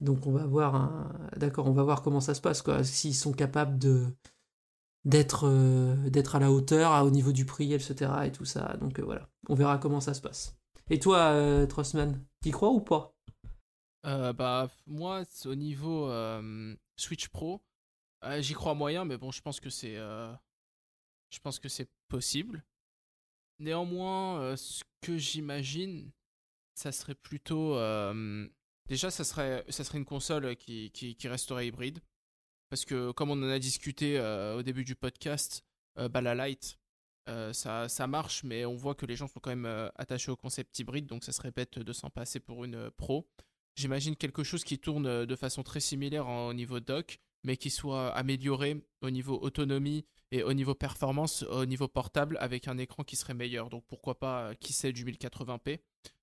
[0.00, 2.84] donc on va voir, d'accord, on va voir comment ça se passe, quoi.
[2.84, 3.78] S'ils sont capables
[5.04, 5.48] d'être
[6.08, 8.10] d'être à la hauteur, au niveau du prix, etc.
[8.26, 8.76] et tout ça.
[8.80, 10.56] Donc voilà, on verra comment ça se passe.
[10.88, 13.16] Et toi, euh, Trossman, t'y crois ou pas?
[14.06, 17.60] Euh, bah moi, au niveau euh, Switch Pro,
[18.22, 19.98] euh, j'y crois moyen, mais bon, je pense que c'est,
[22.08, 22.64] possible.
[23.58, 26.12] Néanmoins, ce que j'imagine,
[26.74, 27.74] ça serait plutôt,
[28.86, 29.64] déjà, ça serait,
[29.94, 31.98] une console qui, resterait hybride,
[32.68, 34.20] parce que comme on en a discuté
[34.56, 35.64] au début du podcast,
[35.96, 36.78] bah, la Lite,
[37.28, 40.30] euh, ça, ça marche, mais on voit que les gens sont quand même euh, attachés
[40.30, 43.26] au concept hybride, donc ça serait bête de s'en passer pour une euh, Pro.
[43.74, 47.70] J'imagine quelque chose qui tourne de façon très similaire en- au niveau dock, mais qui
[47.70, 53.04] soit amélioré au niveau autonomie et au niveau performance, au niveau portable, avec un écran
[53.04, 53.68] qui serait meilleur.
[53.68, 55.78] Donc pourquoi pas, qui sait, du 1080p.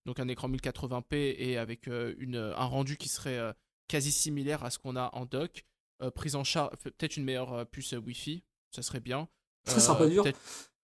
[0.05, 3.53] Donc un écran 1080p et avec une, un rendu qui serait
[3.87, 5.63] quasi similaire à ce qu'on a en dock.
[6.01, 9.29] Euh, prise en charge, peut-être une meilleure puce Wi-Fi, ça serait bien.
[9.65, 10.23] Ça sera pas dur.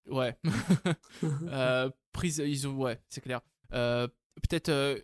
[0.08, 0.38] Ouais.
[1.24, 3.42] Euh, prise ISO, ouais, c'est clair.
[3.74, 5.00] Euh, Peut-être euh,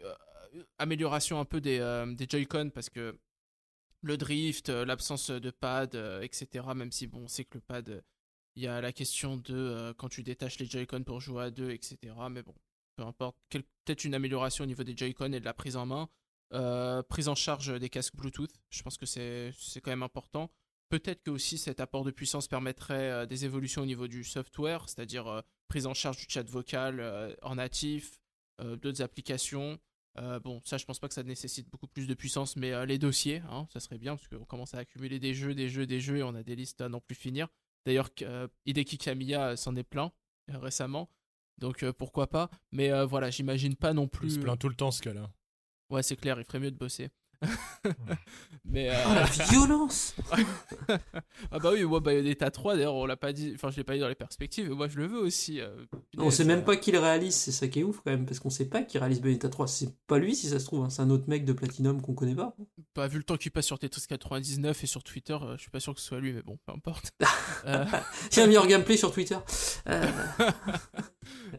[0.77, 1.79] amélioration un peu des,
[2.15, 3.19] des Joy-Con parce que
[4.01, 6.65] le drift, l'absence de pad, etc.
[6.73, 8.03] Même si bon, on sait que le pad,
[8.55, 11.71] il y a la question de quand tu détaches les Joy-Con pour jouer à deux,
[11.71, 11.97] etc.
[12.31, 12.55] Mais bon,
[12.95, 13.35] peu importe.
[13.49, 16.09] Peut-être une amélioration au niveau des Joy-Con et de la prise en main.
[17.09, 20.49] Prise en charge des casques Bluetooth, je pense que c'est quand même important.
[20.89, 24.87] Peut-être que aussi cet apport de puissance permettrait euh, des évolutions au niveau du software,
[24.87, 28.19] c'est-à-dire euh, prise en charge du chat vocal euh, en natif,
[28.59, 29.77] d'autres applications.
[30.17, 32.85] Euh, bon, ça, je pense pas que ça nécessite beaucoup plus de puissance, mais euh,
[32.85, 35.85] les dossiers, hein, ça serait bien parce qu'on commence à accumuler des jeux, des jeux,
[35.85, 37.49] des jeux et on a des listes à n'en plus finir.
[37.85, 40.13] D'ailleurs, euh, Hideki Kamiya s'en est plein
[40.47, 41.09] récemment,
[41.57, 42.49] donc pourquoi pas.
[42.71, 44.35] Mais voilà, j'imagine pas non Il plus.
[44.35, 45.29] se plaint tout le temps, ce cas-là.
[45.89, 47.09] Ouais, c'est clair, il ferait mieux de bosser.
[48.65, 50.15] mais euh, Oh la violence
[51.51, 53.93] ah bah oui, moi Bayonetta 3 d'ailleurs, on l'a pas dit, enfin je l'ai pas
[53.93, 55.61] dit dans les perspectives, mais moi je le veux aussi.
[55.61, 55.69] euh,
[56.17, 58.25] On sait même euh, pas qui le réalise, c'est ça qui est ouf quand même,
[58.25, 59.67] parce qu'on sait pas qui réalise Bayonetta 3.
[59.67, 62.13] C'est pas lui si ça se trouve, hein, c'est un autre mec de Platinum qu'on
[62.13, 62.55] connaît pas.
[62.93, 65.71] Pas vu le temps qu'il passe sur Tetris 99 et sur Twitter, euh, je suis
[65.71, 67.11] pas sûr que ce soit lui, mais bon, peu importe.
[67.67, 67.83] Euh,
[68.29, 69.37] Tiens, meilleur gameplay sur Twitter.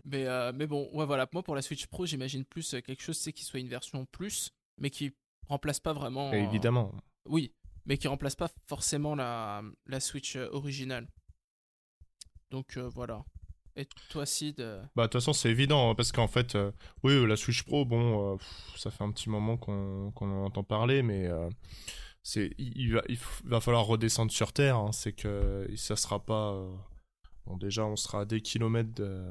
[0.05, 1.27] Mais, mais bon, ouais, voilà.
[1.33, 4.53] Moi, pour la Switch Pro, j'imagine plus quelque chose, c'est qu'il soit une version plus,
[4.79, 5.15] mais qui
[5.49, 6.31] remplace pas vraiment.
[6.31, 6.93] euh, Évidemment.
[7.27, 7.53] Oui,
[7.85, 11.09] mais qui remplace pas forcément la, la Switch euh, originale.
[12.51, 13.25] Donc euh, voilà.
[13.79, 16.57] Et toi, Sid euh, Bah, de toute façon, c'est évident, hein, parce qu'en fait,
[17.03, 21.03] oui, la Switch Pro, bon, pff, ça fait un petit moment qu'on en entend parler,
[21.03, 21.29] mais
[22.23, 24.77] c'est, il, va, il va falloir redescendre sur Terre.
[24.79, 26.55] hein, c'est que ça sera pas.
[27.45, 29.31] bon, déjà, on sera à des kilomètres de-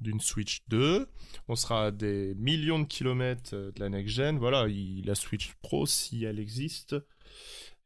[0.00, 1.08] d'une Switch 2,
[1.48, 4.38] on sera à des millions de kilomètres euh, de la next-gen.
[4.38, 6.96] Voilà, il- la Switch Pro, si elle existe,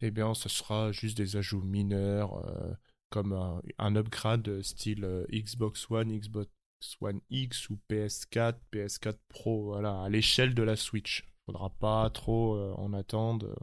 [0.00, 2.36] eh bien, ce sera juste des ajouts mineurs.
[2.48, 2.72] euh,
[3.10, 3.32] comme
[3.78, 6.50] un, upgrade style euh, Xbox One, Xbox
[7.00, 11.24] One X ou PS4, PS4 Pro, voilà, à l'échelle de la Switch.
[11.46, 13.54] Faudra pas trop en attendre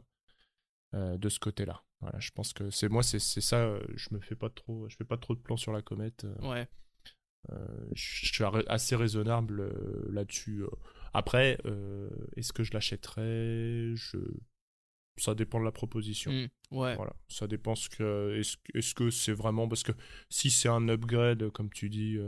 [0.94, 1.82] de ce côté-là.
[2.00, 3.78] Voilà, je pense que c'est moi, c'est ça.
[3.94, 6.26] je me fais pas trop, je fais pas trop de plans sur la comète.
[6.42, 6.66] Ouais.
[7.50, 10.62] Euh, je suis assez raisonnable euh, là-dessus.
[10.62, 10.68] euh.
[11.14, 11.58] Après,
[12.36, 13.92] est-ce que je l'achèterais?
[13.94, 14.18] Je
[15.18, 16.30] ça dépend de la proposition.
[16.32, 16.96] Hmm, ouais.
[16.96, 19.92] Voilà, ça dépend ce que est-ce que- est-ce que c'est vraiment parce que
[20.30, 22.18] si c'est un upgrade comme tu dis,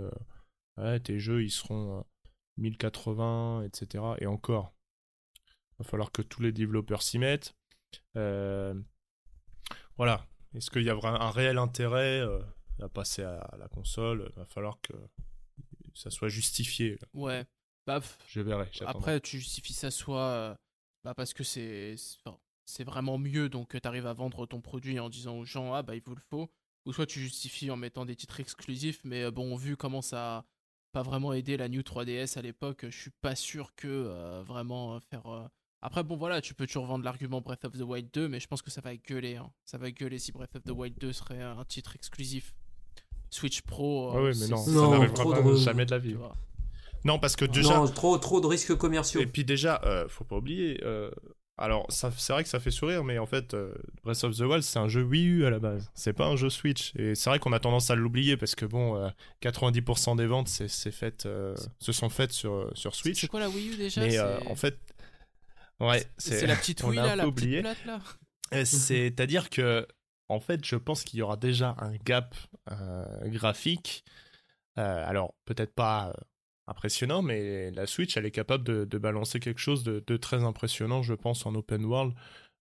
[0.76, 2.02] ouais, tes jeux ils seront euh,
[2.58, 4.04] 1080, etc.
[4.18, 4.74] Et encore,
[5.78, 7.56] va falloir que tous les développeurs s'y mettent.
[8.16, 8.74] Euh,
[9.96, 12.38] voilà, est-ce qu'il y a un réel intérêt euh,
[12.82, 14.92] à passer à la console Va falloir que
[15.94, 16.98] ça soit justifié.
[17.12, 17.44] Ouais.
[17.86, 18.70] Bah, Je verrai.
[18.86, 20.54] Après, tu justifies ça soit euh,
[21.04, 21.96] bah, parce que c'est
[22.84, 25.94] vraiment mieux, donc tu arrives à vendre ton produit en disant aux gens ah bah
[25.94, 26.50] il vous le faut,
[26.86, 30.38] ou soit tu justifies en mettant des titres exclusifs, mais euh, bon vu comment ça
[30.38, 30.44] a
[30.92, 34.94] pas vraiment aidé la New 3DS à l'époque, je suis pas sûr que euh, vraiment
[34.96, 35.26] euh, faire.
[35.26, 35.46] euh,
[35.82, 38.46] Après bon voilà, tu peux toujours vendre l'argument Breath of the Wild 2, mais je
[38.46, 39.52] pense que ça va gueuler, hein.
[39.66, 42.54] ça va gueuler si Breath of the Wild 2 serait un titre exclusif.
[43.34, 44.12] Switch Pro.
[44.12, 46.16] Ouais, euh, ouais, mais non, Non, ça n'arrivera de- jamais de la tu vie.
[47.04, 49.20] Non, parce que déjà, Non, trop, trop de risques commerciaux.
[49.20, 50.80] Et puis déjà, euh, faut pas oublier.
[50.84, 51.10] euh,
[51.56, 54.40] alors, ça, c'est vrai que ça fait sourire, mais en fait, euh, Breath of the
[54.40, 55.88] Wild, c'est un jeu Wii U à la base.
[55.94, 56.92] C'est pas un jeu Switch.
[56.96, 59.08] Et c'est vrai qu'on a tendance à l'oublier parce que bon, euh,
[59.40, 60.66] 90% des ventes, c'est,
[61.26, 63.20] euh, se sont faites sur sur Switch.
[63.20, 64.76] c'est quoi la Wii U déjà mais euh, en fait,
[65.80, 67.62] ouais, C'est la petite on Wii a un là, peu la oublié.
[67.62, 68.00] petite plate là.
[68.54, 69.86] Euh, C'est-à-dire que,
[70.28, 72.34] en fait, je pense qu'il y aura déjà un gap
[72.70, 74.04] euh, graphique.
[74.78, 76.12] Euh, alors, peut-être pas euh,
[76.66, 80.42] impressionnant, mais la Switch, elle est capable de, de balancer quelque chose de, de très
[80.42, 82.14] impressionnant, je pense, en open world,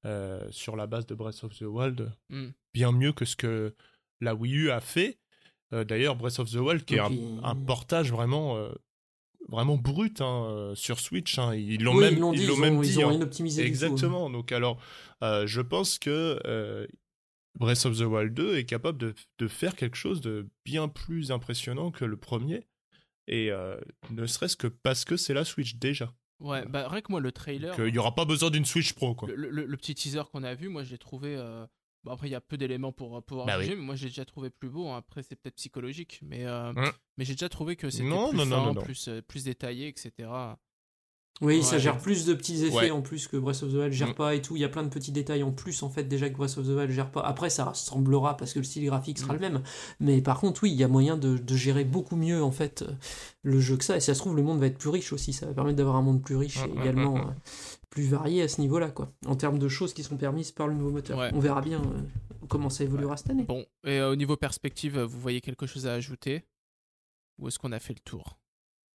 [0.06, 2.12] euh, sur la base de Breath of the Wild.
[2.30, 2.50] Hmm.
[2.74, 3.76] Bien mieux que ce que
[4.22, 5.20] la Wii U a fait.
[5.72, 8.70] D'ailleurs, Breath of the Wild, qui est un, portage vraiment.
[9.50, 11.38] Vraiment brut hein, sur Switch.
[11.38, 11.54] hein.
[11.56, 13.04] Ils l'ont oui, même, ils l'ont dit, ils ils ont, même ils dit.
[13.04, 13.26] ont hein.
[13.26, 13.58] tout, hein.
[13.58, 14.30] Exactement.
[14.30, 14.80] Donc alors,
[15.24, 16.86] euh, je pense que euh,
[17.60, 21.32] Breath of the Wild 2 est capable de, de faire quelque chose de bien plus
[21.32, 22.68] impressionnant que le premier.
[23.28, 26.14] Et euh, ne serait-ce que parce que c'est la Switch déjà.
[26.40, 29.16] Ouais, bah rien que moi le trailer, Qu'il n'y aura pas besoin d'une Switch Pro.
[29.16, 29.30] Quoi.
[29.34, 31.36] le, le- le petit teaser qu'on a vu, moi je l'ai trouvé.
[31.38, 31.66] euh,
[32.04, 34.08] Bon, après, il y a peu d'éléments pour euh, pouvoir Bah juger, mais moi j'ai
[34.10, 34.90] déjà trouvé plus beau.
[34.90, 34.98] hein.
[34.98, 36.92] Après, c'est peut-être psychologique, mais, euh, Hum.
[37.18, 38.82] mais j'ai déjà trouvé que c'était plus non, non, fin, non, non.
[38.82, 40.28] Plus, euh, plus détaillé, etc.
[41.42, 42.92] Oui, ça gère plus de petits effets Ouais.
[42.92, 44.14] en plus que Breath of the Wild gère Mm.
[44.16, 44.56] pas et tout.
[44.56, 46.66] Il y a plein de petits détails en plus en fait déjà que Breath of
[46.66, 47.22] the Wild gère pas.
[47.22, 49.36] Après, ça ressemblera parce que le style graphique sera Mm.
[49.36, 49.64] le même.
[50.00, 52.84] Mais par contre, oui, il y a moyen de, de gérer beaucoup mieux en fait
[52.84, 52.92] euh,
[53.42, 53.98] le jeu que ça.
[53.98, 55.34] Et si ça se trouve, le monde va être plus riche aussi.
[55.34, 57.32] Ça va permettre d'avoir un monde plus riche et Mm, mm, également euh,
[57.90, 59.12] plus varié à ce niveau-là, quoi.
[59.26, 61.18] En termes de choses qui sont permises par le nouveau moteur.
[61.18, 61.32] Ouais.
[61.34, 63.44] On verra bien euh, comment ça évoluera cette année.
[63.44, 66.46] Bon, et euh, au niveau perspective, vous voyez quelque chose à ajouter?
[67.40, 68.38] Ou est-ce qu'on a fait le tour?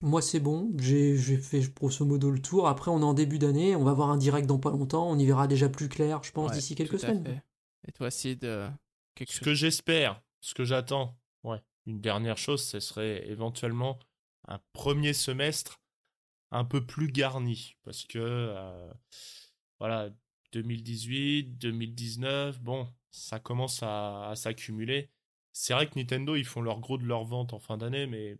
[0.05, 0.71] Moi, c'est bon.
[0.79, 2.69] J'ai fait grosso modo le tour.
[2.69, 3.75] Après, on est en début d'année.
[3.75, 5.11] On va avoir un direct dans pas longtemps.
[5.11, 7.25] On y verra déjà plus clair, je pense, Ouais, d'ici tout quelques à semaines.
[7.25, 7.43] fait.
[7.89, 8.69] Et toi, Sid, euh,
[9.15, 13.99] quelque Ce chose que j'espère, ce que j'attends, ouais, une dernière chose, ce serait éventuellement
[14.47, 15.81] un premier semestre
[16.51, 18.93] un peu plus garni parce que euh,
[19.81, 20.11] voilà
[20.53, 25.11] 2018, 2019, bon, ça commence à, à s'accumuler.
[25.53, 28.37] C'est vrai que Nintendo ils font leur gros de leur vente en fin d'année, mais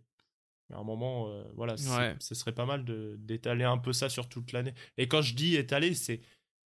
[0.73, 2.15] à un moment, euh, voilà, Ouais.
[2.19, 4.73] ce serait pas mal de- d'étaler un peu ça sur toute l'année.
[4.97, 6.21] Et quand je dis étaler, c'est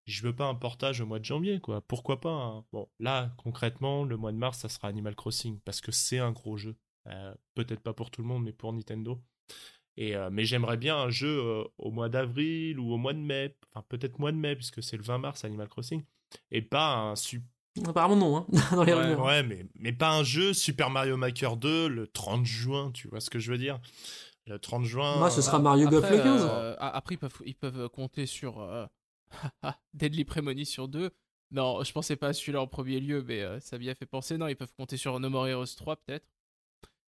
[0.05, 1.81] je veux pas un portage au mois de janvier, quoi.
[1.81, 2.65] Pourquoi pas hein.
[2.71, 6.31] Bon, là, concrètement, le mois de mars, ça sera Animal Crossing parce que c'est un
[6.31, 6.75] gros jeu.
[7.07, 9.21] Euh, Peut-être pas pour tout le monde, mais pour Nintendo.
[9.97, 13.19] Et, euh, mais j'aimerais bien un jeu euh, au mois d'avril ou au mois de
[13.19, 16.03] mai, enfin peut-être mois de mai puisque c'est le 20 mars Animal Crossing,
[16.51, 17.15] et pas un
[17.87, 18.45] Apparemment non, hein,
[18.75, 19.25] dans les Ouais, rumeurs.
[19.25, 23.19] ouais mais mais pas un jeu Super Mario Maker 2 le 30 juin, tu vois
[23.19, 23.79] ce que je veux dire?
[24.47, 25.17] Le 30 juin.
[25.19, 26.47] Moi, ce euh, sera Mario Golf Après, le 15.
[26.49, 28.85] euh, a- après, ils peuvent, ils peuvent compter sur euh,
[29.93, 31.11] Deadly Premonition 2.
[31.51, 34.05] Non, je pensais pas à celui-là en premier lieu, mais euh, ça m'y a fait
[34.05, 34.37] penser.
[34.37, 36.25] Non, ils peuvent compter sur No More Heroes 3, peut-être.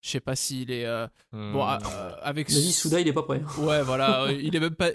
[0.02, 0.86] Je sais pas s'il est.
[0.86, 2.50] euh, Bon, hmm, euh, avec.
[2.50, 3.42] Vas-y, Souda, il est pas prêt.
[3.60, 4.90] Ouais, voilà, euh, il est même pas.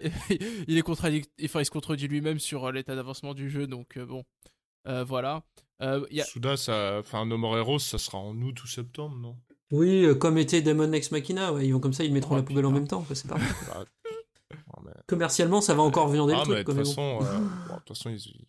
[0.69, 1.31] il est contradict...
[1.45, 4.25] Enfin, il se contredit lui-même sur euh, l'état d'avancement du jeu, donc euh, bon.
[4.87, 5.43] Euh, voilà.
[5.83, 6.25] Euh, il y a...
[6.25, 9.37] Souda, ça, enfin, No More Heroes, ça sera en août ou septembre, non?
[9.73, 12.35] Oui, euh, comme était Demon Ex Machina, ouais, ils vont comme ça, ils le mettront
[12.35, 13.45] Oh, la poubelle en même temps, quoi, c'est parfait.
[13.75, 13.85] Bah,
[14.77, 16.77] oh, mais- Commercialement, ça va encore viander Ah, le de truc.
[16.87, 17.23] toute bon.
[17.25, 17.39] euh,
[17.69, 18.47] bon, de toute façon, ils- ils-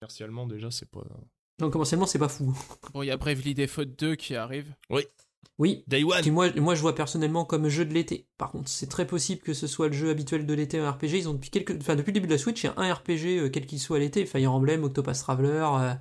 [0.00, 1.02] commercialement déjà, c'est pas.
[1.60, 2.56] Non, commercialement, c'est pas fou.
[2.94, 4.74] Bon, il y a Bravely Default 2 qui arrive.
[4.88, 5.02] Oui.
[5.86, 6.22] Day One.
[6.22, 8.26] Qui, moi, moi, je vois personnellement comme jeu de l'été.
[8.38, 11.18] Par contre, c'est très possible que ce soit le jeu habituel de l'été, un RPG.
[11.18, 12.94] Ils ont depuis quelques, enfin, depuis le début de la Switch, il y a un
[12.94, 14.24] RPG, euh, quel qu'il soit à l'été.
[14.24, 15.94] Fire Emblem, Octopath Traveler, euh,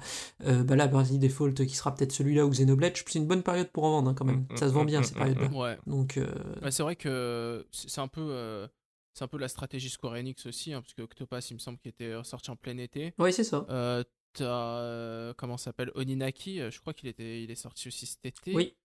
[0.46, 2.94] euh, bah là, Default, qui sera peut-être celui-là, ou Xenoblade.
[2.96, 4.46] C'est une bonne période pour en vendre, hein, quand même.
[4.50, 5.48] Mm, Ça se vend mm, bien, mm, ces mm, périodes-là.
[5.58, 5.78] Ouais.
[5.88, 6.28] Donc, euh,
[6.64, 8.22] Ouais, c'est vrai que c'est un peu.
[8.32, 8.66] euh,
[9.14, 11.78] C'est un peu la stratégie Square Enix aussi, hein, parce que Octopass, il me semble
[11.80, 13.14] qu'il était euh, sorti en plein été.
[13.20, 13.66] ouais, c'est ça.
[13.70, 14.46] Euh, T'as.
[14.46, 15.92] euh, comment ça s'appelle?
[15.96, 18.54] Oninaki, euh, je crois qu'il était, il est sorti aussi cet été.
[18.56, 18.76] Oui.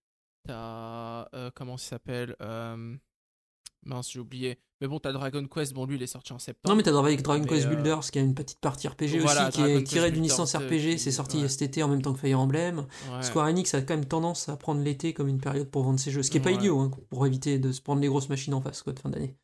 [0.47, 1.27] T'as.
[1.33, 2.95] euh, comment ça s'appelle euh,
[3.83, 4.57] Mince, j'ai oublié.
[4.81, 6.71] Mais bon, t'as Dragon Quest, bon, lui, il est sorti en septembre.
[6.73, 7.07] Non, mais t'as Dragon
[7.39, 9.83] Mais, Quest euh, Builders, qui a une petite partie RPG voilà, aussi, qui Dragon est
[9.83, 10.97] tirée d'une licence RPG.
[10.97, 11.47] C'est sorti ouais.
[11.47, 12.79] cet été en même temps que Fire Emblem.
[13.11, 13.23] Ouais.
[13.23, 16.11] Square Enix a quand même tendance à prendre l'été comme une période pour vendre ses
[16.11, 16.55] jeux, ce qui est pas Ouais.
[16.55, 19.09] idiot, hein, pour éviter de se prendre les grosses machines en face quoi, de fin
[19.09, 19.35] d'année.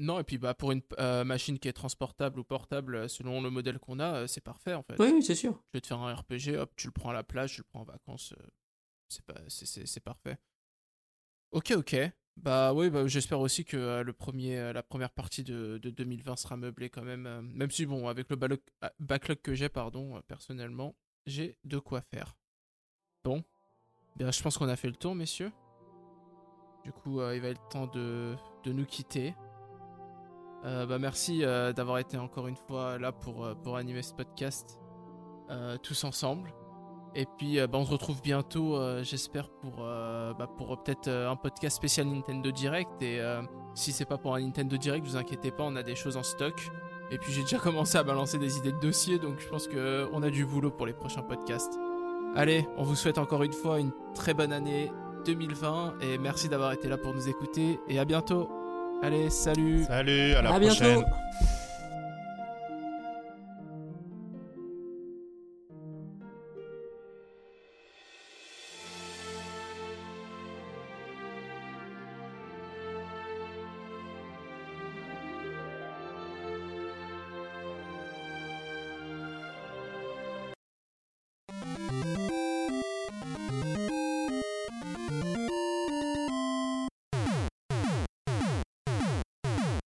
[0.00, 3.50] Non, et puis bah, pour une euh, machine qui est transportable ou portable, selon le
[3.50, 4.94] modèle qu'on a, euh, c'est parfait en fait.
[4.98, 5.60] Oui, oui, c'est sûr.
[5.72, 7.66] Je vais te faire un RPG, hop, tu le prends à la plage, tu le
[7.68, 8.32] prends en vacances.
[8.38, 8.46] euh,
[9.08, 10.38] c'est pas, c'est, parfait.
[11.52, 11.96] Ok, ok.
[12.36, 15.90] Bah oui, bah, j'espère aussi que euh, le premier, euh, la première partie de, de
[15.90, 17.26] 2020 sera meublée quand même.
[17.26, 18.38] euh, même si, bon, avec le
[18.80, 20.94] ah, backlog que j'ai, pardon, personnellement,
[21.26, 22.36] j'ai de quoi faire.
[23.24, 23.42] Bon.
[24.16, 25.52] Bien, je pense qu'on a fait le tour, messieurs.
[26.84, 29.34] Du coup, il va être temps de, de nous quitter.
[30.62, 34.78] Bah, merci d'avoir été encore une fois là pour, pour animer ce podcast
[35.82, 36.52] tous ensemble.
[37.14, 40.76] Et puis euh, bah, on se retrouve bientôt, euh, j'espère, pour, euh, bah, pour euh,
[40.76, 42.90] peut-être euh, un podcast spécial Nintendo Direct.
[43.02, 43.42] Et euh,
[43.74, 46.22] si c'est pas pour un Nintendo Direct, vous inquiétez pas, on a des choses en
[46.22, 46.54] stock.
[47.10, 50.22] Et puis j'ai déjà commencé à balancer des idées de dossiers, donc je pense qu'on
[50.22, 51.78] a du boulot pour les prochains podcasts.
[52.36, 54.92] Allez, on vous souhaite encore une fois une très bonne année
[55.24, 58.48] 2020 et merci d'avoir été là pour nous écouter et à bientôt.
[59.02, 60.96] Allez, salut Salut, à la à prochaine.
[61.00, 61.06] bientôt.